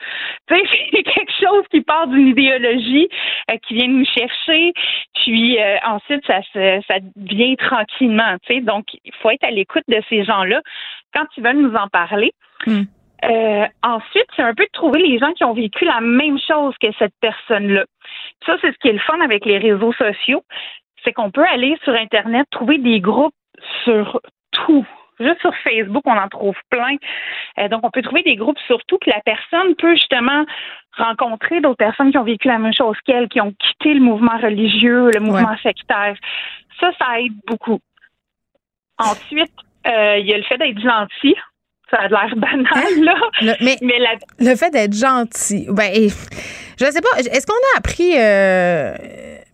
[0.50, 3.08] Tu sais, c'est quelque chose qui part d'une idéologie
[3.50, 4.74] euh, qui vient nous chercher,
[5.16, 8.36] puis ensuite ça, ça vient tranquillement.
[8.46, 10.62] Tu sais, donc il faut être à l'écoute de ces gens-là
[11.14, 12.34] quand ils veulent nous en parler.
[12.66, 12.84] Hmm.
[13.24, 16.76] Euh, ensuite, c'est un peu de trouver les gens qui ont vécu la même chose
[16.82, 17.86] que cette personne-là.
[18.46, 20.44] Ça, c'est ce qui est le fun avec les réseaux sociaux,
[21.04, 23.36] c'est qu'on peut aller sur Internet, trouver des groupes
[23.84, 24.20] sur
[24.52, 24.86] tout.
[25.20, 26.96] Juste sur Facebook, on en trouve plein.
[27.60, 30.44] Euh, donc, on peut trouver des groupes sur tout, que la personne peut justement
[30.98, 34.38] rencontrer d'autres personnes qui ont vécu la même chose qu'elle, qui ont quitté le mouvement
[34.38, 36.16] religieux, le mouvement sectaire.
[36.80, 37.80] Ça, ça aide beaucoup.
[38.98, 39.54] Ensuite,
[39.86, 41.36] il y a le fait d'être gentil.
[41.92, 43.04] Ça a l'air banal, hein?
[43.04, 43.16] là.
[43.42, 43.78] Le, mais,
[44.40, 45.92] le fait d'être gentil, ben,
[46.80, 48.96] je sais pas, est-ce qu'on a appris euh,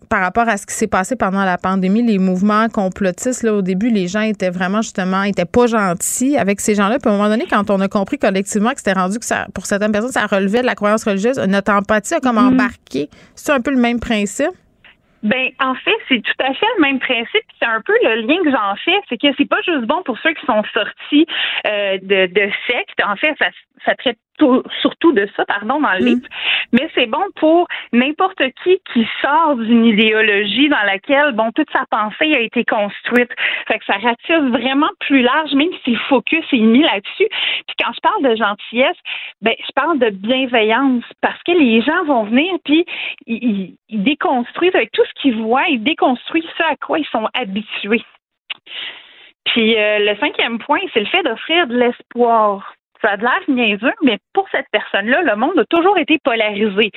[0.08, 3.62] par rapport à ce qui s'est passé pendant la pandémie, les mouvements complotistes, là, au
[3.62, 6.98] début, les gens étaient vraiment, justement, étaient pas gentils avec ces gens-là.
[6.98, 9.46] Puis à un moment donné, quand on a compris collectivement que c'était rendu que ça,
[9.54, 12.54] pour certaines personnes, ça relevait de la croyance religieuse, notre empathie a comme mm-hmm.
[12.54, 13.08] embarqué.
[13.34, 14.50] C'est un peu le même principe?
[15.22, 17.44] Ben, en fait, c'est tout à fait le même principe.
[17.58, 20.18] C'est un peu le lien que j'en fais, c'est que c'est pas juste bon pour
[20.18, 21.26] ceux qui sont sortis
[21.66, 22.98] euh, de, de secte.
[23.04, 23.50] En fait, ça,
[23.84, 24.18] ça traite
[24.80, 26.06] surtout de ça, pardon, dans le mm.
[26.06, 26.28] livre.
[26.72, 31.84] Mais c'est bon pour n'importe qui qui sort d'une idéologie dans laquelle, bon, toute sa
[31.90, 33.30] pensée a été construite.
[33.68, 37.28] Fait que ça ratisse vraiment plus large, même si le focus est mis là-dessus.
[37.66, 38.96] Puis quand je parle de gentillesse,
[39.42, 42.84] ben, je parle de bienveillance parce que les gens vont venir puis
[43.26, 47.28] ils, ils déconstruisent avec tout ce qu'ils voient, ils déconstruisent ce à quoi ils sont
[47.34, 48.04] habitués.
[49.46, 52.74] Puis euh, le cinquième point, c'est le fait d'offrir de l'espoir.
[53.02, 56.90] Ça a l'air niaiseux, mais pour cette personne-là, le monde a toujours été polarisé.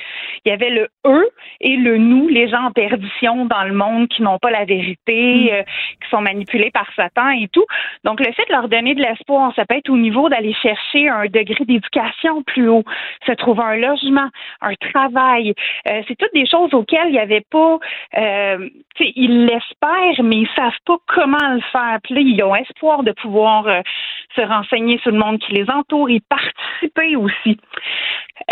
[0.44, 1.28] Il y avait le eux
[1.60, 5.50] et le nous, les gens en perdition dans le monde qui n'ont pas la vérité,
[5.50, 5.54] mm.
[5.54, 5.62] euh,
[6.02, 7.64] qui sont manipulés par Satan et tout.
[8.04, 11.08] Donc, le fait de leur donner de l'espoir, ça peut être au niveau d'aller chercher
[11.08, 12.84] un degré d'éducation plus haut,
[13.26, 14.28] se trouver un logement,
[14.60, 15.54] un travail.
[15.88, 17.78] Euh, c'est toutes des choses auxquelles il n'y avait pas.
[18.16, 18.68] Euh,
[19.00, 21.98] ils l'espèrent, mais ils savent pas comment le faire.
[22.02, 23.80] Puis là, ils ont espoir de pouvoir euh,
[24.34, 27.58] se renseigner sur le monde qui les entoure y participer aussi.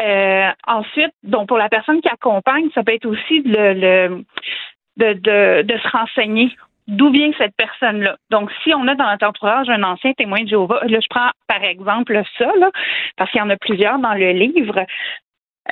[0.03, 4.25] Euh, ensuite, donc pour la personne qui accompagne, ça peut être aussi le,
[4.97, 6.51] de, de, se renseigner
[6.89, 8.17] d'où vient cette personne-là.
[8.31, 11.31] Donc, si on a dans notre entourage un ancien témoin de Jéhovah, là, je prends
[11.47, 12.71] par exemple ça, là,
[13.17, 14.85] parce qu'il y en a plusieurs dans le livre,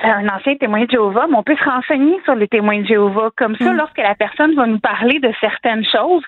[0.02, 3.30] un ancien témoin de Jéhovah, mais on peut se renseigner sur les témoins de Jéhovah.
[3.36, 3.76] Comme ça, mm.
[3.76, 6.22] lorsque la personne va nous parler de certaines choses,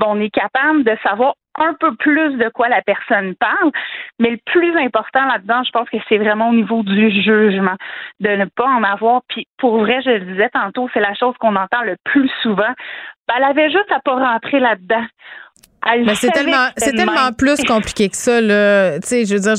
[0.00, 3.70] on est capable de savoir un peu plus de quoi la personne parle.
[4.18, 7.76] Mais le plus important là-dedans, je pense que c'est vraiment au niveau du jugement,
[8.20, 9.22] de ne pas en avoir.
[9.28, 12.74] Puis pour vrai, je le disais tantôt, c'est la chose qu'on entend le plus souvent.
[13.28, 15.04] Ben, elle avait juste à pas rentrer là-dedans.
[15.84, 18.98] Ben, c'est tellement, c'est tellement plus compliqué que ça, là.
[19.00, 19.54] Tu sais, je veux dire,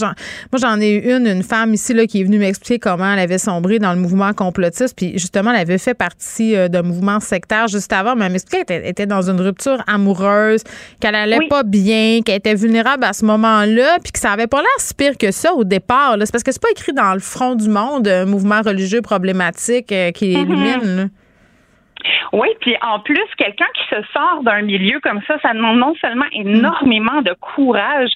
[0.51, 3.19] moi, j'en ai eu une, une femme ici, là, qui est venue m'expliquer comment elle
[3.19, 4.95] avait sombré dans le mouvement complotiste.
[4.95, 8.15] Puis, justement, elle avait fait partie euh, d'un mouvement sectaire juste avant.
[8.15, 10.63] Mais elle m'expliquait qu'elle était, dans une rupture amoureuse,
[10.99, 14.59] qu'elle allait pas bien, qu'elle était vulnérable à ce moment-là, puis que ça avait pas
[14.59, 17.19] l'air si pire que ça au départ, C'est parce que c'est pas écrit dans le
[17.19, 20.41] front du monde, un mouvement religieux problématique euh, qui mm-hmm.
[20.41, 21.09] élimine,
[22.33, 25.93] oui, puis en plus, quelqu'un qui se sort d'un milieu comme ça, ça demande non
[26.01, 28.11] seulement énormément de courage,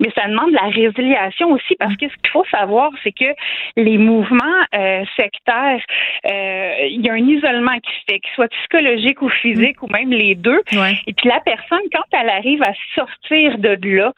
[0.00, 3.32] mais ça demande de la résiliation aussi, parce que ce qu'il faut savoir, c'est que
[3.76, 4.44] les mouvements
[4.74, 5.80] euh, sectaires,
[6.26, 9.88] euh, il y a un isolement qui se fait, qu'il soit psychologique ou physique, ou
[9.88, 10.60] même les deux.
[11.06, 14.12] Et puis la personne, quand elle arrive à sortir de là,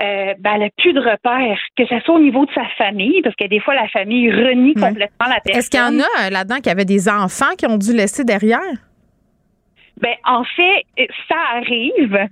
[0.00, 3.22] euh, ben, elle n'a plus de repères, que ce soit au niveau de sa famille,
[3.22, 5.58] parce que des fois, la famille renie complètement la personne.
[5.58, 8.60] Est-ce qu'il y en a là-dedans qui avaient des enfants qui ont dû laisser derrière?
[10.02, 10.84] Ben, en fait,
[11.28, 12.28] ça arrive.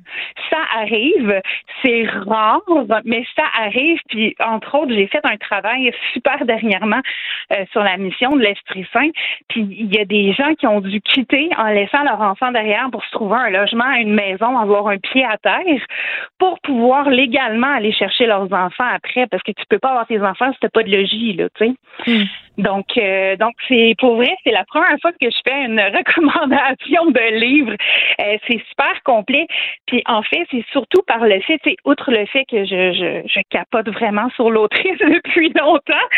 [0.51, 1.40] Ça arrive.
[1.82, 2.60] C'est rare,
[3.05, 3.98] mais ça arrive.
[4.09, 7.01] Puis, entre autres, j'ai fait un travail super dernièrement
[7.52, 9.10] euh, sur la mission de l'Esprit Saint.
[9.48, 12.88] Puis, il y a des gens qui ont dû quitter en laissant leur enfant derrière
[12.90, 15.86] pour se trouver un logement, une maison, avoir un pied à terre
[16.38, 19.28] pour pouvoir légalement aller chercher leurs enfants après.
[19.28, 21.66] Parce que tu peux pas avoir tes enfants si t'as pas de logis, là, tu
[21.66, 22.10] sais.
[22.10, 22.24] Hmm.
[22.61, 27.07] Donc, euh, donc c'est pour vrai, c'est la première fois que je fais une recommandation
[27.07, 27.73] de livre.
[28.20, 29.47] Euh, c'est super complet.
[29.87, 33.23] Puis en fait, c'est surtout par le fait, c'est outre le fait que je, je,
[33.27, 36.09] je capote vraiment sur l'autrice depuis longtemps.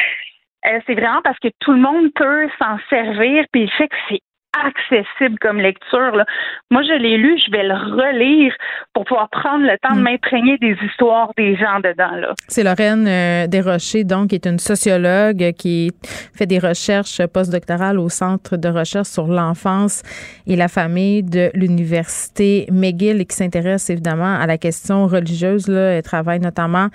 [0.67, 3.97] Euh, c'est vraiment parce que tout le monde peut s'en servir, puis le fait que
[4.09, 4.21] c'est
[4.53, 6.15] accessible comme lecture.
[6.15, 6.25] Là.
[6.71, 8.53] Moi, je l'ai lu, je vais le relire
[8.93, 10.03] pour pouvoir prendre le temps de mm.
[10.03, 12.15] m'imprégner des histoires des gens dedans.
[12.17, 12.35] Là.
[12.49, 15.91] C'est Lorraine euh, Desrochers, donc, qui est une sociologue qui
[16.35, 20.03] fait des recherches postdoctorales au Centre de recherche sur l'enfance
[20.47, 25.69] et la famille de l'Université McGill et qui s'intéresse évidemment à la question religieuse.
[25.69, 25.95] Là.
[25.95, 26.89] Elle travaille notamment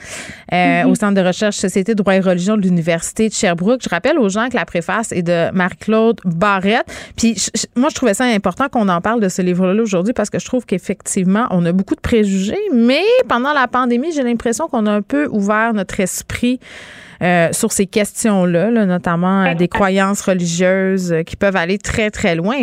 [0.53, 0.85] euh, mm-hmm.
[0.85, 3.81] au Centre de recherche Société, droit et religion de l'Université de Sherbrooke.
[3.83, 6.85] Je rappelle aux gens que la préface est de Marie-Claude Barrette.
[7.17, 10.39] Puis moi, je trouvais ça important qu'on en parle de ce livre-là aujourd'hui parce que
[10.39, 14.85] je trouve qu'effectivement, on a beaucoup de préjugés, mais pendant la pandémie, j'ai l'impression qu'on
[14.85, 16.59] a un peu ouvert notre esprit
[17.21, 22.35] euh, sur ces questions-là, notamment euh, des croyances religieuses euh, qui peuvent aller très, très
[22.35, 22.55] loin.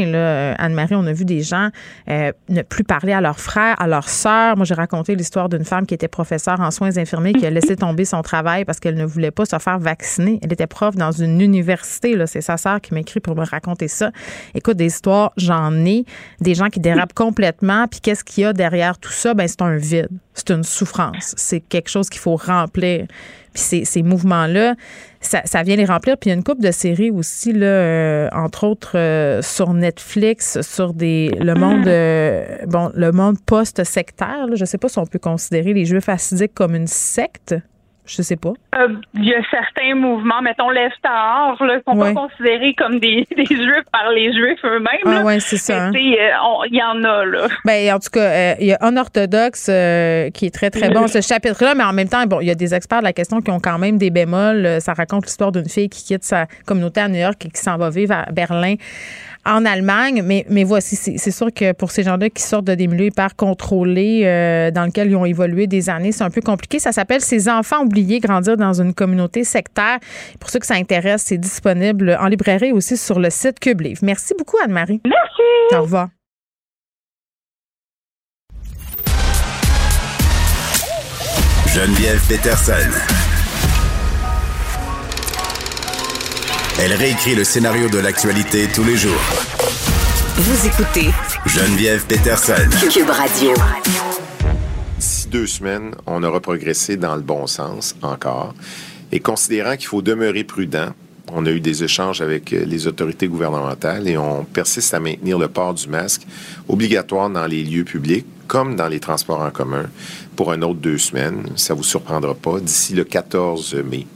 [0.58, 1.70] Anne-Marie, on a vu des gens
[2.08, 4.56] ne plus parler à leurs frères, à leurs sœurs.
[4.56, 7.76] Moi, j'ai raconté l'histoire d'une femme qui était professeure en soins infirmiers qui a laissé
[7.76, 10.38] tomber son travail parce qu'elle ne voulait pas se faire vacciner.
[10.42, 12.14] Elle était prof dans une université.
[12.26, 14.10] C'est sa sœur qui m'écrit pour me raconter ça.
[14.54, 16.04] Écoute, des histoires, j'en ai.
[16.40, 17.86] Des gens qui dérapent complètement.
[17.88, 19.34] Puis qu'est-ce qu'il y a derrière tout ça?
[19.34, 20.08] Ben, c'est un vide.
[20.34, 21.34] C'est une souffrance.
[21.36, 23.06] C'est quelque chose qu'il faut remplir.
[23.54, 24.74] Puis ces, mouvements-là,
[25.20, 26.18] ça, vient les remplir.
[26.18, 29.72] Puis il y a une couple de séries aussi, là, euh, entre autres euh, sur
[29.72, 34.48] Netflix, sur des le monde euh, bon le monde post-sectaire.
[34.54, 37.54] Je ne sais pas si on peut considérer les Juifs assidiques comme une secte.
[38.06, 38.52] Je sais pas.
[38.76, 43.26] Euh, il y a certains mouvements, mettons l'Eftar, là, qui sont pas considérés comme des,
[43.36, 45.00] des juifs par les juifs eux-mêmes.
[45.06, 45.84] Ah oui, c'est ça.
[45.84, 45.92] Hein.
[45.94, 47.48] Euh, il y en a, là.
[47.64, 51.06] Ben, en tout cas, euh, il y a un orthodoxe qui est très, très bon,
[51.06, 53.40] ce chapitre-là, mais en même temps, bon, il y a des experts de la question
[53.40, 54.80] qui ont quand même des bémols.
[54.80, 57.78] Ça raconte l'histoire d'une fille qui quitte sa communauté à New York et qui s'en
[57.78, 58.74] va vivre à Berlin
[59.44, 60.22] en Allemagne.
[60.24, 63.36] Mais, mais voici, c'est sûr que pour ces gens-là qui sortent de des milieux hyper
[63.36, 66.78] contrôlés euh, dans lesquels ils ont évolué des années, c'est un peu compliqué.
[66.78, 69.98] Ça s'appelle Ces enfants oubliés grandir dans une communauté sectaire.
[70.40, 74.00] Pour ceux que ça intéresse, c'est disponible en librairie aussi sur le site Cube Livre.
[74.02, 75.00] Merci beaucoup, Anne-Marie.
[75.04, 75.76] Merci.
[75.76, 76.08] Au revoir.
[81.74, 83.13] Geneviève Peterson.
[86.76, 89.20] Elle réécrit le scénario de l'actualité tous les jours.
[90.36, 91.08] Vous écoutez
[91.46, 92.68] Geneviève Peterson.
[92.92, 93.52] Cube Radio.
[94.98, 98.54] D'ici deux semaines, on aura progressé dans le bon sens encore.
[99.12, 100.88] Et considérant qu'il faut demeurer prudent,
[101.32, 105.46] on a eu des échanges avec les autorités gouvernementales et on persiste à maintenir le
[105.46, 106.22] port du masque
[106.68, 109.86] obligatoire dans les lieux publics comme dans les transports en commun
[110.34, 111.44] pour un autre deux semaines.
[111.54, 114.06] Ça vous surprendra pas d'ici le 14 mai.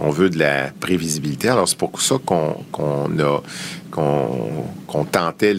[0.00, 1.48] On veut de la prévisibilité.
[1.48, 3.40] Alors c'est pour ça qu'on a
[3.90, 5.54] qu'on tentait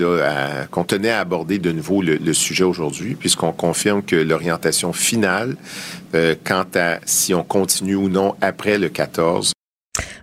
[0.72, 5.55] qu'on tenait à aborder de nouveau le, sujet aujourd'hui, puisqu'on confirme que l'orientation finale,
[6.15, 9.53] euh, quant à si on continue ou non après le 14,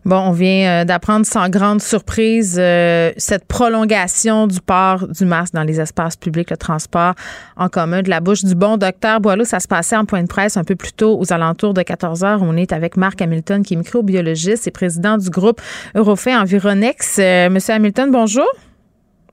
[0.08, 5.52] Bon, on vient euh, d'apprendre sans grande surprise euh, cette prolongation du port du masque
[5.52, 7.12] dans les espaces publics, le transport
[7.58, 9.44] en commun de la bouche du bon docteur Boileau.
[9.44, 12.24] Ça se passait en point de presse un peu plus tôt aux alentours de 14
[12.24, 12.40] heures.
[12.42, 15.60] On est avec Marc Hamilton, qui est microbiologiste et président du groupe
[15.94, 17.18] Eurofait Environex.
[17.18, 18.48] Euh, Monsieur Hamilton, bonjour.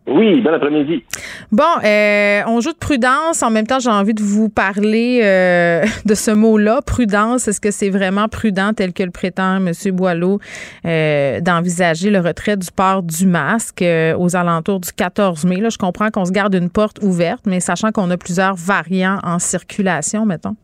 [0.08, 1.04] Oui, bon après-midi.
[1.52, 3.42] Bon, euh, on joue de prudence.
[3.42, 7.48] En même temps, j'ai envie de vous parler euh, de ce mot-là, prudence.
[7.48, 9.72] Est-ce que c'est vraiment prudent, tel que le prétend M.
[9.94, 10.40] Boileau,
[10.86, 15.58] euh, d'envisager le retrait du port du masque aux alentours du 14 mai?
[15.58, 19.18] Là, je comprends qu'on se garde une porte ouverte, mais sachant qu'on a plusieurs variants
[19.24, 20.56] en circulation, mettons.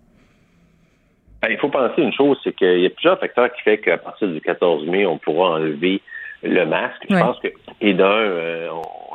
[1.41, 3.97] Ben, il faut penser une chose, c'est qu'il y a plusieurs facteurs qui font qu'à
[3.97, 5.99] partir du 14 mai, on pourra enlever
[6.43, 7.05] le masque.
[7.09, 7.47] Je pense que,
[7.81, 8.69] et d'un, euh,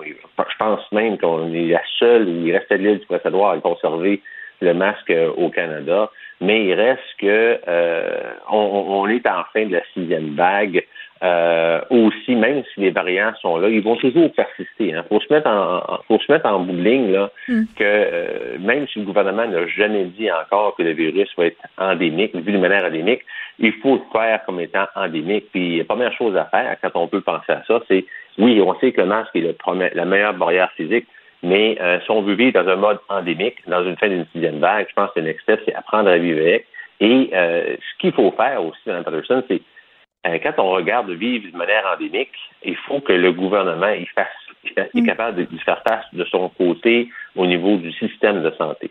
[0.04, 4.22] je pense même qu'on est la seule, il restait de l'île du précédent à conserver
[4.60, 9.66] le masque euh, au Canada, mais il reste que euh, on, on, est en fin
[9.66, 10.84] de la sixième vague.
[11.22, 14.88] Euh, aussi, même si les variants sont là, ils vont toujours persister.
[14.88, 15.04] Il hein.
[15.08, 17.62] faut se mettre en, faut se mettre en bout de ligne là, mm.
[17.74, 21.56] que euh, même si le gouvernement n'a jamais dit encore que le virus va être
[21.78, 23.22] endémique, vu de manière endémique,
[23.58, 25.46] il faut le faire comme étant endémique.
[25.52, 28.04] Puis la première chose à faire quand on peut penser à ça, c'est
[28.36, 29.54] oui, on sait que le masque est le
[29.94, 31.06] la meilleure barrière physique,
[31.42, 34.58] mais euh, si on veut vivre dans un mode endémique, dans une fin d'une sixième
[34.58, 36.66] vague, je pense que le next step, c'est apprendre à vivre avec.
[37.00, 39.62] Et ce qu'il faut faire aussi, Mme Patterson, c'est euh,
[40.42, 42.32] quand on regarde vivre de manière endémique,
[42.64, 44.26] il faut que le gouvernement il fasse,
[44.76, 45.06] est mm.
[45.06, 48.90] capable de, faire face de son côté au niveau du système de santé.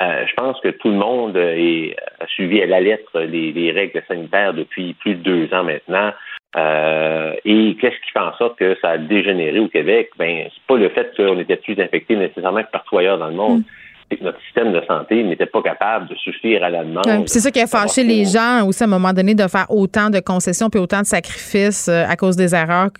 [0.00, 4.54] Euh, je pense que tout le monde a suivi à la lettre les, règles sanitaires
[4.54, 6.12] depuis plus de deux ans maintenant.
[6.56, 10.10] Euh, et qu'est-ce qui fait en sorte que ça a dégénéré au Québec?
[10.18, 13.34] Ben, c'est pas le fait qu'on était plus infectés nécessairement que partout ailleurs dans le
[13.34, 13.60] monde.
[13.60, 13.64] Mm
[14.10, 17.28] que notre système de santé n'était pas capable de suffire à la demande.
[17.28, 20.10] c'est ça qui a fâché les gens aussi à un moment donné de faire autant
[20.10, 22.90] de concessions puis autant de sacrifices euh, à cause des erreurs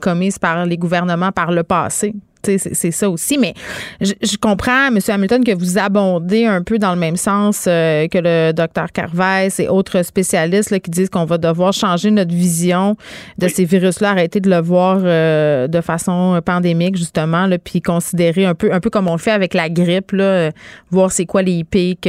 [0.00, 2.14] commises par les gouvernements par le passé
[2.46, 3.38] c'est ça aussi.
[3.38, 3.54] Mais
[4.00, 4.98] je, comprends, M.
[5.06, 9.48] Hamilton, que vous abondez un peu dans le même sens euh, que le docteur Carvez
[9.58, 12.96] et autres spécialistes qui disent qu'on va devoir changer notre vision
[13.38, 18.46] de ces virus-là, arrêter de le voir euh, de façon pandémique, justement, là, puis considérer
[18.46, 20.50] un peu, un peu comme on le fait avec la grippe, là, euh,
[20.90, 22.08] voir c'est quoi les pics,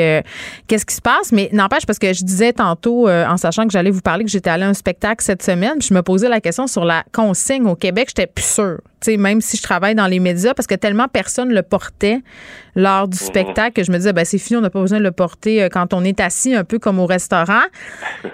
[0.67, 1.31] qu'est-ce qui se passe.
[1.31, 4.49] Mais n'empêche, parce que je disais tantôt, en sachant que j'allais vous parler, que j'étais
[4.49, 7.65] allé à un spectacle cette semaine, puis je me posais la question sur la consigne
[7.67, 8.79] au Québec, j'étais plus sûre
[9.17, 12.19] même si je travaille dans les médias, parce que tellement personne le portait
[12.75, 13.27] lors du mhm.
[13.27, 15.63] spectacle que je me disais, ben, c'est fini, on n'a pas besoin de le porter
[15.63, 17.63] euh, quand on est assis, un peu comme au restaurant.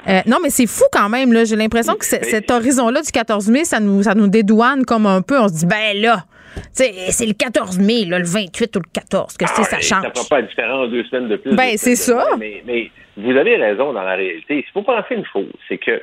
[0.09, 1.33] Euh, non, mais c'est fou quand même.
[1.45, 5.21] J'ai l'impression que cet horizon-là du 14 mai, ça nous, ça nous dédouane comme un
[5.21, 5.39] peu.
[5.39, 6.25] On se dit, ben là,
[6.71, 10.01] c'est le 14 mai, le 28 ou le 14, que ah ça change.
[10.01, 11.55] Ça ne fera pas différent en deux semaines de plus.
[11.55, 12.25] Ben, c'est ça.
[12.37, 14.65] Mais, mais, vous avez raison dans la réalité.
[14.67, 16.01] Il faut penser une chose, c'est que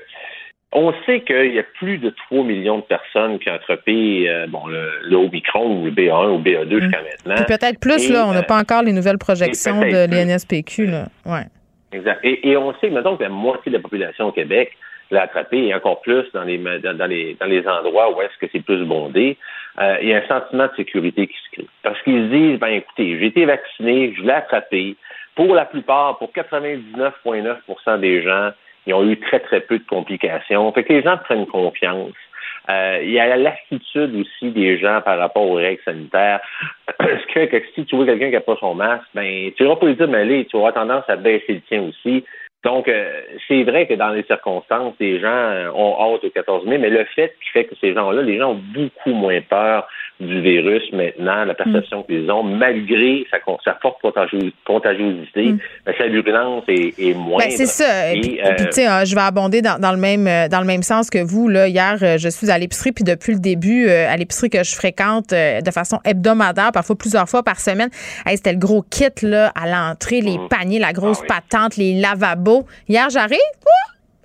[0.72, 4.46] on sait qu'il y a plus de 3 millions de personnes qui ont attrapé euh,
[4.46, 6.80] bon, le, le Omicron ou le BA1 ou le BA2 mm.
[6.80, 7.44] jusqu'à maintenant.
[7.46, 8.26] Peut-être plus, là.
[8.26, 11.06] On n'a pas encore les nouvelles projections de l'INSPQ, là.
[11.26, 11.46] Ouais.
[11.92, 12.20] Exact.
[12.22, 14.70] Et, on sait, maintenant que la moitié de la population au Québec
[15.10, 18.46] l'a attrapé, et encore plus dans les, dans, les, dans les endroits où est-ce que
[18.52, 19.36] c'est plus bondé.
[19.80, 21.66] Euh, il y a un sentiment de sécurité qui se crée.
[21.82, 24.94] Parce qu'ils disent, ben écoutez, j'ai été vacciné, je l'ai attrapé.
[25.34, 28.50] Pour la plupart, pour 99,9% des gens,
[28.86, 30.72] ils ont eu très, très peu de complications.
[30.72, 32.14] Fait que les gens prennent confiance.
[32.68, 36.40] Euh, il y a la lassitude aussi des gens par rapport aux règles sanitaires.
[36.98, 39.76] Parce que, que si tu vois quelqu'un qui n'a pas son masque, ben, tu vas
[39.76, 42.24] pas lui dire, mais allez, tu auras tendance à baisser le tien aussi.
[42.62, 46.66] Donc, euh, c'est vrai que dans les circonstances, les gens euh, ont hâte au 14
[46.66, 49.88] mai, mais le fait qui fait que ces gens-là, les gens ont beaucoup moins peur
[50.20, 52.04] du virus maintenant, la perception mm.
[52.04, 53.96] qu'ils ont, malgré sa, sa forte
[54.66, 55.58] contagiosité, mm.
[55.86, 57.38] mais sa virulence est, est moins.
[57.38, 58.12] Ben, c'est ça.
[58.12, 61.08] Et, puis, euh, sais, je vais abonder dans, dans, le même dans le même sens
[61.08, 61.48] que vous.
[61.48, 65.30] Là, hier, je suis à l'épicerie, puis depuis le début, à l'épicerie que je fréquente
[65.30, 67.88] de façon hebdomadaire, parfois plusieurs fois par semaine,
[68.26, 70.48] c'était le gros kit là à l'entrée, les mm.
[70.50, 72.49] paniers, la grosse ah patente, les lavabos
[72.88, 73.38] Hier, j'arrive,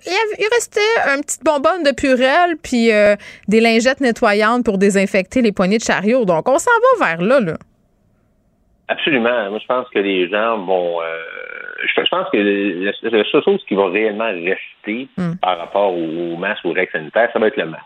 [0.06, 0.80] il restait
[1.14, 3.16] une petite bonbonne de purelle puis euh,
[3.48, 6.24] des lingettes nettoyantes pour désinfecter les poignées de chariot.
[6.24, 7.54] Donc, on s'en va vers là, là.
[8.88, 9.50] Absolument.
[9.50, 11.02] Moi, je pense que les gens vont.
[11.02, 11.22] Euh,
[11.84, 15.36] je, pense que la, seule chose qui va réellement rester hmm.
[15.42, 17.84] par rapport au, masque ou au règles sanitaires, ça va être le masque.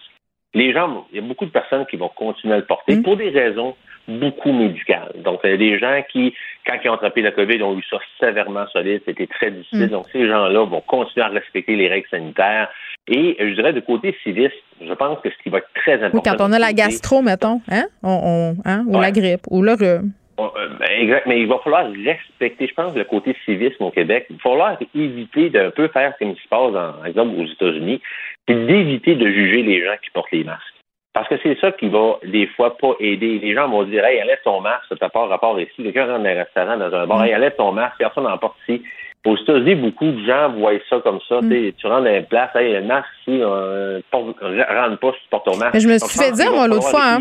[0.52, 3.02] Les gens, il y a beaucoup de personnes qui vont continuer à le porter hmm.
[3.02, 3.74] pour des raisons
[4.08, 5.12] beaucoup médicales.
[5.24, 6.34] Donc, il y a des gens qui
[6.66, 9.02] quand ils ont attrapé la COVID, ils ont eu ça sévèrement solide.
[9.06, 9.86] C'était très difficile.
[9.86, 9.90] Mm.
[9.90, 12.68] Donc, ces gens-là vont continuer à respecter les règles sanitaires.
[13.08, 16.18] Et je dirais de côté civisme, je pense que ce qui va être très important.
[16.18, 17.86] Oui, quand on a la gastro, mettons, hein?
[18.02, 18.84] On, hein?
[18.86, 20.12] ou la grippe, ou le rhume.
[20.40, 24.26] Euh, ben, exact, mais il va falloir respecter, je pense, le côté civisme au Québec.
[24.30, 28.00] Il va falloir éviter d'un peu faire comme il se passe, par exemple, aux États-Unis,
[28.48, 30.79] c'est d'éviter de juger les gens qui portent les masques.
[31.20, 33.38] Parce que c'est ça qui va, des fois, pas aider.
[33.40, 35.70] Les gens vont dire, hey, enlève ton masque, t'as pas rapport ici.
[35.76, 37.24] Quelqu'un rentre dans un restaurant, dans un bar, mm.
[37.24, 38.82] hey, enlève ton masque, personne n'en porte ici.
[39.26, 41.42] Aux États-Unis, beaucoup de gens voient ça comme ça.
[41.42, 41.72] Mm.
[41.76, 45.44] Tu rentres dans une place, hey, le masque ici, euh, rentre pas si tu portes
[45.44, 45.74] ton masque.
[45.74, 47.16] Mais je me suis fait dire, moi, l'autre fois.
[47.16, 47.18] Hein.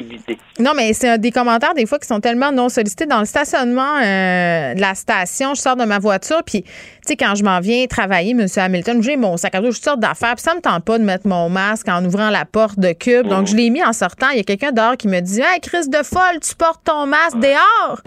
[0.59, 3.05] Non, mais c'est des commentaires, des fois, qui sont tellement non sollicités.
[3.05, 6.69] Dans le stationnement euh, de la station, je sors de ma voiture, puis, tu
[7.01, 8.45] sais, quand je m'en viens travailler, M.
[8.55, 11.03] Hamilton, j'ai mon sac à dos, je sors d'affaires, puis ça me tente pas de
[11.03, 13.27] mettre mon masque en ouvrant la porte de cube.
[13.27, 14.29] Donc, je l'ai mis en sortant.
[14.31, 17.07] Il y a quelqu'un dehors qui me dit, hey, Chris de folle, tu portes ton
[17.07, 17.99] masque dehors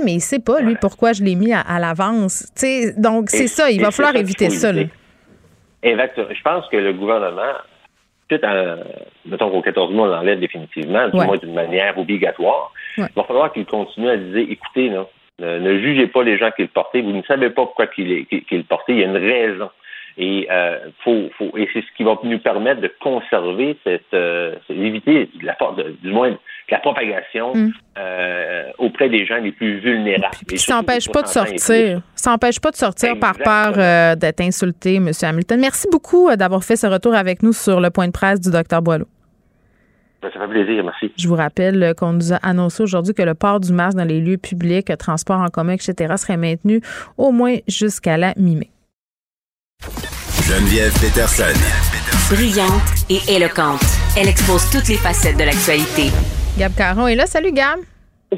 [0.00, 2.52] mais il sait pas, lui, pourquoi je l'ai mis à, l'avance.
[2.96, 4.72] donc, c'est ça, il va falloir éviter ça.
[5.82, 6.28] Exactement.
[6.30, 7.54] Je pense que le gouvernement,
[8.30, 8.76] suite à,
[9.26, 13.52] mettons qu'au 14 mois, on l'enlève définitivement, du moins d'une manière obligatoire, il va falloir
[13.52, 14.92] qu'il continue à dire, écoutez,
[15.40, 18.62] ne, jugez pas les gens qui le portaient, vous ne savez pas pourquoi qu'ils le
[18.62, 19.70] portaient, il y a une raison.
[20.18, 24.56] Et euh, faut, faut, et c'est ce qui va nous permettre de conserver cette, euh,
[24.68, 26.36] éviter la, de, du moins
[26.72, 27.70] la propagation mm.
[27.98, 30.34] euh, auprès des gens les plus vulnérables.
[30.46, 32.00] Puis, ça n'empêche pas de sortir.
[32.16, 35.10] Ça n'empêche pas de sortir par peur euh, d'être insulté, M.
[35.22, 35.60] Hamilton.
[35.60, 38.50] Merci beaucoup euh, d'avoir fait ce retour avec nous sur le point de presse du
[38.50, 39.06] Dr Boileau.
[40.22, 41.12] Ben, ça fait plaisir, merci.
[41.18, 44.20] Je vous rappelle qu'on nous a annoncé aujourd'hui que le port du masque dans les
[44.20, 46.80] lieux publics, transport en commun, etc., serait maintenu
[47.18, 48.70] au moins jusqu'à la mi-mai.
[50.48, 51.58] Geneviève Peterson.
[52.30, 53.84] Brillante et éloquente.
[54.16, 56.10] Elle expose toutes les facettes de l'actualité.
[56.58, 57.24] Gab Caron est là.
[57.24, 57.80] Salut, Gab.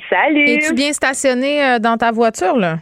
[0.08, 0.44] Salut.
[0.44, 2.78] Es-tu bien stationné euh, dans ta voiture, là?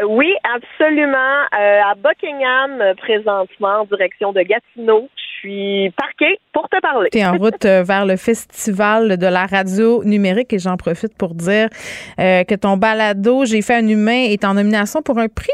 [0.00, 1.42] Euh, oui, absolument.
[1.52, 5.08] Euh, à Buckingham, présentement, en direction de Gatineau.
[5.16, 7.10] Je suis parquée pour te parler.
[7.10, 11.34] Tu es en route vers le festival de la radio numérique et j'en profite pour
[11.34, 11.68] dire
[12.16, 15.50] que ton balado J'ai fait un humain est en nomination pour un prix?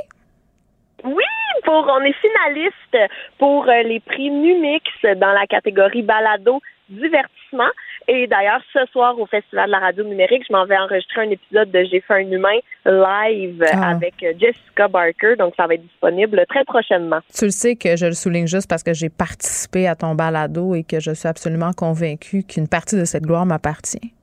[1.05, 1.24] Oui,
[1.64, 4.85] pour on est finaliste pour les prix Numix
[5.16, 6.60] dans la catégorie balado
[6.90, 7.70] divertissement.
[8.10, 11.30] Et d'ailleurs, ce soir, au Festival de la radio numérique, je m'en vais enregistrer un
[11.30, 13.90] épisode de J'ai fait un humain live ah.
[13.90, 15.36] avec Jessica Barker.
[15.36, 17.18] Donc, ça va être disponible très prochainement.
[17.35, 20.74] Tu le sais que je le souligne juste parce que j'ai participé à ton balado
[20.74, 24.14] et que je suis absolument convaincue qu'une partie de cette gloire m'appartient.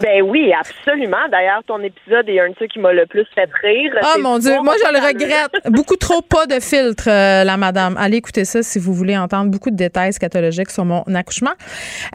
[0.00, 1.28] Ben oui, absolument.
[1.30, 3.92] D'ailleurs, ton épisode est un de ceux qui m'a le plus fait rire.
[4.02, 5.70] Oh mon Dieu, moi je le regrette.
[5.70, 7.96] beaucoup trop pas de filtre, euh, la madame.
[7.98, 11.52] Allez écouter ça si vous voulez entendre beaucoup de détails scatologiques sur mon accouchement.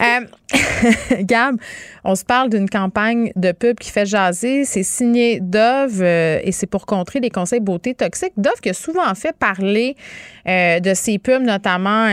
[0.02, 0.26] Euh,
[1.22, 1.56] Gab,
[2.04, 4.66] on se parle d'une campagne de pub qui fait jaser.
[4.66, 8.34] C'est signé Dove euh, et c'est pour contrer les conseils beauté toxiques.
[8.38, 9.96] Dove qui a souvent fait parler
[10.48, 12.08] de ses pubs, notamment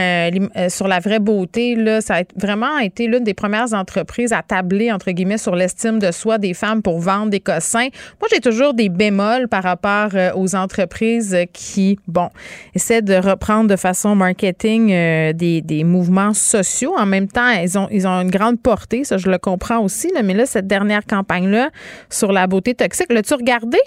[0.68, 1.76] sur la vraie beauté.
[1.76, 5.98] Là, ça a vraiment été l'une des premières entreprises à tabler, entre guillemets, sur l'estime
[5.98, 7.88] de soi des femmes pour vendre des cossins.
[8.20, 12.28] Moi, j'ai toujours des bémols par rapport aux entreprises qui, bon,
[12.74, 14.88] essaient de reprendre de façon marketing
[15.32, 16.94] des, des mouvements sociaux.
[16.96, 20.12] En même temps, ils ont, ils ont une grande portée, ça je le comprends aussi,
[20.24, 21.70] mais là, cette dernière campagne-là
[22.10, 23.78] sur la beauté toxique, l'as-tu regardé?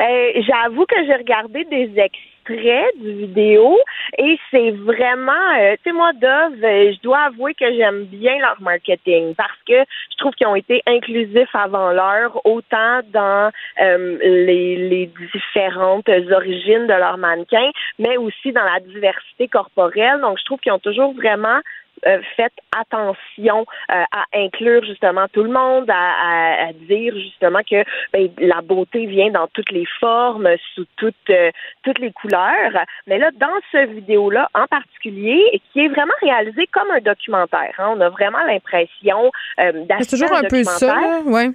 [0.00, 0.04] Euh,
[0.46, 3.78] j'avoue que j'ai regardé des extraits du vidéo
[4.18, 8.38] et c'est vraiment, euh, tu sais, moi, Dove, euh, je dois avouer que j'aime bien
[8.38, 14.76] leur marketing parce que je trouve qu'ils ont été inclusifs avant l'heure, autant dans les,
[14.76, 20.20] les différentes origines de leurs mannequins, mais aussi dans la diversité corporelle.
[20.20, 21.60] Donc, je trouve qu'ils ont toujours vraiment
[22.06, 28.28] euh, faites attention euh, à inclure justement tout le monde, à, dire justement que ben,
[28.38, 31.50] la beauté vient dans toutes les formes, sous toutes euh,
[31.82, 32.72] toutes les couleurs.
[33.06, 37.94] Mais là, dans ce vidéo-là en particulier, qui est vraiment réalisé comme un documentaire, hein,
[37.96, 39.30] on a vraiment l'impression
[39.60, 41.50] euh, C'est toujours un, peu ça, ouais.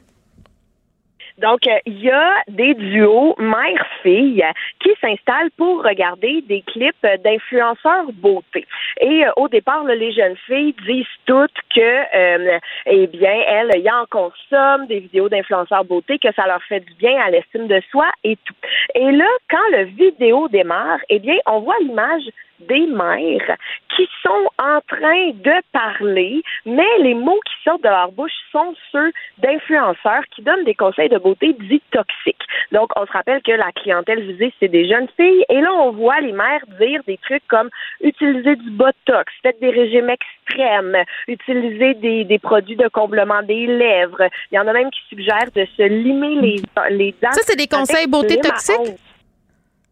[1.42, 4.44] Donc, euh, il y a des duos mère-fille
[4.82, 8.66] qui s'installent pour regarder des clips d'influenceurs beauté.
[9.00, 11.80] Et euh, au départ, les jeunes filles disent toutes que,
[12.16, 16.82] euh, eh bien, elles, y en consomment des vidéos d'influenceurs beauté, que ça leur fait
[16.82, 18.56] du bien à l'estime de soi et tout.
[18.96, 22.24] Et là, quand le vidéo démarre, eh bien, on voit l'image
[22.62, 23.58] des mères
[23.96, 28.74] qui sont en train de parler, mais les mots qui sortent de leur bouche sont
[28.92, 32.44] ceux d'influenceurs qui donnent des conseils de beauté dits toxiques.
[32.72, 35.92] Donc, on se rappelle que la clientèle visée, c'est des jeunes filles, et là, on
[35.92, 37.70] voit les mères dire des trucs comme
[38.02, 44.30] utiliser du botox, faites des régimes extrêmes, utiliser des, des produits de comblement des lèvres.
[44.52, 46.62] Il y en a même qui suggèrent de se limer les,
[46.92, 47.32] les dents.
[47.32, 49.00] Ça, c'est des conseils beauté toxiques?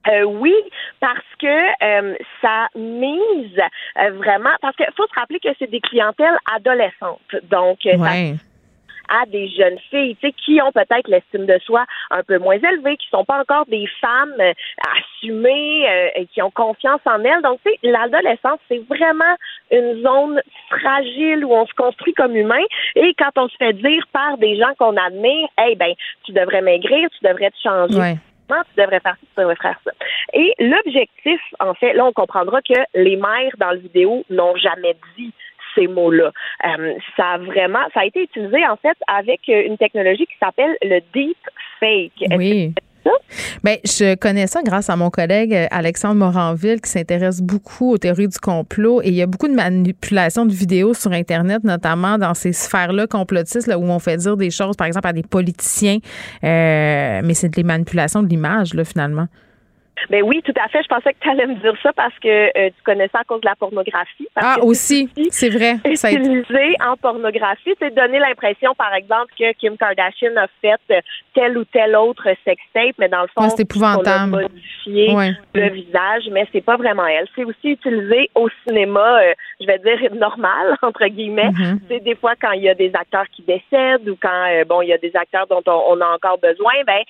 [0.08, 0.56] Euh, oui,
[1.00, 3.62] parce que ça mise
[3.96, 7.36] vraiment, parce qu'il faut se rappeler que c'est des clientèles adolescentes.
[7.50, 8.36] Donc, ouais
[9.10, 12.58] à des jeunes filles, tu sais, qui ont peut-être l'estime de soi un peu moins
[12.58, 14.54] élevée, qui sont pas encore des femmes euh,
[14.96, 17.42] assumées euh, et qui ont confiance en elles.
[17.42, 19.36] Donc, tu sais, l'adolescence, c'est vraiment
[19.72, 22.64] une zone fragile où on se construit comme humain
[22.96, 25.94] et quand on se fait dire par des gens qu'on admire, hey, ben,
[26.24, 28.18] tu devrais maigrir, tu devrais te changer.
[28.48, 29.92] Tu devrais faire ça, tu devrais faire ça.
[30.34, 34.96] Et l'objectif, en fait, là, on comprendra que les mères dans la vidéo n'ont jamais
[35.18, 35.34] dit
[35.76, 36.32] ces mots-là.
[36.66, 40.76] Euh, ça a vraiment, ça a été utilisé en fait avec une technologie qui s'appelle
[40.82, 41.38] le deep
[41.80, 42.36] fake.
[42.36, 42.74] Oui.
[43.64, 47.98] Bien, je connais ça grâce à mon collègue euh, Alexandre Moranville qui s'intéresse beaucoup aux
[47.98, 49.02] théories du complot.
[49.02, 53.08] Et il y a beaucoup de manipulations de vidéos sur Internet, notamment dans ces sphères-là
[53.08, 56.00] complotistes là, où on fait dire des choses, par exemple, à des politiciens,
[56.44, 59.28] mais c'est des manipulations de l'image, là, finalement.
[60.10, 60.82] Ben oui, tout à fait.
[60.84, 63.24] Je pensais que tu allais me dire ça parce que euh, tu connais ça à
[63.24, 64.28] cause de la pornographie.
[64.36, 65.78] ah, aussi, c'est vrai.
[65.96, 71.04] Ça utilisé en pornographie, c'est donner l'impression, par exemple, que Kim Kardashian a fait
[71.34, 74.34] tel ou tel autre sextape, mais dans le fond, c'est épouvantable.
[74.34, 75.16] On a modifié
[75.54, 77.28] le visage, mais c'est pas vraiment elle.
[77.36, 81.50] C'est aussi utilisé au cinéma, euh, je vais dire normal entre guillemets.
[81.50, 81.80] Mm-hmm.
[81.90, 84.82] C'est des fois quand il y a des acteurs qui décèdent ou quand euh, bon
[84.82, 87.02] il y a des acteurs dont on, on a encore besoin, ben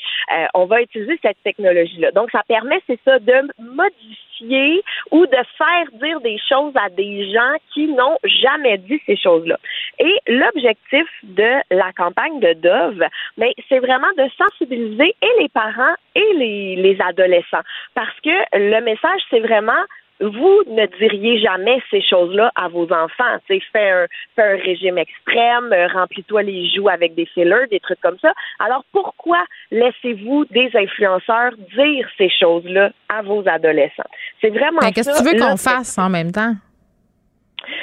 [0.54, 2.12] on va utiliser cette technologie là.
[2.12, 7.32] Donc ça permet c'est ça, de modifier ou de faire dire des choses à des
[7.32, 9.58] gens qui n'ont jamais dit ces choses-là.
[10.00, 13.04] Et l'objectif de la campagne de Dove,
[13.38, 17.64] mais c'est vraiment de sensibiliser et les parents et les adolescents.
[17.96, 19.84] Parce que le message, c'est vraiment
[20.20, 23.38] vous ne diriez jamais ces choses-là à vos enfants.
[23.48, 27.68] Tu sais, fais un, fais un régime extrême, euh, remplis-toi les joues avec des fillers,
[27.70, 28.34] des trucs comme ça.
[28.60, 34.10] Alors pourquoi laissez-vous des influenceurs dire ces choses-là à vos adolescents?
[34.42, 36.54] C'est vraiment Mais Qu'est-ce que tu veux qu'on fasse en même temps?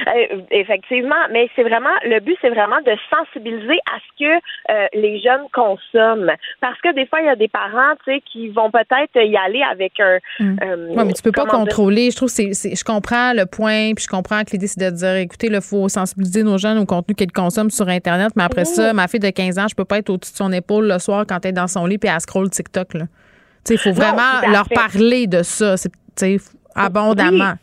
[0.07, 4.35] Euh, effectivement, mais c'est vraiment le but, c'est vraiment de sensibiliser à ce que
[4.71, 8.23] euh, les jeunes consomment, parce que des fois il y a des parents, tu sais,
[8.33, 10.19] qui vont peut-être y aller avec un.
[10.41, 10.57] Mm.
[10.63, 12.11] Euh, mais tu peux pas contrôler.
[12.11, 15.17] Je trouve c'est, je comprends le point, puis je comprends que l'idée c'est de dire,
[15.17, 18.93] écoutez, il faut sensibiliser nos jeunes au contenu qu'ils consomment sur Internet, mais après ça,
[18.93, 21.25] ma fille de 15 ans, je peux pas être au-dessus de son épaule le soir
[21.29, 23.05] quand elle est dans son lit puis elle scroll TikTok là.
[23.65, 25.91] Tu sais, il faut vraiment leur parler de ça, c'est
[26.75, 27.55] abondamment.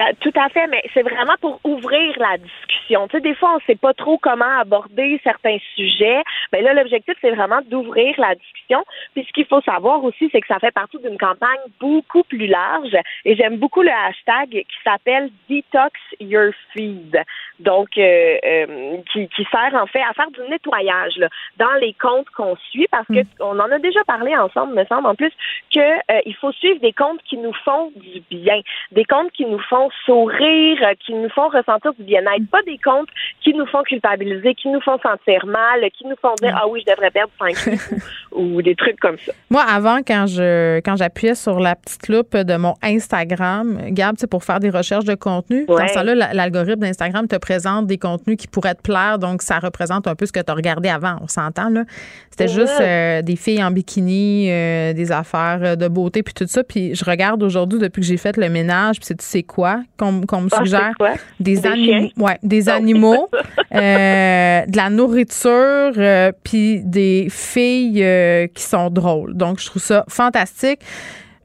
[0.00, 3.08] Euh, tout à fait, mais c'est vraiment pour ouvrir la discussion.
[3.08, 6.22] Tu sais, des fois, on ne sait pas trop comment aborder certains sujets.
[6.52, 8.84] Mais là, l'objectif, c'est vraiment d'ouvrir la discussion.
[9.14, 12.46] Puis ce qu'il faut savoir aussi, c'est que ça fait partie d'une campagne beaucoup plus
[12.46, 12.96] large.
[13.24, 17.20] Et j'aime beaucoup le hashtag qui s'appelle Detox Your Feed.
[17.60, 21.94] Donc, euh, euh, qui, qui, sert en fait à faire du nettoyage là, dans les
[21.94, 23.26] comptes qu'on suit, parce que mm.
[23.40, 25.32] on en a déjà parlé ensemble, me semble, en plus,
[25.74, 25.88] que
[26.26, 28.60] il faut suivre des comptes qui nous font du bien,
[28.92, 32.78] des comptes qui nous font sourire, euh, qui nous font ressentir du bien-être, pas des
[32.78, 33.08] comptes
[33.42, 36.82] qui nous font culpabiliser, qui nous font sentir mal, qui nous font dire ah oui
[36.86, 37.94] je devrais perdre 5 kilos
[38.32, 39.32] ou, des trucs comme ça.
[39.50, 44.30] Moi avant quand je quand j'appuyais sur la petite loupe de mon Instagram, Gab, c'est
[44.30, 45.66] pour faire des recherches de contenu.
[45.66, 49.58] Dans ce là l'algorithme d'Instagram te présente des contenus qui pourraient te plaire, donc ça
[49.58, 51.16] représente un peu ce que tu as regardé avant.
[51.22, 51.84] On s'entend là.
[52.30, 56.62] C'était juste euh, des filles en bikini, euh, des affaires de beauté puis tout ça.
[56.62, 59.82] Puis je regarde aujourd'hui depuis que j'ai fait le ménage, puis c'est tu sais quoi
[59.96, 60.92] qu'on me ah, suggère?
[61.40, 63.28] des, animaux, ouais, des animaux,
[63.74, 69.34] euh, de la nourriture, euh, puis des filles euh, qui sont drôles.
[69.36, 70.80] Donc, je trouve ça fantastique.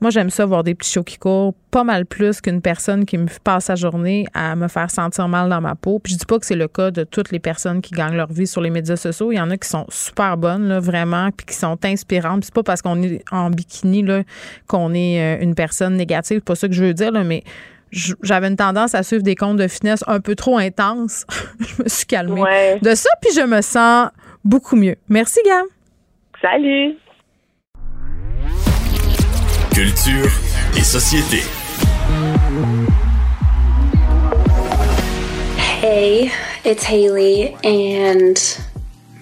[0.04, 3.18] Moi, j'aime ça voir des petits shows qui courent pas mal plus qu'une personne qui
[3.18, 5.98] me passe sa journée à me faire sentir mal dans ma peau.
[6.00, 8.30] Puis je dis pas que c'est le cas de toutes les personnes qui gagnent leur
[8.30, 9.32] vie sur les médias sociaux.
[9.32, 12.44] Il y en a qui sont super bonnes, là, vraiment, puis qui sont inspirantes.
[12.44, 14.24] c'est pas parce qu'on est en bikini là,
[14.68, 16.40] qu'on est une personne négative.
[16.40, 17.46] C'est pas ça que je veux dire, là, mais
[17.94, 21.26] j'avais une tendance à suivre des comptes de finesse un peu trop intenses.
[21.62, 22.44] je me suis calmée
[22.82, 24.10] de ça, puis je me sens
[24.44, 24.98] beaucoup mieux.
[25.08, 25.66] Merci, Gam.
[26.42, 26.98] Salut.
[29.74, 30.30] Culture
[30.76, 31.42] et société.
[35.58, 36.32] Hey,
[36.64, 38.38] it's Haley, and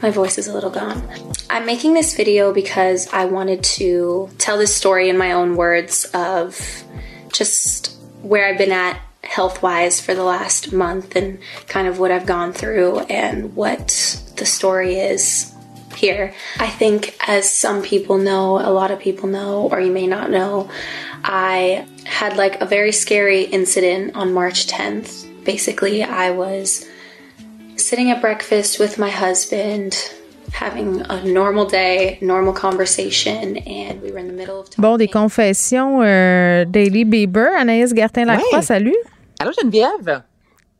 [0.01, 1.01] my voice is a little gone.
[1.49, 6.03] I'm making this video because I wanted to tell this story in my own words
[6.13, 6.83] of
[7.31, 12.11] just where I've been at health wise for the last month and kind of what
[12.11, 13.87] I've gone through and what
[14.35, 15.53] the story is
[15.95, 16.33] here.
[16.59, 20.29] I think, as some people know, a lot of people know, or you may not
[20.29, 20.69] know,
[21.23, 25.27] I had like a very scary incident on March 10th.
[25.45, 26.85] Basically, I was
[27.75, 29.95] sitting at breakfast with my husband
[30.53, 35.07] having a normal day, normal conversation, and we were in the middle of Bon, des
[35.07, 37.55] confessions euh, Daily Bieber.
[37.55, 38.61] Anaïs Gertin-Lacroix, Ouais.
[38.61, 38.97] salut.
[39.39, 40.23] Allô Geneviève?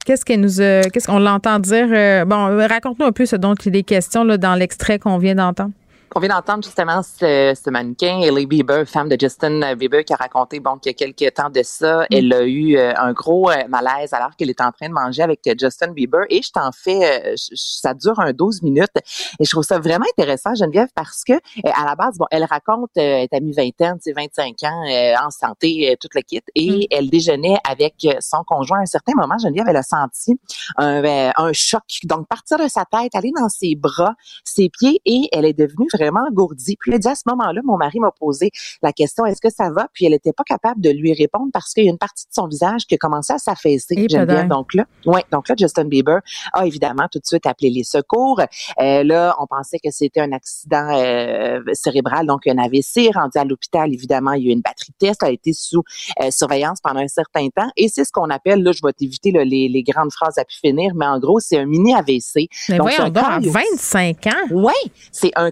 [0.06, 1.88] Qu'est-ce qu'elle nous a- qu'est-ce qu'on l'entend dire?
[1.91, 3.76] euh, bon, raconte-nous un peu ce dont il
[4.23, 5.72] là, dans l'extrait qu'on vient d'entendre.
[6.14, 10.18] On vient d'entendre justement ce, ce mannequin, Hailey Bieber, femme de Justin Bieber, qui a
[10.18, 13.50] raconté bon qu'il y a quelques temps de ça, elle a eu euh, un gros
[13.50, 16.26] euh, malaise alors qu'elle est en train de manger avec euh, Justin Bieber.
[16.30, 18.92] Et je t'en fais, je- ça dure un 12 minutes.
[19.40, 21.32] Et je trouve ça vraiment intéressant, Geneviève, parce que
[21.64, 24.84] à la base, bon, elle raconte, elle est à mi-vingtaine, c'est 25 ans,
[25.26, 26.42] en santé, toute le kit.
[26.56, 28.80] Et elle déjeunait avec son conjoint.
[28.80, 30.36] À un certain moment, Geneviève, elle a senti
[30.76, 31.84] un, euh, un choc.
[32.04, 34.14] Donc, partir de sa tête, aller dans ses bras,
[34.44, 36.78] ses pieds, et elle est devenue vraiment engourdie.
[36.80, 38.52] Puis elle dit à ce moment-là, mon mari m'a posé
[38.82, 39.88] la question, est-ce que ça va?
[39.94, 42.34] Puis elle n'était pas capable de lui répondre parce qu'il y a une partie de
[42.34, 43.95] son visage qui a commencé à s'affaisser.
[44.10, 44.28] Geneviève.
[44.28, 44.48] peut-être.
[44.48, 46.19] Donc là, ouais, donc là, Justin Bieber
[46.53, 48.40] a évidemment tout de suite appelé les secours.
[48.80, 53.11] Euh, là, on pensait que c'était un accident euh, cérébral, donc un AVC.
[53.14, 55.53] Rendu à l'hôpital, évidemment, il y a eu une batterie de test, elle a été
[55.53, 55.84] sous
[56.22, 57.69] euh, surveillance pendant un certain temps.
[57.78, 60.56] Et c'est ce qu'on appelle, là, je vais t'éviter les, les grandes phrases à pu
[60.57, 62.48] finir, mais en gros, c'est un mini AVC.
[62.69, 64.32] Mais Donc, voyons un donc, à caillot- 25 ans.
[64.52, 65.52] oui, c'est un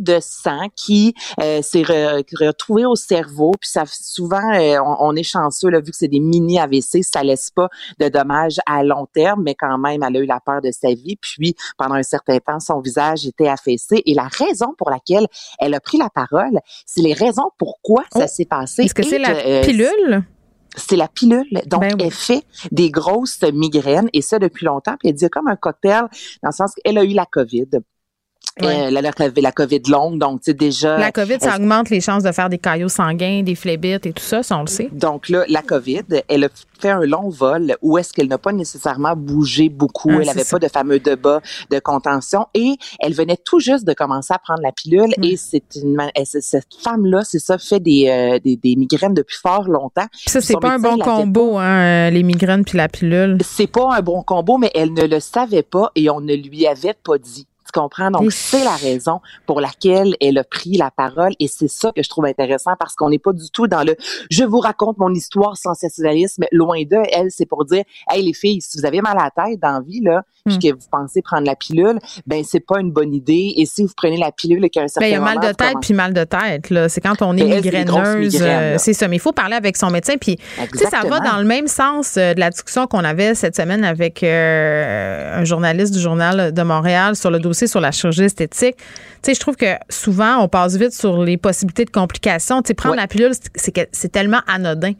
[0.00, 3.52] de sang qui euh, s'est re- retrouvé au cerveau.
[3.60, 7.02] Puis ça souvent, euh, on, on est chanceux là, vu que c'est des mini AVC,
[7.02, 10.40] ça laisse pas de dommages à long terme, mais quand même, elle a eu la
[10.40, 11.16] peur de sa vie.
[11.20, 14.02] Puis pendant un certain temps, son visage était affaissé.
[14.06, 15.26] Et la raison pour laquelle
[15.58, 18.82] elle a pris la parole, c'est les raisons pourquoi ça s'est passé.
[18.82, 20.24] Est-ce que c'est la euh, pilule?
[20.76, 21.62] c'est la pilule.
[21.66, 24.96] Donc, Ben elle fait des grosses migraines et ça depuis longtemps.
[24.98, 26.02] Puis elle dit comme un cocktail
[26.42, 27.66] dans le sens qu'elle a eu la COVID.
[28.62, 28.86] Ouais.
[28.86, 30.96] Euh, la, la, la COVID longue, donc tu sais déjà.
[30.96, 34.12] La COVID, ça elle- augmente les chances de faire des caillots sanguins, des phlébites et
[34.14, 34.88] tout ça, ça on le sait.
[34.92, 36.48] donc là, la COVID, elle a
[36.80, 40.08] fait un long vol où est-ce qu'elle n'a pas nécessairement bougé beaucoup.
[40.10, 40.58] Ah, elle c'est avait ça.
[40.58, 44.62] pas de fameux débat de contention et elle venait tout juste de commencer à prendre
[44.62, 49.12] la pilule et c'est une cette femme-là, c'est ça, fait des, euh, des, des migraines
[49.14, 50.06] depuis fort longtemps.
[50.12, 53.36] Puis ça, c'est pas un bon combo, hein, les migraines puis la pilule.
[53.44, 56.66] c'est pas un bon combo, mais elle ne le savait pas et on ne lui
[56.66, 57.46] avait pas dit.
[57.76, 58.10] Comprends?
[58.10, 62.02] Donc, c'est la raison pour laquelle elle a pris la parole et c'est ça que
[62.02, 63.96] je trouve intéressant parce qu'on n'est pas du tout dans le
[64.30, 66.44] je vous raconte mon histoire sensationnalisme.
[66.52, 69.44] Loin d'eux, elle, c'est pour dire, hey, les filles, si vous avez mal à la
[69.44, 70.58] tête dans la vie, là, Hmm.
[70.58, 73.52] puis que vous pensez prendre la pilule, ben, c'est pas une bonne idée.
[73.56, 75.40] Et si vous prenez la pilule et qu'à un certain Ben, il y a mal
[75.40, 76.70] de tête puis mal de tête.
[76.70, 76.88] là.
[76.88, 78.38] C'est quand on est grosses migraineuse.
[78.40, 79.08] euh, c'est ça.
[79.08, 80.14] Mais il faut parler avec son médecin.
[80.20, 83.34] Puis, tu sais, ça va dans le même sens euh, de la discussion qu'on avait
[83.34, 87.90] cette semaine avec euh, un journaliste du Journal de Montréal sur le dossier sur la
[87.92, 88.76] chirurgie esthétique.
[88.76, 88.84] Tu
[89.22, 92.62] sais, je trouve que souvent, on passe vite sur les possibilités de complications.
[92.62, 93.00] Tu sais, prendre Ouais.
[93.00, 94.92] la pilule, c'est tellement anodin.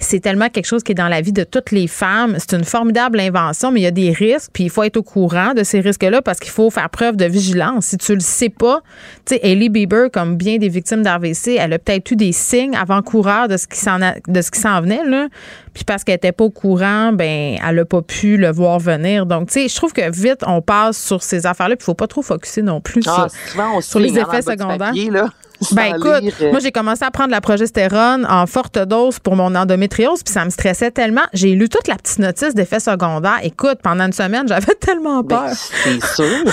[0.00, 2.36] C'est tellement quelque chose qui est dans la vie de toutes les femmes.
[2.38, 5.02] C'est une formidable invention, mais il y a des risques, puis il faut être au
[5.02, 7.86] courant de ces risques-là parce qu'il faut faire preuve de vigilance.
[7.86, 8.80] Si tu le sais pas,
[9.26, 12.76] tu sais, Hailey Bieber, comme bien des victimes d'AVC, elle a peut-être eu des signes
[12.76, 15.26] avant-coureurs de ce qui s'en a- de ce qui s'en venait, là.
[15.74, 19.26] Puis parce qu'elle était pas au courant, ben, elle a pas pu le voir venir.
[19.26, 21.94] Donc, tu sais, je trouve que vite, on passe sur ces affaires-là, puis il faut
[21.94, 24.78] pas trop focuser non plus Ah, sur, souvent, on sur les effets secondaires.
[24.78, 25.28] papier, là,
[25.72, 29.36] Ben écoute, lire, euh, moi j'ai commencé à prendre la progestérone en forte dose pour
[29.36, 31.22] mon endométriose, puis ça me stressait tellement.
[31.32, 33.40] J'ai lu toute la petite notice d'effets secondaires.
[33.42, 35.42] Écoute, pendant une semaine, j'avais tellement peur.
[35.46, 36.44] Ben, c'est sûr.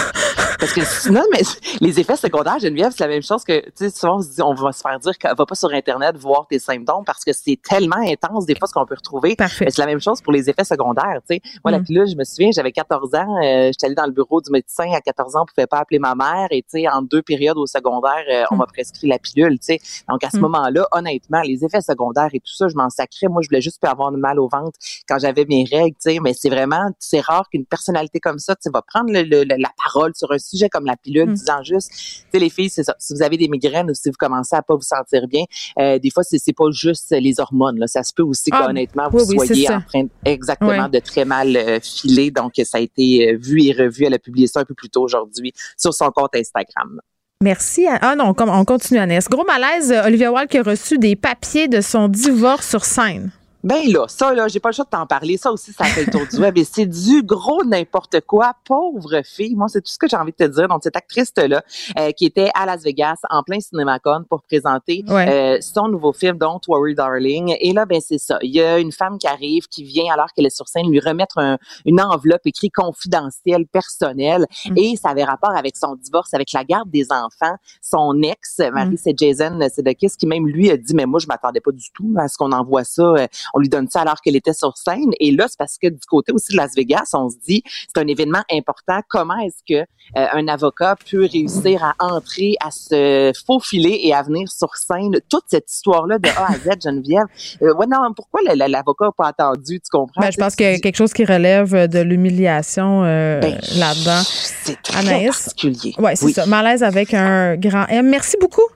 [0.59, 1.41] Parce que sinon, mais
[1.81, 4.41] les effets secondaires, Geneviève, c'est la même chose que, tu sais, souvent on se dit,
[4.41, 7.59] on va se faire dire va pas sur Internet voir tes symptômes parce que c'est
[7.61, 9.35] tellement intense des fois ce qu'on peut retrouver.
[9.35, 9.65] Parfait.
[9.65, 11.41] Mais c'est la même chose pour les effets secondaires, tu sais.
[11.63, 11.83] Moi, la Mm.
[11.83, 14.85] pilule, je me souviens, j'avais 14 ans, euh, j'étais allée dans le bureau du médecin
[14.95, 17.57] à 14 ans, on pouvait pas appeler ma mère et, tu sais, en deux périodes
[17.57, 18.59] au secondaire, euh, on Mm.
[18.59, 18.65] m'a
[19.03, 19.79] la pilule, tu sais.
[20.09, 20.41] Donc, à ce Mm.
[20.41, 23.27] moment-là, honnêtement, les effets secondaires et tout ça, je m'en sacrais.
[23.27, 24.77] Moi, je voulais juste pas avoir de mal au ventre
[25.07, 26.19] quand j'avais mes règles, tu sais.
[26.21, 29.43] Mais c'est vraiment, c'est rare qu'une personnalité comme ça, tu sais, va prendre le- le-
[29.57, 31.33] la parole sur un sujet comme la pilule, Mm.
[31.33, 31.97] disant juste, tu
[32.31, 32.95] sais, les filles, c'est ça.
[32.99, 35.43] Si vous avez des migraines ou si vous commencez à pas vous sentir bien,
[35.79, 37.87] euh, des fois, c'est c'est pas juste les hormones, là.
[37.87, 41.55] Ça se peut aussi Ah, qu'honnêtement, vous oui, soyez en train, exactement, de très mal
[41.55, 42.31] euh, filer.
[42.31, 44.05] Donc, ça a été euh, vu et revu.
[44.05, 46.99] Elle a publié ça un peu plus tôt aujourd'hui sur son compte Instagram.
[47.45, 47.85] Merci.
[48.01, 49.29] Ah non, on continue, Agnès.
[49.29, 53.29] Gros malaise, euh, Olivia Wilde qui a reçu des papiers de son divorce sur scène.
[53.65, 55.37] Ben là, ça là, j'ai pas le choix de t'en parler.
[55.37, 58.53] Ça aussi, ça fait le tour du web et c'est du gros n'importe quoi.
[58.63, 60.67] Pauvre fille, moi c'est tout ce que j'ai envie de te dire.
[60.67, 61.63] Donc cette actrice là,
[61.99, 65.27] euh, qui était à Las Vegas en plein CinemaCon pour présenter Ouais.
[65.57, 67.55] euh, son nouveau film Don't Worry Darling.
[67.59, 68.37] Et là, ben c'est ça.
[68.43, 70.99] Il y a une femme qui arrive, qui vient alors qu'elle est sur scène lui
[70.99, 74.77] remettre un- une enveloppe écrite confidentielle, personnelle, Mm.
[74.77, 77.55] et ça avait rapport avec son divorce, avec la garde des enfants.
[77.81, 78.97] Son ex, Marie, Mm.
[79.03, 82.13] c'est Jason Sedekis, qui même lui a dit, mais moi je m'attendais pas du tout
[82.19, 83.01] à ce qu'on envoie ça.
[83.03, 85.11] Euh, on lui donne ça alors qu'elle était sur scène.
[85.19, 88.01] Et là, c'est parce que du côté aussi de Las Vegas, on se dit, c'est
[88.01, 88.99] un événement important.
[89.09, 94.21] Comment est-ce que euh, un avocat peut réussir à entrer, à se faufiler et à
[94.21, 95.19] venir sur scène?
[95.29, 97.25] Toute cette histoire-là de A à Z, Geneviève.
[97.61, 100.21] Euh, ouais, non, pourquoi l'avocat n'a pas attendu, tu comprends?
[100.21, 104.21] Ben, je pense qu'il y a quelque chose qui relève de l'humiliation euh, ben, là-dedans.
[104.23, 105.95] C'est très particulier.
[105.97, 106.45] Ouais, c'est ça.
[106.45, 108.09] Malaise avec un grand M.
[108.09, 108.67] Merci beaucoup.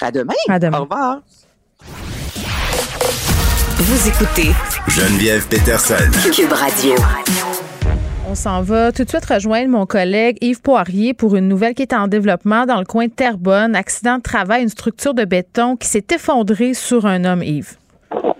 [0.00, 0.34] À demain.
[0.48, 0.78] À demain.
[0.78, 1.22] Au revoir.
[3.78, 4.56] Vous écoutez
[4.88, 6.08] Geneviève Peterson.
[6.32, 6.94] Cube Radio.
[8.26, 11.82] On s'en va tout de suite rejoindre mon collègue Yves Poirier pour une nouvelle qui
[11.82, 13.76] est en développement dans le coin de Terrebonne.
[13.76, 17.76] Accident de travail, une structure de béton qui s'est effondrée sur un homme, Yves.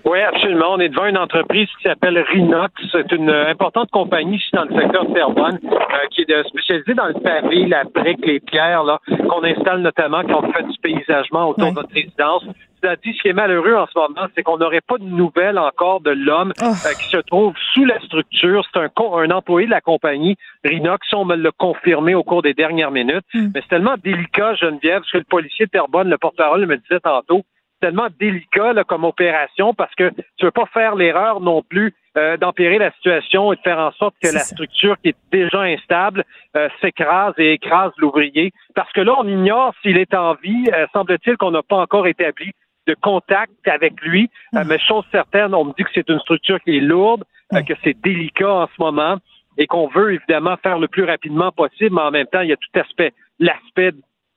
[0.05, 0.71] Oui, absolument.
[0.71, 2.73] On est devant une entreprise qui s'appelle Rinox.
[2.91, 7.07] C'est une importante compagnie ici dans le secteur de Terrebonne euh, qui est spécialisée dans
[7.07, 11.49] le pavé, la brique, les pierres là, qu'on installe notamment quand on fait du paysagement
[11.49, 12.43] autour de notre résidence.
[12.81, 15.57] Cela dit, ce qui est malheureux en ce moment, c'est qu'on n'aurait pas de nouvelles
[15.57, 16.65] encore de l'homme Oh.
[16.65, 18.63] euh, qui se trouve sous la structure.
[18.71, 21.07] C'est un, un employé de la compagnie Rinox.
[21.13, 23.25] On me l'a confirmé au cours des dernières minutes.
[23.33, 23.47] Mm.
[23.53, 26.99] Mais c'est tellement délicat, Geneviève, parce que le policier de Terrebonne, le porte-parole, me disait
[26.99, 27.41] tantôt,
[27.73, 31.93] c'est tellement délicat là, comme opération parce que tu veux pas faire l'erreur non plus
[32.17, 35.61] euh, d'empirer la situation et de faire en sorte que la structure qui est déjà
[35.61, 36.23] instable
[36.55, 38.51] euh, s'écrase et écrase l'ouvrier.
[38.73, 40.65] Parce que là, on ignore s'il est en vie.
[40.73, 42.51] Euh, Semble-t-il qu'on n'a pas encore établi
[42.87, 44.29] de contact avec lui.
[44.55, 47.23] Euh, mais chose certaine, on me dit que c'est une structure qui est lourde,
[47.53, 49.17] euh, que c'est délicat en ce moment
[49.57, 52.53] et qu'on veut évidemment faire le plus rapidement possible, mais en même temps, il y
[52.53, 53.91] a tout aspect, l'aspect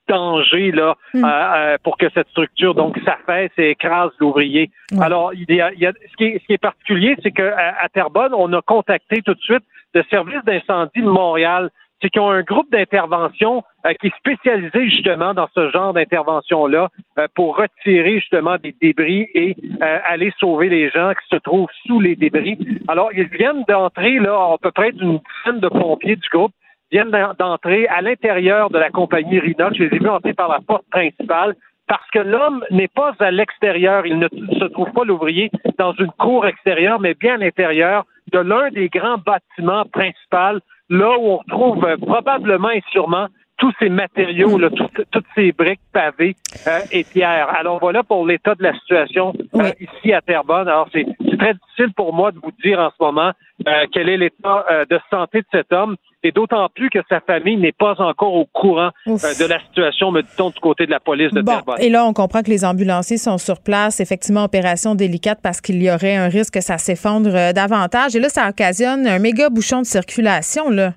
[0.08, 4.70] danger là euh, euh, pour que cette structure donc s'affaisse et écrase l'ouvrier.
[5.00, 7.30] Alors il y a, il y a- ce, qui est, ce qui est particulier, c'est
[7.30, 9.62] qu'à à Terrebonne, on a contacté tout de suite
[9.94, 11.70] le service d'incendie de Montréal.
[12.02, 16.88] C'est qu'ils ont un groupe d'intervention euh, qui est spécialisé justement dans ce genre d'intervention-là
[17.18, 21.68] euh, pour retirer justement des débris et euh, aller sauver les gens qui se trouvent
[21.86, 22.58] sous les débris.
[22.88, 26.52] Alors, ils viennent d'entrer, là, à peu près d'une dizaine de pompiers du groupe
[26.90, 29.76] viennent d'en- d'entrer à l'intérieur de la compagnie Rinox.
[29.76, 31.54] Je les ai vus entrer par la porte principale
[31.86, 34.06] parce que l'homme n'est pas à l'extérieur.
[34.06, 38.38] Il ne se trouve pas l'ouvrier dans une cour extérieure, mais bien à l'intérieur de
[38.38, 40.60] l'un des grands bâtiments principaux,
[40.90, 43.28] là où on retrouve euh, probablement et sûrement
[43.60, 46.34] tous ces matériaux, là, tout- toutes ces briques pavées
[46.66, 47.48] euh, et pierres.
[47.56, 50.66] Alors voilà pour l'état de la situation euh, ici à Terrebonne.
[50.66, 51.04] Alors c'est
[51.38, 53.30] très difficile pour moi de vous dire en ce moment
[53.68, 57.20] euh, quel est l'état euh, de santé de cet homme et d'autant plus que sa
[57.20, 60.90] famille n'est pas encore au courant euh, de la situation, me dit-on, du côté de
[60.90, 61.76] la police de Bon, Terrebonne.
[61.80, 64.00] et là, on comprend que les ambulanciers sont sur place.
[64.00, 68.16] Effectivement, opération délicate parce qu'il y aurait un risque que ça s'effondre davantage.
[68.16, 70.92] Et là, ça occasionne un méga bouchon de circulation, là.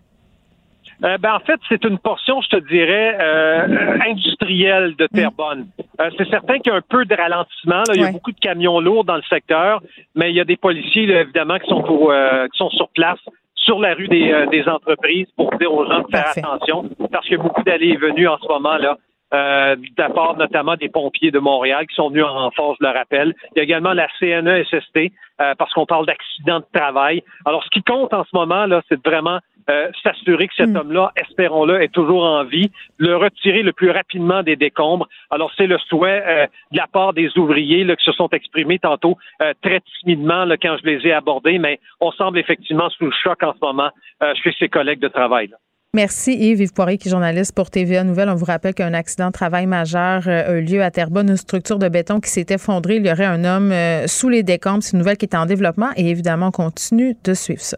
[1.04, 5.68] Euh, ben, en fait, c'est une portion, je te dirais, euh, industrielle de Terrebonne.
[6.00, 7.84] Euh, c'est certain qu'il y a un peu de ralentissement.
[7.88, 7.94] Là.
[7.94, 8.12] Il y a Ouais.
[8.14, 9.82] beaucoup de camions lourds dans le secteur,
[10.16, 12.88] mais il y a des policiers, là, évidemment, qui sont, au, euh, qui sont sur
[12.90, 13.20] place
[13.56, 16.42] sur la rue des, euh, des entreprises pour dire aux gens de faire Parfait.
[16.44, 18.98] attention, parce qu'il y a beaucoup d'allées et venues en ce moment là.
[19.34, 22.86] Euh, de la part notamment des pompiers de Montréal qui sont venus en renfort, je
[22.86, 23.34] le rappelle.
[23.52, 25.12] Il y a également la CNESST,
[25.42, 27.24] euh, parce qu'on parle d'accident de travail.
[27.46, 29.40] Alors, ce qui compte en ce moment, là, c'est vraiment
[29.70, 34.44] euh, s'assurer que cet homme-là, espérons-le, est toujours en vie, le retirer le plus rapidement
[34.44, 35.08] des décombres.
[35.32, 38.80] Alors, c'est le souhait euh, de la part des ouvriers là, qui se sont exprimés
[38.80, 43.06] tantôt euh, très timidement là, quand je les ai abordés, mais on semble effectivement sous
[43.06, 43.90] le choc en ce moment
[44.22, 45.48] euh, chez ses collègues de travail.
[45.48, 45.58] là.
[45.96, 48.28] Merci Yves, Yves Poirier, qui est journaliste pour TVA Nouvelle.
[48.28, 51.38] On vous rappelle qu'un accident de travail majeur euh, a eu lieu à Terrebonne, une
[51.38, 52.96] structure de béton qui s'est effondrée.
[52.96, 54.82] Il y aurait un homme euh, sous les décombres.
[54.82, 57.78] C'est une nouvelle qui est en développement et évidemment, on continue de suivre ça.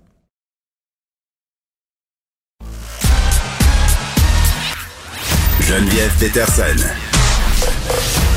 [5.60, 6.88] Geneviève Peterson.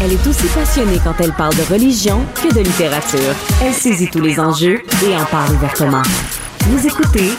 [0.02, 3.32] Elle est aussi passionnée quand elle parle de religion que de littérature.
[3.62, 6.02] Elle saisit tous les enjeux et en parle ouvertement.
[6.62, 7.30] Vous écoutez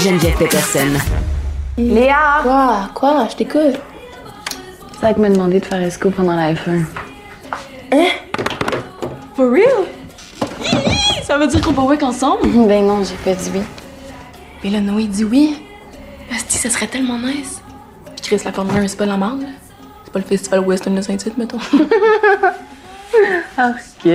[0.00, 0.96] Geneviève Peterson.
[1.78, 2.40] Léa!
[2.42, 2.90] Quoi?
[2.92, 3.28] Quoi?
[3.30, 3.78] Je t'écoute.
[5.00, 6.84] Zach m'a demandé de faire esco pendant la F1.
[7.92, 8.06] Hein?
[9.36, 9.86] For real?
[11.22, 12.48] Ça veut dire qu'on va work ensemble?
[12.66, 13.60] Ben non, j'ai pas dit oui.
[14.64, 15.62] Mais là, Noé dit oui.
[16.34, 17.62] Asti, ça serait tellement nice.
[18.22, 19.48] Chris, la Formule 1, c'est pas de la merde, là.
[20.04, 21.58] C'est pas le festival western de Saint-Tite, mettons.
[23.56, 23.70] ah,
[24.04, 24.10] ok.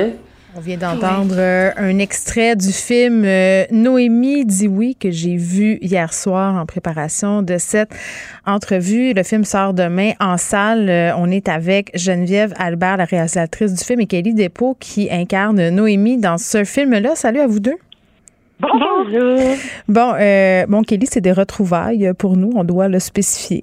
[0.55, 5.79] On vient d'entendre euh, un extrait du film euh, Noémie dit oui que j'ai vu
[5.81, 7.89] hier soir en préparation de cette
[8.45, 9.13] entrevue.
[9.13, 10.91] Le film sort demain en salle.
[10.91, 15.69] Euh, on est avec Geneviève Albert, la réalisatrice du film, et Kelly Despaux qui incarne
[15.69, 17.15] Noémie dans ce film-là.
[17.15, 17.77] Salut à vous deux.
[18.71, 19.39] Bonjour.
[19.89, 22.51] Bon, euh, bon, Kelly, c'est des retrouvailles pour nous.
[22.55, 23.61] On doit le spécifier.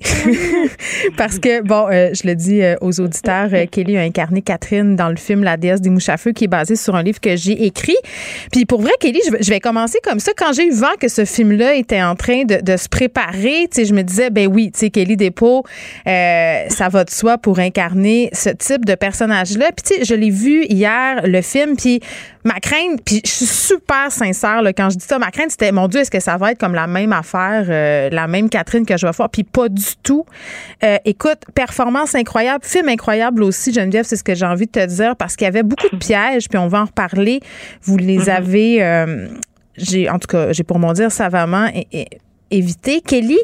[1.17, 4.97] Parce que, bon, euh, je le dis euh, aux auditeurs, euh, Kelly a incarné Catherine
[4.97, 7.21] dans le film La déesse des mouches à feu, qui est basé sur un livre
[7.21, 7.97] que j'ai écrit.
[8.53, 10.33] Puis pour vrai, Kelly, je, vais- commencer comme ça.
[10.37, 13.85] Quand j'ai eu vent que ce film-là était en train de, se préparer, tu sais,
[13.85, 18.31] je me disais, ben oui, tu sais, Kelly euh, ça va de soi pour incarner
[18.33, 19.71] ce type de personnage-là.
[19.77, 22.01] Puis tu sais, je l'ai vu hier, le film, puis
[22.45, 25.73] ma crainte, puis je suis super sincère là, quand je dis ça, ma crainte, c'était,
[25.73, 28.85] mon Dieu, est-ce que ça va être comme la même affaire, euh, la même Catherine
[28.85, 29.31] que je vais voir?
[29.31, 30.25] Puis pas du tout.
[30.85, 34.87] Euh, écoute, performance incroyable, film incroyable aussi, Geneviève, c'est ce que j'ai envie de te
[34.87, 37.41] dire, parce qu'il y avait beaucoup de pièges, puis on va en reparler.
[37.83, 39.29] Vous les avez, euh,
[39.77, 41.69] j'ai, en tout cas, j'ai pour mon dire savamment
[42.51, 43.01] évité.
[43.01, 43.39] Kelly,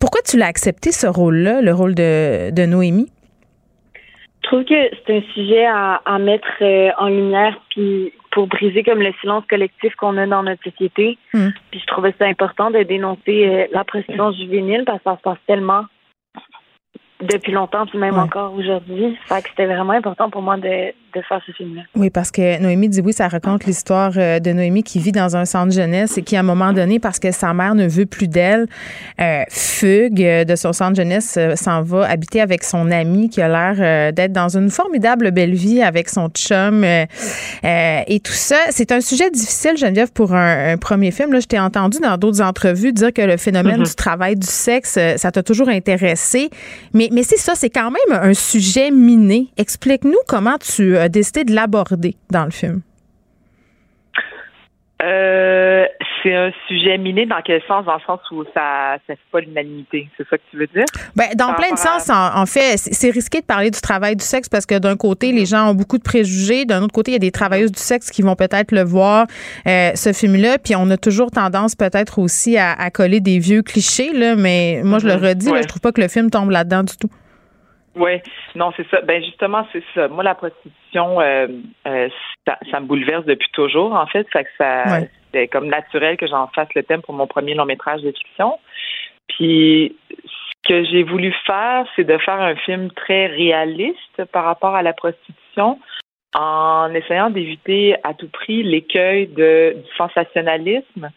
[0.00, 3.10] pourquoi tu l'as accepté, ce rôle-là, le rôle de, de Noémie?
[4.46, 8.84] Je trouve que c'est un sujet à, à mettre euh, en lumière puis pour briser
[8.84, 11.18] comme le silence collectif qu'on a dans notre société.
[11.34, 11.48] Mm.
[11.72, 15.22] Puis je trouvais ça important de dénoncer euh, la prostitution juvénile parce que ça se
[15.22, 15.82] passe tellement
[17.20, 18.20] depuis longtemps puis même Ouais.
[18.20, 19.16] encore aujourd'hui.
[19.26, 21.82] Fait que c'était vraiment important pour moi de, de faire ce film-là.
[21.94, 25.36] Oui, parce que Noémie dit oui, ça raconte l'histoire euh, de Noémie qui vit dans
[25.36, 28.06] un centre jeunesse et qui, à un moment donné, parce que sa mère ne veut
[28.06, 28.66] plus d'elle,
[29.20, 33.40] euh, fugue euh, de son centre jeunesse, euh, s'en va habiter avec son ami qui
[33.40, 38.56] a l'air euh, d'être dans une formidable belle vie avec son chum et tout ça.
[38.70, 41.32] C'est un sujet difficile, Geneviève, pour un, un premier film.
[41.32, 43.84] Là, je t'ai entendu dans d'autres entrevues dire que le phénomène Mhm.
[43.86, 46.50] du travail du sexe, ça t'a toujours intéressé.
[46.92, 49.48] Mais, mais c'est ça, c'est quand même un sujet miné.
[49.56, 52.82] Explique-nous comment tu as décidé de l'aborder dans le film?
[55.02, 55.84] Euh,
[56.22, 57.84] c'est un sujet miné dans quel sens?
[57.84, 60.08] Dans le sens où ça ça fait pas l'unanimité.
[60.16, 60.86] C'est ça que tu veux dire?
[61.14, 64.16] Ben, dans plein de à- sens, en, en fait, c'est risqué de parler du travail
[64.16, 66.64] du sexe parce que d'un côté, les gens ont beaucoup de préjugés.
[66.64, 69.26] D'un autre côté, il y a des travailleuses du sexe qui vont peut-être le voir,
[69.68, 70.56] euh, ce film-là.
[70.58, 74.34] Puis on a toujours tendance peut-être aussi à, à coller des vieux clichés, là.
[74.34, 75.24] Mais moi, je le Mhm.
[75.24, 75.62] redis, là, Ouais.
[75.62, 77.10] je trouve pas que le film tombe là-dedans du tout.
[77.96, 78.20] Oui,
[78.54, 79.00] non, c'est ça.
[79.00, 80.08] Ben justement, c'est ça.
[80.08, 81.46] Moi, la prostitution, euh,
[81.86, 82.08] euh,
[82.46, 84.26] ça, ça me bouleverse depuis toujours, en fait.
[84.32, 85.10] Ça, Ouais.
[85.32, 88.58] c'est comme naturel que j'en fasse le thème pour mon premier long métrage de fiction.
[89.28, 94.74] Puis, ce que j'ai voulu faire, c'est de faire un film très réaliste par rapport
[94.74, 95.78] à la prostitution,
[96.34, 101.10] en essayant d'éviter à tout prix l'écueil de du sensationnalisme,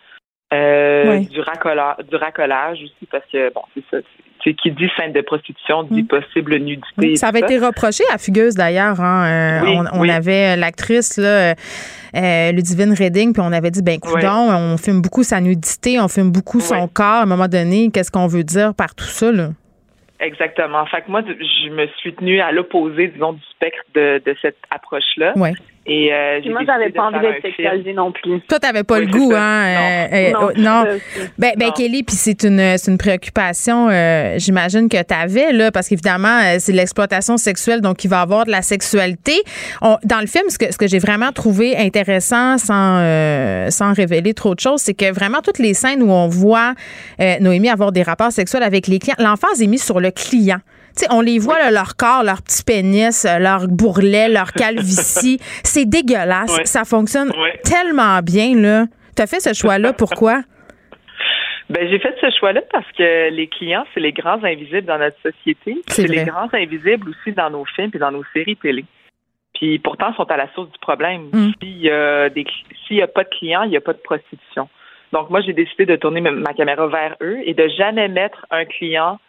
[0.54, 1.20] euh, Ouais.
[1.26, 3.98] du racolage, du racolage aussi, parce que bon, c'est ça.
[4.42, 7.12] C'est qui dit scène de prostitution dit possible nudité.
[7.12, 7.16] Mm.
[7.18, 9.02] Ça avait été reproché à Fugueuse d'ailleurs.
[9.02, 9.26] Hein.
[9.28, 10.12] Euh, Oui, on, on oui.
[10.12, 11.54] avait l'actrice là, euh,
[12.16, 16.08] euh, Ludivine Redding, puis on avait dit ben coudon, on filme beaucoup sa nudité, on
[16.08, 17.06] filme beaucoup son corps.
[17.06, 19.50] À un moment donné, qu'est-ce qu'on veut dire par tout ça là?
[20.22, 20.86] Exactement.
[20.86, 24.58] Fait que moi, je me suis tenue à l'opposé, disons, du spectre de, de cette
[24.70, 25.34] approche-là.
[25.38, 25.54] Ouais.
[25.92, 27.54] Et euh, moi, j'avais pas envie faire d'être un film.
[27.58, 28.40] sexualisée non plus.
[28.48, 29.64] Toi, t'avais pas le goût, hein?
[29.66, 30.84] euh, euh, Non, oh, non.
[31.40, 31.72] Ben, ben Non.
[31.72, 36.42] Kelly, puis c'est une, c'est une préoccupation, euh, j'imagine que tu avais, là, parce qu'évidemment,
[36.44, 39.34] euh, c'est de l'exploitation sexuelle, donc il va y avoir de la sexualité.
[39.82, 43.94] On- dans le film, ce que, ce que j'ai vraiment trouvé intéressant, sans, euh, sans
[43.94, 46.74] révéler trop de choses, c'est que vraiment toutes les scènes où on voit
[47.20, 50.60] euh, Noémie avoir des rapports sexuels avec les clients, l'emphase est mise sur le client.
[51.10, 55.40] On les voit, là, leur corps, leur petit pénis, euh, leur bourrelet, leur calvitie.
[55.64, 56.60] C'est dégueulasse.
[56.66, 57.32] Ça fonctionne
[57.64, 58.86] tellement bien, là.
[59.16, 60.42] Tu as fait ce choix-là, pourquoi?
[61.70, 65.22] Ben, j'ai fait ce choix-là parce que les clients, c'est les grands invisibles dans notre
[65.22, 65.78] société.
[65.86, 68.86] C'est les grands invisibles aussi dans nos films et dans nos séries télé.
[69.54, 71.30] Puis pourtant, ils sont à la source du problème.
[71.32, 71.52] Mm.
[71.62, 71.78] S'il
[72.98, 74.68] y a pas de clients, il n'y a pas de prostitution.
[75.12, 78.66] Donc moi, j'ai décidé de tourner ma caméra vers eux et de jamais mettre un
[78.66, 79.20] client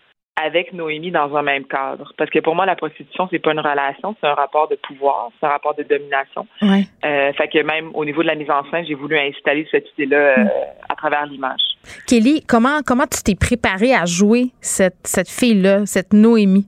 [0.45, 2.13] avec Noémie dans un même cadre.
[2.17, 5.31] Parce que pour moi, la prostitution, c'est pas une relation, c'est un rapport de pouvoir,
[5.39, 6.47] c'est un rapport de domination.
[6.63, 6.85] Ouais.
[7.05, 9.87] Euh, fait que même au niveau de la mise en scène, j'ai voulu installer cette
[9.99, 10.45] idée-là euh,
[10.89, 11.61] à travers l'image.
[12.07, 16.67] Kelly, comment, comment tu t'es préparée à jouer cette, cette fille-là, cette Noémie?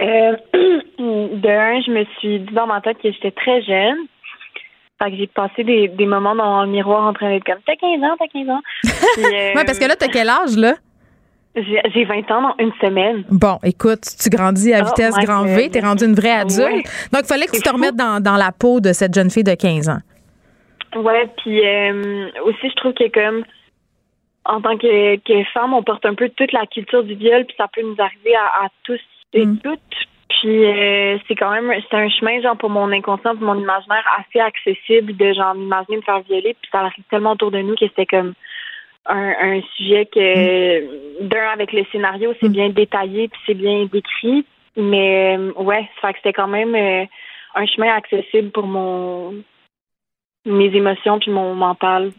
[0.00, 0.36] Euh,
[0.98, 3.96] de un, je me suis dit dans ma tête que j'étais très jeune.
[5.02, 7.76] Fait que j'ai passé des, des moments dans le miroir en train d'être comme T'as
[7.76, 8.60] 15 ans, t'as 15 ans.
[8.82, 10.74] Puis, euh, Oui, parce que là, t'as quel âge, là?
[11.56, 13.24] J'ai j'ai 20 ans dans une semaine.
[13.30, 15.44] Bon, écoute, tu grandis à Oh vitesse grand.
[15.44, 16.86] V, t'es rendue une vraie adulte.
[17.12, 19.44] Donc, il fallait que tu te remettes dans, dans la peau de cette jeune fille
[19.44, 20.00] de 15 ans.
[20.94, 23.44] Ouais, puis euh, aussi, je trouve que comme
[24.44, 27.56] en tant que, que femme, on porte un peu toute la culture du viol, puis
[27.56, 29.00] ça peut nous arriver à, à tous
[29.32, 29.80] et toutes.
[30.28, 34.04] Puis euh, c'est quand même c'est un chemin genre pour mon inconscient, pour mon imaginaire
[34.18, 37.74] assez accessible de genre m'imaginer me faire violer, puis ça arrive tellement autour de nous
[37.74, 38.34] que c'était comme
[39.08, 44.44] un, un sujet que d'un avec le scénario c'est bien détaillé puis c'est bien décrit,
[44.76, 47.04] mais euh, ouais, ça fait que c'était quand même euh,
[47.54, 49.34] un chemin accessible pour mon
[50.44, 52.12] mes émotions puis mon mental.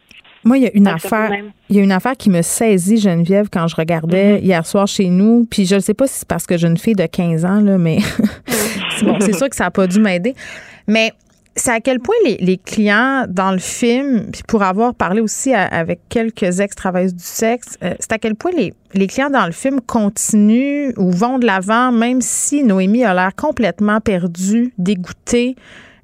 [0.43, 1.31] Moi, il y a une affaire,
[1.69, 4.43] il y a une affaire qui me saisit, Geneviève, quand je regardais mm-hmm.
[4.43, 5.45] hier soir chez nous.
[5.49, 7.59] Puis je ne sais pas si c'est parce que j'ai une fille de 15 ans,
[7.59, 7.97] là, mais
[9.01, 10.35] bon, c'est sûr que ça n'a pas dû m'aider.
[10.87, 11.11] Mais
[11.57, 15.99] c'est à quel point les, clients dans le film, puis pour avoir parlé aussi avec
[16.07, 19.81] quelques ex-travailleuses du sexe, euh, c'est à quel point les, les, clients dans le film
[19.81, 25.55] continuent ou vont de l'avant, même si Noémie a l'air complètement perdue, dégoûtée.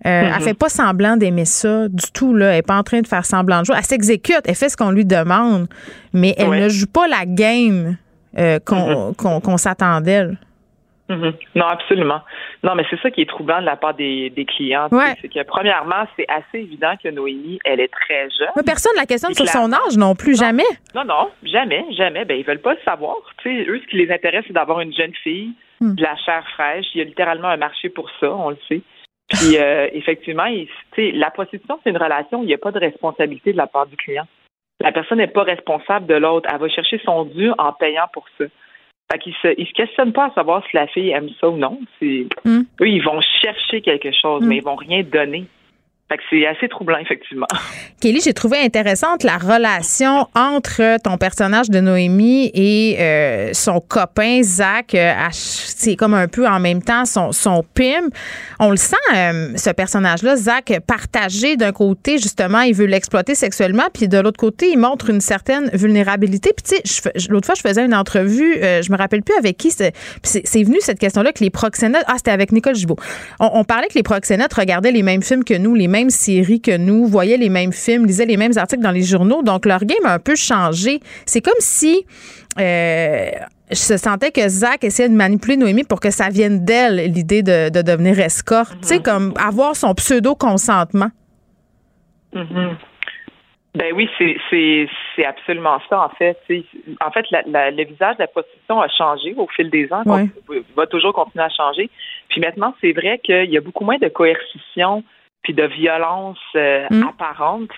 [0.06, 0.42] Euh, Elle mm-hmm.
[0.42, 2.34] fait pas semblant d'aimer ça du tout.
[2.34, 2.48] Là.
[2.48, 3.76] Elle n'est pas en train de faire semblant de jouer.
[3.78, 5.68] Elle s'exécute, elle fait ce qu'on lui demande,
[6.12, 7.96] mais elle ne joue pas la game
[8.38, 10.38] euh, qu'on s'attend d'elle.
[11.10, 11.34] Mm-hmm.
[11.56, 12.22] Non, absolument.
[12.64, 14.88] Non, mais c'est ça qui est troublant de la part des, des clients.
[15.22, 18.50] C'est que, premièrement, c'est assez évident que Noémie, elle est très jeune.
[18.56, 20.64] Mais personne ne la questionne sur son âge non plus, jamais.
[20.96, 22.24] Non, non, jamais, jamais.
[22.26, 23.18] Ben, ils veulent pas le savoir.
[23.44, 25.52] sais, eux, ce qui les intéresse, c'est d'avoir une jeune fille,
[25.82, 25.96] hmm.
[25.96, 26.86] de la chair fraîche.
[26.96, 28.82] Il y a littéralement un marché pour ça, on le sait.
[29.28, 30.48] Puis, euh, effectivement,
[30.98, 33.88] la prostitution, c'est une relation où il n'y a pas de responsabilité de la part
[33.88, 34.26] du client.
[34.80, 36.50] La personne n'est pas responsable de l'autre.
[36.52, 38.46] Elle va chercher son dû en payant pour ça.
[39.14, 41.58] Fait qu'ils se, ils se questionnent pas à savoir si la fille aime ça ou
[41.58, 41.80] non.
[42.02, 42.64] Hmm.
[42.82, 44.58] Eux, ils vont chercher quelque chose, mais hmm.
[44.58, 45.46] ils vont rien donner
[46.30, 47.48] c'est assez troublant, effectivement.
[48.02, 54.42] Kelly, j'ai trouvé intéressante la relation entre ton personnage de Noémie et euh, son copain
[54.44, 54.94] Zach.
[54.94, 58.10] Euh, c'est comme un peu en même temps son, son pim.
[58.60, 63.88] On le sent, euh, ce personnage-là, Zach, partagé d'un côté, justement, il veut l'exploiter sexuellement,
[63.94, 66.52] puis de l'autre côté, il montre une certaine vulnérabilité.
[66.56, 69.72] Puis, tu sais, l'autre fois, je faisais une entrevue, je me rappelle plus avec qui,
[69.72, 72.98] c'est venu cette question-là que les proxénètes, ah, c'était avec Nicole Gibault.
[73.40, 76.62] On, on parlait que les proxénètes regardaient les mêmes films que nous, les mêmes séries
[76.62, 79.44] que nous, voyaient les mêmes films, lisaient les mêmes articles dans les journaux.
[79.44, 81.00] Donc, leur game a un peu changé.
[81.26, 82.06] C'est comme si
[82.60, 83.30] euh,
[83.70, 87.70] je sentais que Zach essayait de manipuler Noémie pour que ça vienne d'elle, l'idée de,
[87.70, 88.74] devenir escorte.
[88.82, 89.04] Tu sais, mhm.
[89.04, 91.12] comme avoir son pseudo-consentement.
[92.34, 92.78] Mhm.
[93.76, 96.38] Ben oui, c'est absolument ça, en fait.
[97.02, 100.04] en fait, le visage de la prostitution a changé au fil des ans.
[100.52, 101.90] Il va toujours continuer à changer.
[102.30, 105.04] Puis maintenant, c'est vrai qu'il y a beaucoup moins de coercition
[105.44, 107.04] puis de violence euh, mm.
[107.04, 107.70] apparente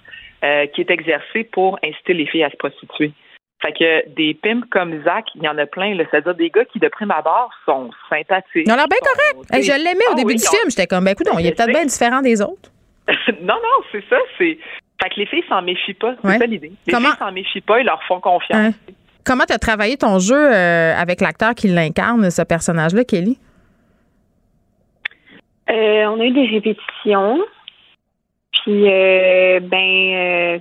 [0.44, 3.12] euh, qui est exercée pour inciter les filles à se prostituer.
[3.62, 5.98] Fait que des pimps comme Zach, il y en a plein.
[5.98, 8.66] C'est-à-dire des gars qui, de prime abord, sont sympathiques.
[8.68, 9.64] Ils ont l'air bien correct.
[9.66, 10.70] je l'aimais au ah début du film.
[10.70, 12.70] J'étais comme, ben écoute, il est peut-être bien différent des autres.
[13.42, 14.18] non, non, c'est ça.
[14.38, 14.58] C'est
[15.02, 16.16] Fait que les filles s'en méfient pas.
[16.24, 16.74] C'est ça l'idée.
[16.86, 18.76] Les filles s'en méfient pas, ils leur font confiance.
[19.26, 23.40] Comment tu as travaillé ton jeu euh, avec l'acteur qui l'incarne, ce personnage-là, Kelly?
[25.68, 27.40] on a eu des répétitions.
[28.66, 30.60] Puis, euh, ben, euh,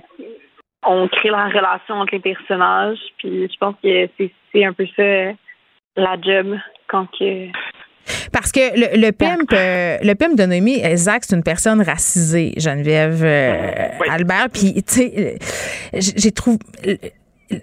[0.85, 2.99] on crée la relation entre les personnages.
[3.17, 4.07] Puis, je pense que
[4.51, 5.33] c'est un peu ça
[5.97, 6.55] la job
[6.87, 7.47] quand que.
[8.31, 12.53] Parce que le, le pimp, euh, le pimp de Noémie, Zach, c'est une personne racisée,
[12.57, 13.23] Geneviève
[14.07, 14.49] Albert.
[14.53, 15.39] Puis, tu sais,
[15.93, 16.59] j'ai trouvé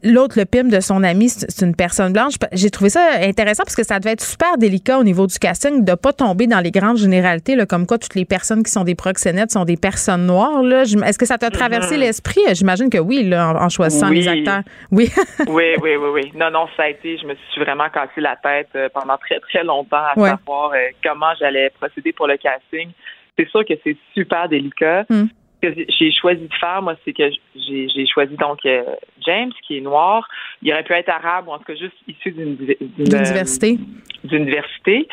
[0.05, 2.35] L'autre, le pim de son ami, c'est une personne blanche.
[2.53, 5.85] J'ai trouvé ça intéressant parce que ça devait être super délicat au niveau du casting
[5.85, 8.85] de pas tomber dans les grandes généralités, là, comme quoi toutes les personnes qui sont
[8.85, 10.63] des proxénètes sont des personnes noires.
[10.63, 12.01] Est-ce que ça t'a traversé mm-hmm.
[12.01, 12.41] l'esprit?
[12.53, 14.63] J'imagine que oui, là, en, choisissant les acteurs.
[14.91, 15.11] Oui.
[15.49, 16.33] oui, oui, oui, oui.
[16.35, 19.41] Non, non, ça a été, je me suis vraiment cassé la tête euh, pendant très,
[19.41, 22.91] très longtemps à savoir euh, comment j'allais procéder pour le casting.
[23.37, 25.07] C'est sûr que c'est super délicat.
[25.09, 25.25] Mm
[25.63, 28.83] que j'ai choisi de faire, moi, c'est que j'ai choisi donc euh,
[29.25, 30.29] James, qui est noir.
[30.61, 32.57] Il aurait pu être arabe ou en tout cas juste issu d'une
[32.99, 33.79] université.
[34.25, 35.09] D'université.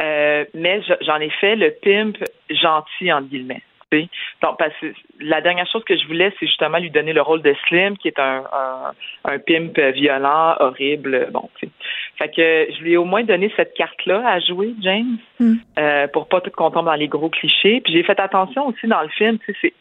[0.00, 2.16] Euh, mais j'en ai fait le pimp
[2.50, 3.62] gentil, en guillemets.
[4.42, 7.42] Donc, parce que la dernière chose que je voulais, c'est justement lui donner le rôle
[7.42, 8.44] de Slim, qui est un,
[9.24, 11.28] un, pimp violent, horrible.
[11.32, 11.48] Bon,
[12.18, 15.54] Fait que je lui ai au moins donné cette carte-là à jouer, James, hmm.
[15.78, 17.80] euh, pour pas tout qu'on tombe dans les gros clichés.
[17.80, 19.72] Puis j'ai fait attention aussi dans le film, tu sais, c'est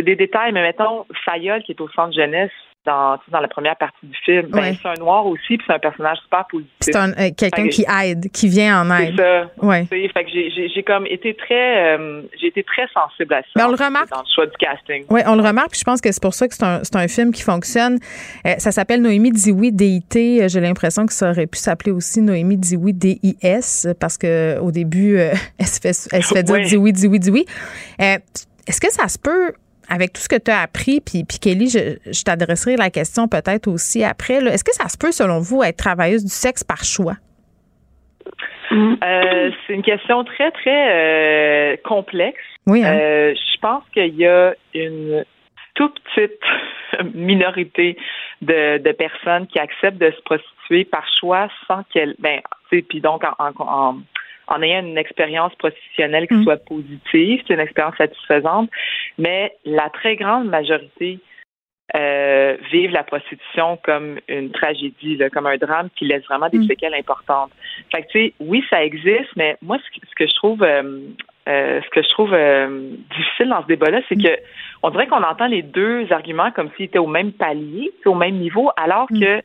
[0.00, 2.50] des détails, mais mettons, Fayol, qui est au centre jeunesse,
[2.84, 5.78] dans, dans la première partie du film, ben, c'est un noir aussi, puis c'est un
[5.78, 6.72] personnage super positif.
[6.80, 9.14] C'est euh, quelqu'un qui aide, qui vient en aide.
[9.16, 9.50] C'est ça.
[9.62, 9.86] Ouais.
[9.86, 13.48] Fait que j'ai comme été très, euh, j'ai été très sensible à ça.
[13.56, 14.10] Mais on le remarque.
[14.10, 15.04] Dans le choix du casting.
[15.10, 17.08] Oui, on le remarque, puis je pense que c'est pour ça que c'est un, un,
[17.08, 17.98] film qui fonctionne.
[18.46, 20.48] Euh, ça s'appelle Noémie Dioui DIT.
[20.48, 25.16] J'ai l'impression que ça aurait pu s'appeler aussi Noémie Dioui DIS, parce que au début,
[25.58, 27.46] elle se fait, elle se fait dire Dioui, Dioui, Dioui.
[27.98, 29.52] Est-ce que ça se peut
[29.92, 33.68] avec tout ce que tu as appris, puis, puis Kelly, je, t'adresserai la question peut-être
[33.68, 34.36] aussi après.
[34.36, 37.16] Est-ce que ça se peut, selon vous, être travailleuse du sexe par choix?
[38.72, 42.40] Euh, c'est une question très, très euh, complexe.
[42.66, 42.82] Oui.
[42.82, 42.94] Hein?
[42.94, 45.26] Euh, je pense qu'il y a une
[45.74, 46.40] toute petite
[47.14, 47.98] minorité
[48.40, 52.14] de, de, personnes qui acceptent de se prostituer par choix sans qu'elles.
[52.18, 52.40] Ben,
[52.70, 53.96] puis donc, en, en en
[54.62, 56.42] ayant une expérience professionnelle qui mm.
[56.44, 58.70] soit positive, c'est une expérience satisfaisante,
[59.18, 61.18] mais la très grande majorité
[61.94, 66.66] euh, vivent la prostitution comme une tragédie, comme un drame qui laisse vraiment des mm.
[66.66, 67.50] séquelles importantes.
[67.90, 71.00] Fait que, tu sais, oui, ça existe, mais moi, ce, que je trouve, euh,
[71.48, 72.36] euh, ce que je trouve
[73.14, 74.22] difficile dans ce débat-là, c'est mm.
[74.22, 74.38] que
[74.82, 78.36] on dirait qu'on entend les deux arguments comme s'ils étaient au même palier, au même
[78.36, 79.42] niveau, alors que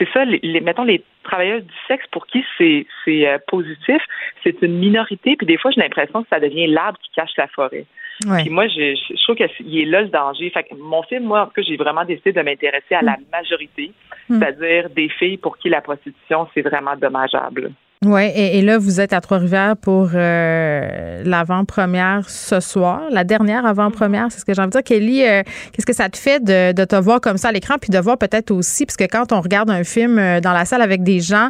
[0.00, 4.02] c'est ça, les, mettons les travailleurs du sexe pour qui c'est c'est positif,
[4.42, 7.46] c'est une minorité, puis des fois j'ai l'impression que ça devient l'arbre qui cache la
[7.48, 7.86] forêt.
[8.20, 10.50] Puis moi, je, je trouve qu'il est là le danger.
[10.50, 13.16] Fait que mon film, moi, en tout cas, j'ai vraiment décidé de m'intéresser à la
[13.16, 13.24] mm.
[13.32, 13.92] majorité,
[14.28, 14.38] mm.
[14.38, 17.72] c'est-à-dire des filles pour qui la prostitution, c'est vraiment dommageable.
[18.02, 24.30] Oui, et, là, vous êtes à Trois-Rivières pour euh, l'avant-première ce soir, la dernière avant-première,
[24.30, 24.82] c'est ce que j'ai envie de dire.
[24.82, 25.42] Kelly, euh,
[25.72, 27.98] qu'est-ce que ça te fait de, de, te voir comme ça à l'écran, puis de
[27.98, 31.02] voir peut-être aussi, parce que quand on regarde un film euh, dans la salle avec
[31.02, 31.48] des gens,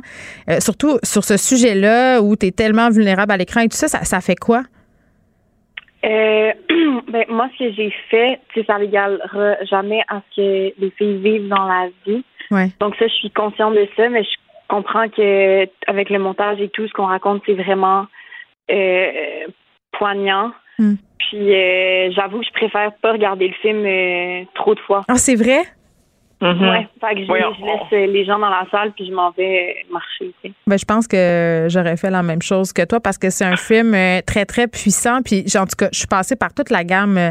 [0.60, 4.04] surtout sur ce sujet-là où tu es tellement vulnérable à l'écran et tout ça, ça,
[4.04, 4.62] ça fait quoi?
[7.08, 11.18] Ben, moi, ce que j'ai fait, c'est ça n'égalera jamais à ce que les filles
[11.18, 12.24] vivent dans la vie.
[12.50, 12.68] Ouais.
[12.80, 16.68] Donc ça, je suis consciente de ça, mais je comprends que avec le montage et
[16.68, 18.06] tout, ce qu'on raconte, c'est vraiment
[18.70, 19.46] euh,
[19.92, 20.52] poignant.
[20.78, 20.94] Hmm.
[21.18, 25.02] Puis euh, j'avoue que je préfère pas regarder le film euh, trop de fois.
[25.08, 25.62] Ah, c'est vrai?
[26.40, 26.70] Mm-hmm.
[26.70, 30.32] Ouais, fait que je, laisse les gens dans la salle puis je m'en vais marcher.
[30.66, 33.56] Ben, je pense que j'aurais fait la même chose que toi parce que c'est un
[33.56, 33.96] film
[34.26, 35.22] très, très puissant.
[35.22, 37.30] Puis, en tout cas, je suis passée par toute la gamme euh,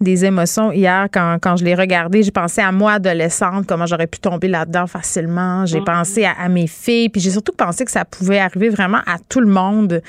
[0.00, 2.22] des émotions hier quand, quand je l'ai regardé.
[2.22, 5.66] J'ai pensé à moi adolescente, comment j'aurais pu tomber là-dedans facilement.
[5.66, 5.84] J'ai mm.
[5.84, 9.40] pensé à, mes filles, puis j'ai surtout pensé que ça pouvait arriver vraiment à tout
[9.40, 10.02] le monde.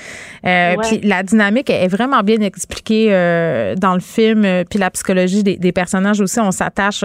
[0.44, 4.90] Euh, puis la dynamique est vraiment bien expliquée euh, dans le film, euh, puis la
[4.90, 6.40] psychologie des, des personnages aussi.
[6.40, 7.04] On s'attache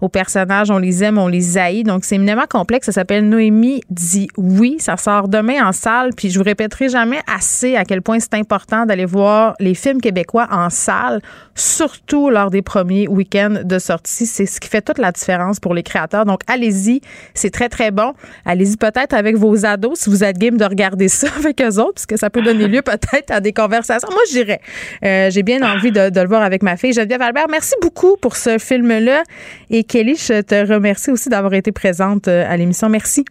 [0.00, 1.84] aux personnages, on les aime, on les haït.
[1.84, 2.86] Donc c'est éminemment complexe.
[2.86, 4.76] Ça s'appelle Noémie dit oui.
[4.78, 8.34] Ça sort demain en salle, puis je vous répéterai jamais assez à quel point c'est
[8.34, 11.20] important d'aller voir les films québécois en salle,
[11.54, 14.26] surtout lors des premiers week-ends de sortie.
[14.26, 16.24] C'est ce qui fait toute la différence pour les créateurs.
[16.24, 17.00] Donc, allez-y.
[17.34, 18.14] C'est très, très bon.
[18.44, 21.94] Allez-y peut-être avec vos ados si vous êtes game de regarder ça avec eux autres,
[21.94, 24.08] puisque ça peut donner lieu peut-être à des conversations.
[24.10, 24.60] Moi, j'irais.
[25.04, 26.92] Euh, j'ai bien envie de, le voir avec ma fille.
[26.92, 29.22] Geneviève Albert, merci beaucoup pour ce film-là.
[29.70, 32.88] Et Kelly, je te remercie aussi d'avoir été présente euh, à l'émission.
[32.88, 33.24] Merci.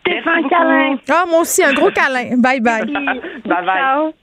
[0.00, 0.96] Stéphane câlin.
[1.08, 2.36] Ah, moi aussi, un gros câlin.
[2.38, 2.84] Bye bye.
[3.44, 4.14] bye bye.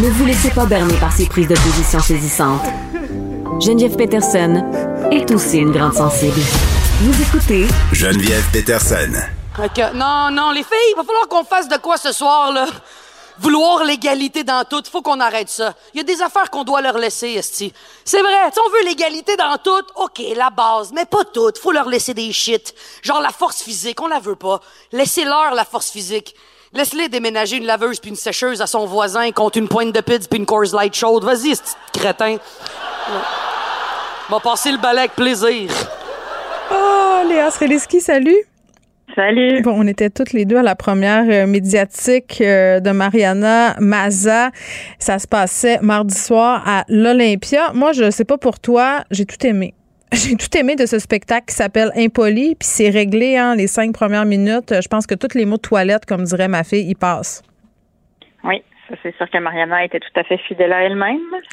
[0.00, 2.62] Ne vous laissez pas berner par ces prises de position saisissantes.
[3.60, 4.64] Geneviève Peterson
[5.10, 6.40] est aussi une grande sensible.
[7.02, 9.12] Vous écoutez Geneviève Peterson.
[9.94, 12.66] non, non, les filles, il va falloir qu'on fasse de quoi ce soir, là?
[13.40, 15.74] Vouloir l'égalité dans tout, faut qu'on arrête ça.
[15.92, 17.70] Il y a des affaires qu'on doit leur laisser, esti.
[18.02, 21.58] C'est vrai, si on veut l'égalité dans tout, ok, la base, mais pas toutes.
[21.58, 22.74] Faut leur laisser des shit.
[23.02, 24.60] Genre la force physique, on la veut pas.
[24.92, 26.34] Laissez-leur la force physique.
[26.72, 30.28] Laisse-les déménager une laveuse puis une sécheuse à son voisin contre une pointe de pizza
[30.30, 31.24] puis une Coors Light chaude.
[31.24, 32.36] Vas-y, ce petit crétin.
[34.28, 35.68] Va passer le balai avec plaisir.
[36.70, 38.36] Oh, Léa Sreliski, salut.
[39.16, 39.62] Salut.
[39.62, 44.52] Bon, on était toutes les deux à la première euh, médiatique euh, de Mariana Maza.
[45.00, 47.72] Ça se passait mardi soir à l'Olympia.
[47.74, 49.74] Moi, je sais pas pour toi, j'ai tout aimé.
[50.12, 53.92] J'ai tout aimé de ce spectacle qui s'appelle Impoli, puis c'est réglé, hein, les cinq
[53.92, 54.74] premières minutes.
[54.82, 57.42] Je pense que tous les mots de toilette, comme dirait ma fille, y passent.
[58.42, 61.20] Oui, ça c'est sûr que Mariana était tout à fait fidèle à elle-même.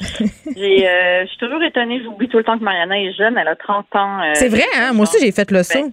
[0.56, 3.48] j'ai, euh, je suis toujours étonnée, j'oublie tout le temps que Mariana est jeune, elle
[3.48, 4.20] a 30 ans.
[4.20, 4.92] Euh, c'est vrai, hein?
[4.92, 5.92] Moi aussi j'ai fait le saut.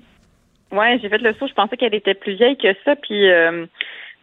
[0.71, 1.47] Ben, ouais, j'ai fait le saut.
[1.47, 3.65] Je pensais qu'elle était plus vieille que ça, puis euh,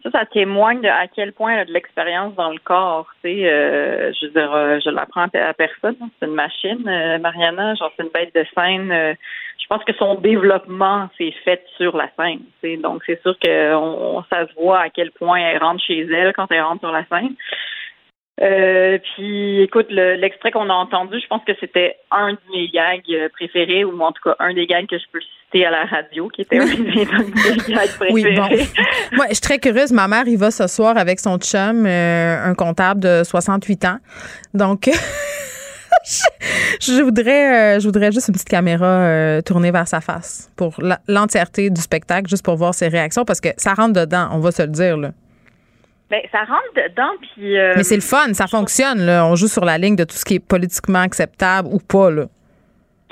[0.03, 3.07] ça, ça témoigne de à quel point elle a de l'expérience dans le corps.
[3.23, 5.95] Tu sais, euh, je veux dire, euh, je l'apprends à personne.
[6.01, 6.09] Hein.
[6.19, 7.75] C'est une machine, euh, Mariana.
[7.75, 8.89] Genre, c'est une bête de scène.
[8.89, 12.41] je pense que son développement s'est fait sur la scène.
[12.61, 16.01] Tu donc, c'est sûr que on, ça se voit à quel point elle rentre chez
[16.01, 17.35] elle quand elle rentre sur la scène.
[18.41, 23.29] Euh, puis écoute, l'extrait qu'on a entendu, je pense que c'était un de mes gags
[23.33, 26.29] préférés, ou en tout cas un des gags que je peux citer à la radio,
[26.29, 28.11] qui était un de mes gags préférés.
[28.11, 28.47] Oui, bon.
[29.11, 29.91] Moi, je suis très curieuse.
[29.91, 33.97] Ma mère, il va ce soir avec son chum, euh, un comptable de 68 ans.
[34.55, 34.89] Donc,
[36.81, 40.73] je voudrais, euh, je voudrais juste une petite caméra tournée vers sa face pour
[41.07, 44.51] l'entièreté du spectacle, juste pour voir ses réactions, parce que ça rentre dedans, on va
[44.51, 45.11] se le dire, là.
[46.13, 47.57] Ben, ça rentre dedans, puis.
[47.57, 49.25] Euh, Mais c'est le fun, ça fonctionne, là.
[49.25, 52.25] On joue sur la ligne de tout ce qui est politiquement acceptable ou pas, là.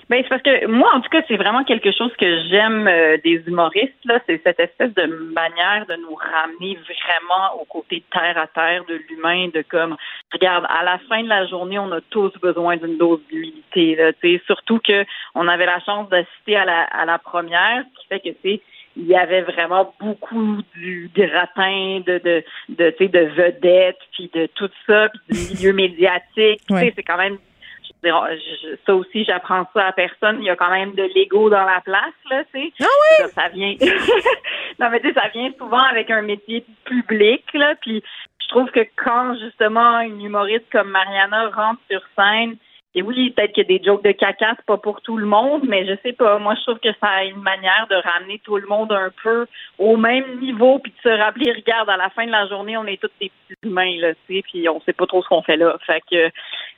[0.08, 3.18] Ben, c'est parce que moi, en tout cas, c'est vraiment quelque chose que j'aime euh,
[3.24, 4.20] des humoristes, là.
[4.28, 9.02] C'est cette espèce de manière de nous ramener vraiment au côté terre à terre de
[9.10, 9.98] l'humain, de comme,
[10.32, 14.12] regarde, à la fin de la journée, on a tous besoin d'une dose d'humilité, là.
[14.46, 18.20] Surtout que on avait la chance d'assister à la, à la première, ce qui fait
[18.20, 18.62] que, c'est
[18.98, 24.30] il y avait vraiment beaucoup du gratin de de de, tu sais, de vedettes puis
[24.34, 26.62] de tout ça puis du milieu médiatique.
[26.68, 27.38] Tu sais c'est quand même
[27.84, 28.28] je veux dire,
[28.64, 30.38] je- ça aussi j'apprends ça à personne.
[30.40, 32.74] Il y a quand même de l'ego dans la place là tu sais.
[33.20, 33.76] Ça, ça vient.
[34.80, 38.04] Non mais tu sais ça vient souvent avec un métier public là puis
[38.42, 42.56] je trouve que quand justement une humoriste comme Mariana rentre sur scène
[42.94, 45.26] et oui, peut-être qu'il y a des jokes de caca, c'est pas pour tout le
[45.26, 46.40] monde, mais je sais pas.
[46.40, 49.46] Moi, je trouve que ça a une manière de ramener tout le monde un peu
[49.80, 52.86] au même niveau, puis de se rappeler, regarde, à la fin de la journée, on
[52.86, 55.42] est tous des petits humains, là, tu sais, puis on sait pas trop ce qu'on
[55.42, 55.78] fait là.
[55.88, 56.30] Fait que,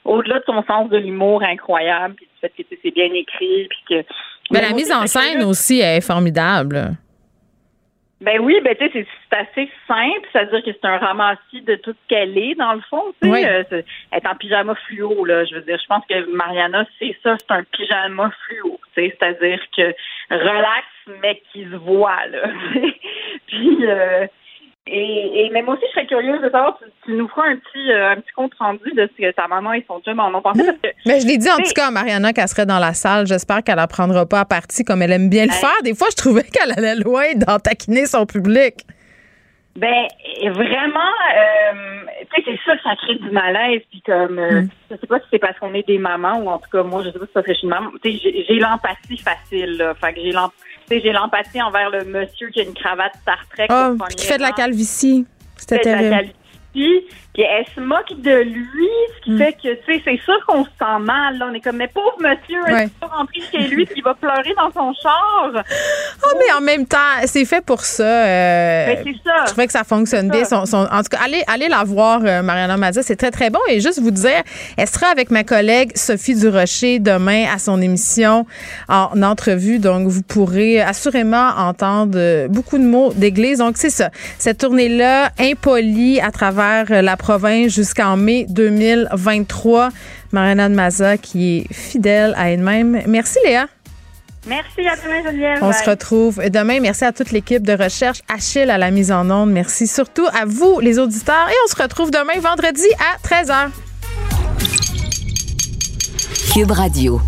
[0.06, 3.12] au-delà de son sens de l'humour incroyable, puis du fait que tu sais, c'est bien
[3.12, 4.06] écrit, puis que.
[4.52, 6.92] Mais la mise en scène aussi est formidable.
[8.24, 11.92] Ben oui, ben tu sais, c'est- assez simple, c'est-à-dire que c'est un ramassis de tout
[11.92, 13.34] ce qu'elle est, dans le fond, tu sais.
[13.34, 13.46] Oui.
[13.46, 13.64] euh,
[14.12, 17.36] elle est en pyjama fluo, là, je veux dire, je pense que Mariana, c'est ça,
[17.38, 19.94] c'est un pyjama fluo, tu sais, c'est-à-dire que
[20.30, 20.88] relax,
[21.22, 22.44] mais qui se voit, là.
[23.48, 24.28] Puis, euh,
[24.88, 27.92] et, et même aussi, je serais curieuse de savoir, tu, tu nous feras un petit,
[27.92, 30.42] euh, un petit compte rendu de ce que ta maman et son chum en ont
[30.42, 32.80] pensé, parce que Mais je l'ai dit en tout cas à Mariana qu'elle serait dans
[32.80, 33.26] la salle.
[33.28, 35.82] J'espère qu'elle ne prendra pas à partie comme elle aime bien le faire.
[35.84, 38.76] Des fois, je trouvais qu'elle allait loin dans taquiner son public.
[39.76, 40.06] Ben
[40.52, 41.00] vraiment,
[41.36, 42.02] euh,
[42.36, 43.82] tu sais, c'est ça, ça crée du malaise.
[43.90, 44.62] Puis comme, euh,
[44.92, 47.02] je sais pas si c'est parce qu'on est des mamans ou en tout cas moi,
[47.04, 47.90] je sais pas si c'est parce que je suis une maman.
[48.04, 49.78] Tu sais, j'ai- l'empathie facile.
[49.78, 49.96] Là.
[49.96, 53.14] Fait que j'ai l'em- tu sais, j'ai l'empathie envers le monsieur qui a une cravate
[53.22, 53.68] Star Trek.
[53.68, 55.26] Premier qui fait de la calvitie.
[55.58, 56.34] C'était fait de la terrible.
[56.74, 59.38] calvitie, Puis elle se moque de lui, ce qui Mm.
[59.40, 61.38] fait que, tu sais, c'est sûr qu'on se sent mal.
[61.40, 61.48] Là.
[61.50, 62.86] On est comme, mais pauvre monsieur, Ouais.
[62.88, 65.52] il va rentrer chez lui puis il va pleurer dans son char.
[65.56, 68.04] Ah, mais en même temps, c'est fait pour ça.
[68.04, 69.36] euh, Ben, c'est ça.
[69.46, 70.46] Je trouvais que ça fonctionne bien.
[70.46, 73.02] Son- son- en tout cas, allez, allez la voir, euh, Mariana Mazza.
[73.02, 73.60] C'est très, très bon.
[73.70, 74.44] Et juste vous dire,
[74.78, 78.46] elle sera avec ma collègue Sophie Durocher demain à son émission
[78.90, 79.80] en entrevue.
[79.80, 83.58] Donc, vous pourrez assurément entendre beaucoup de mots d'église.
[83.60, 84.10] Donc, c'est ça.
[84.38, 89.90] Cette tournée-là, impolie à travers la province jusqu'en mai 2023.
[90.34, 93.02] Mariana Mazza qui est fidèle à elle-même.
[93.08, 93.68] Merci, Léa.
[94.46, 95.60] Merci à demain, Geneviève.
[95.62, 95.80] On Bye.
[95.82, 96.82] se retrouve demain.
[96.82, 98.20] Merci à toute l'équipe de recherche.
[98.28, 99.52] Achille à la mise en onde.
[99.52, 101.48] Merci surtout à vous, les auditeurs.
[101.50, 103.70] Et on se retrouve demain, vendredi à 13h.
[106.54, 107.22] Cube Radio.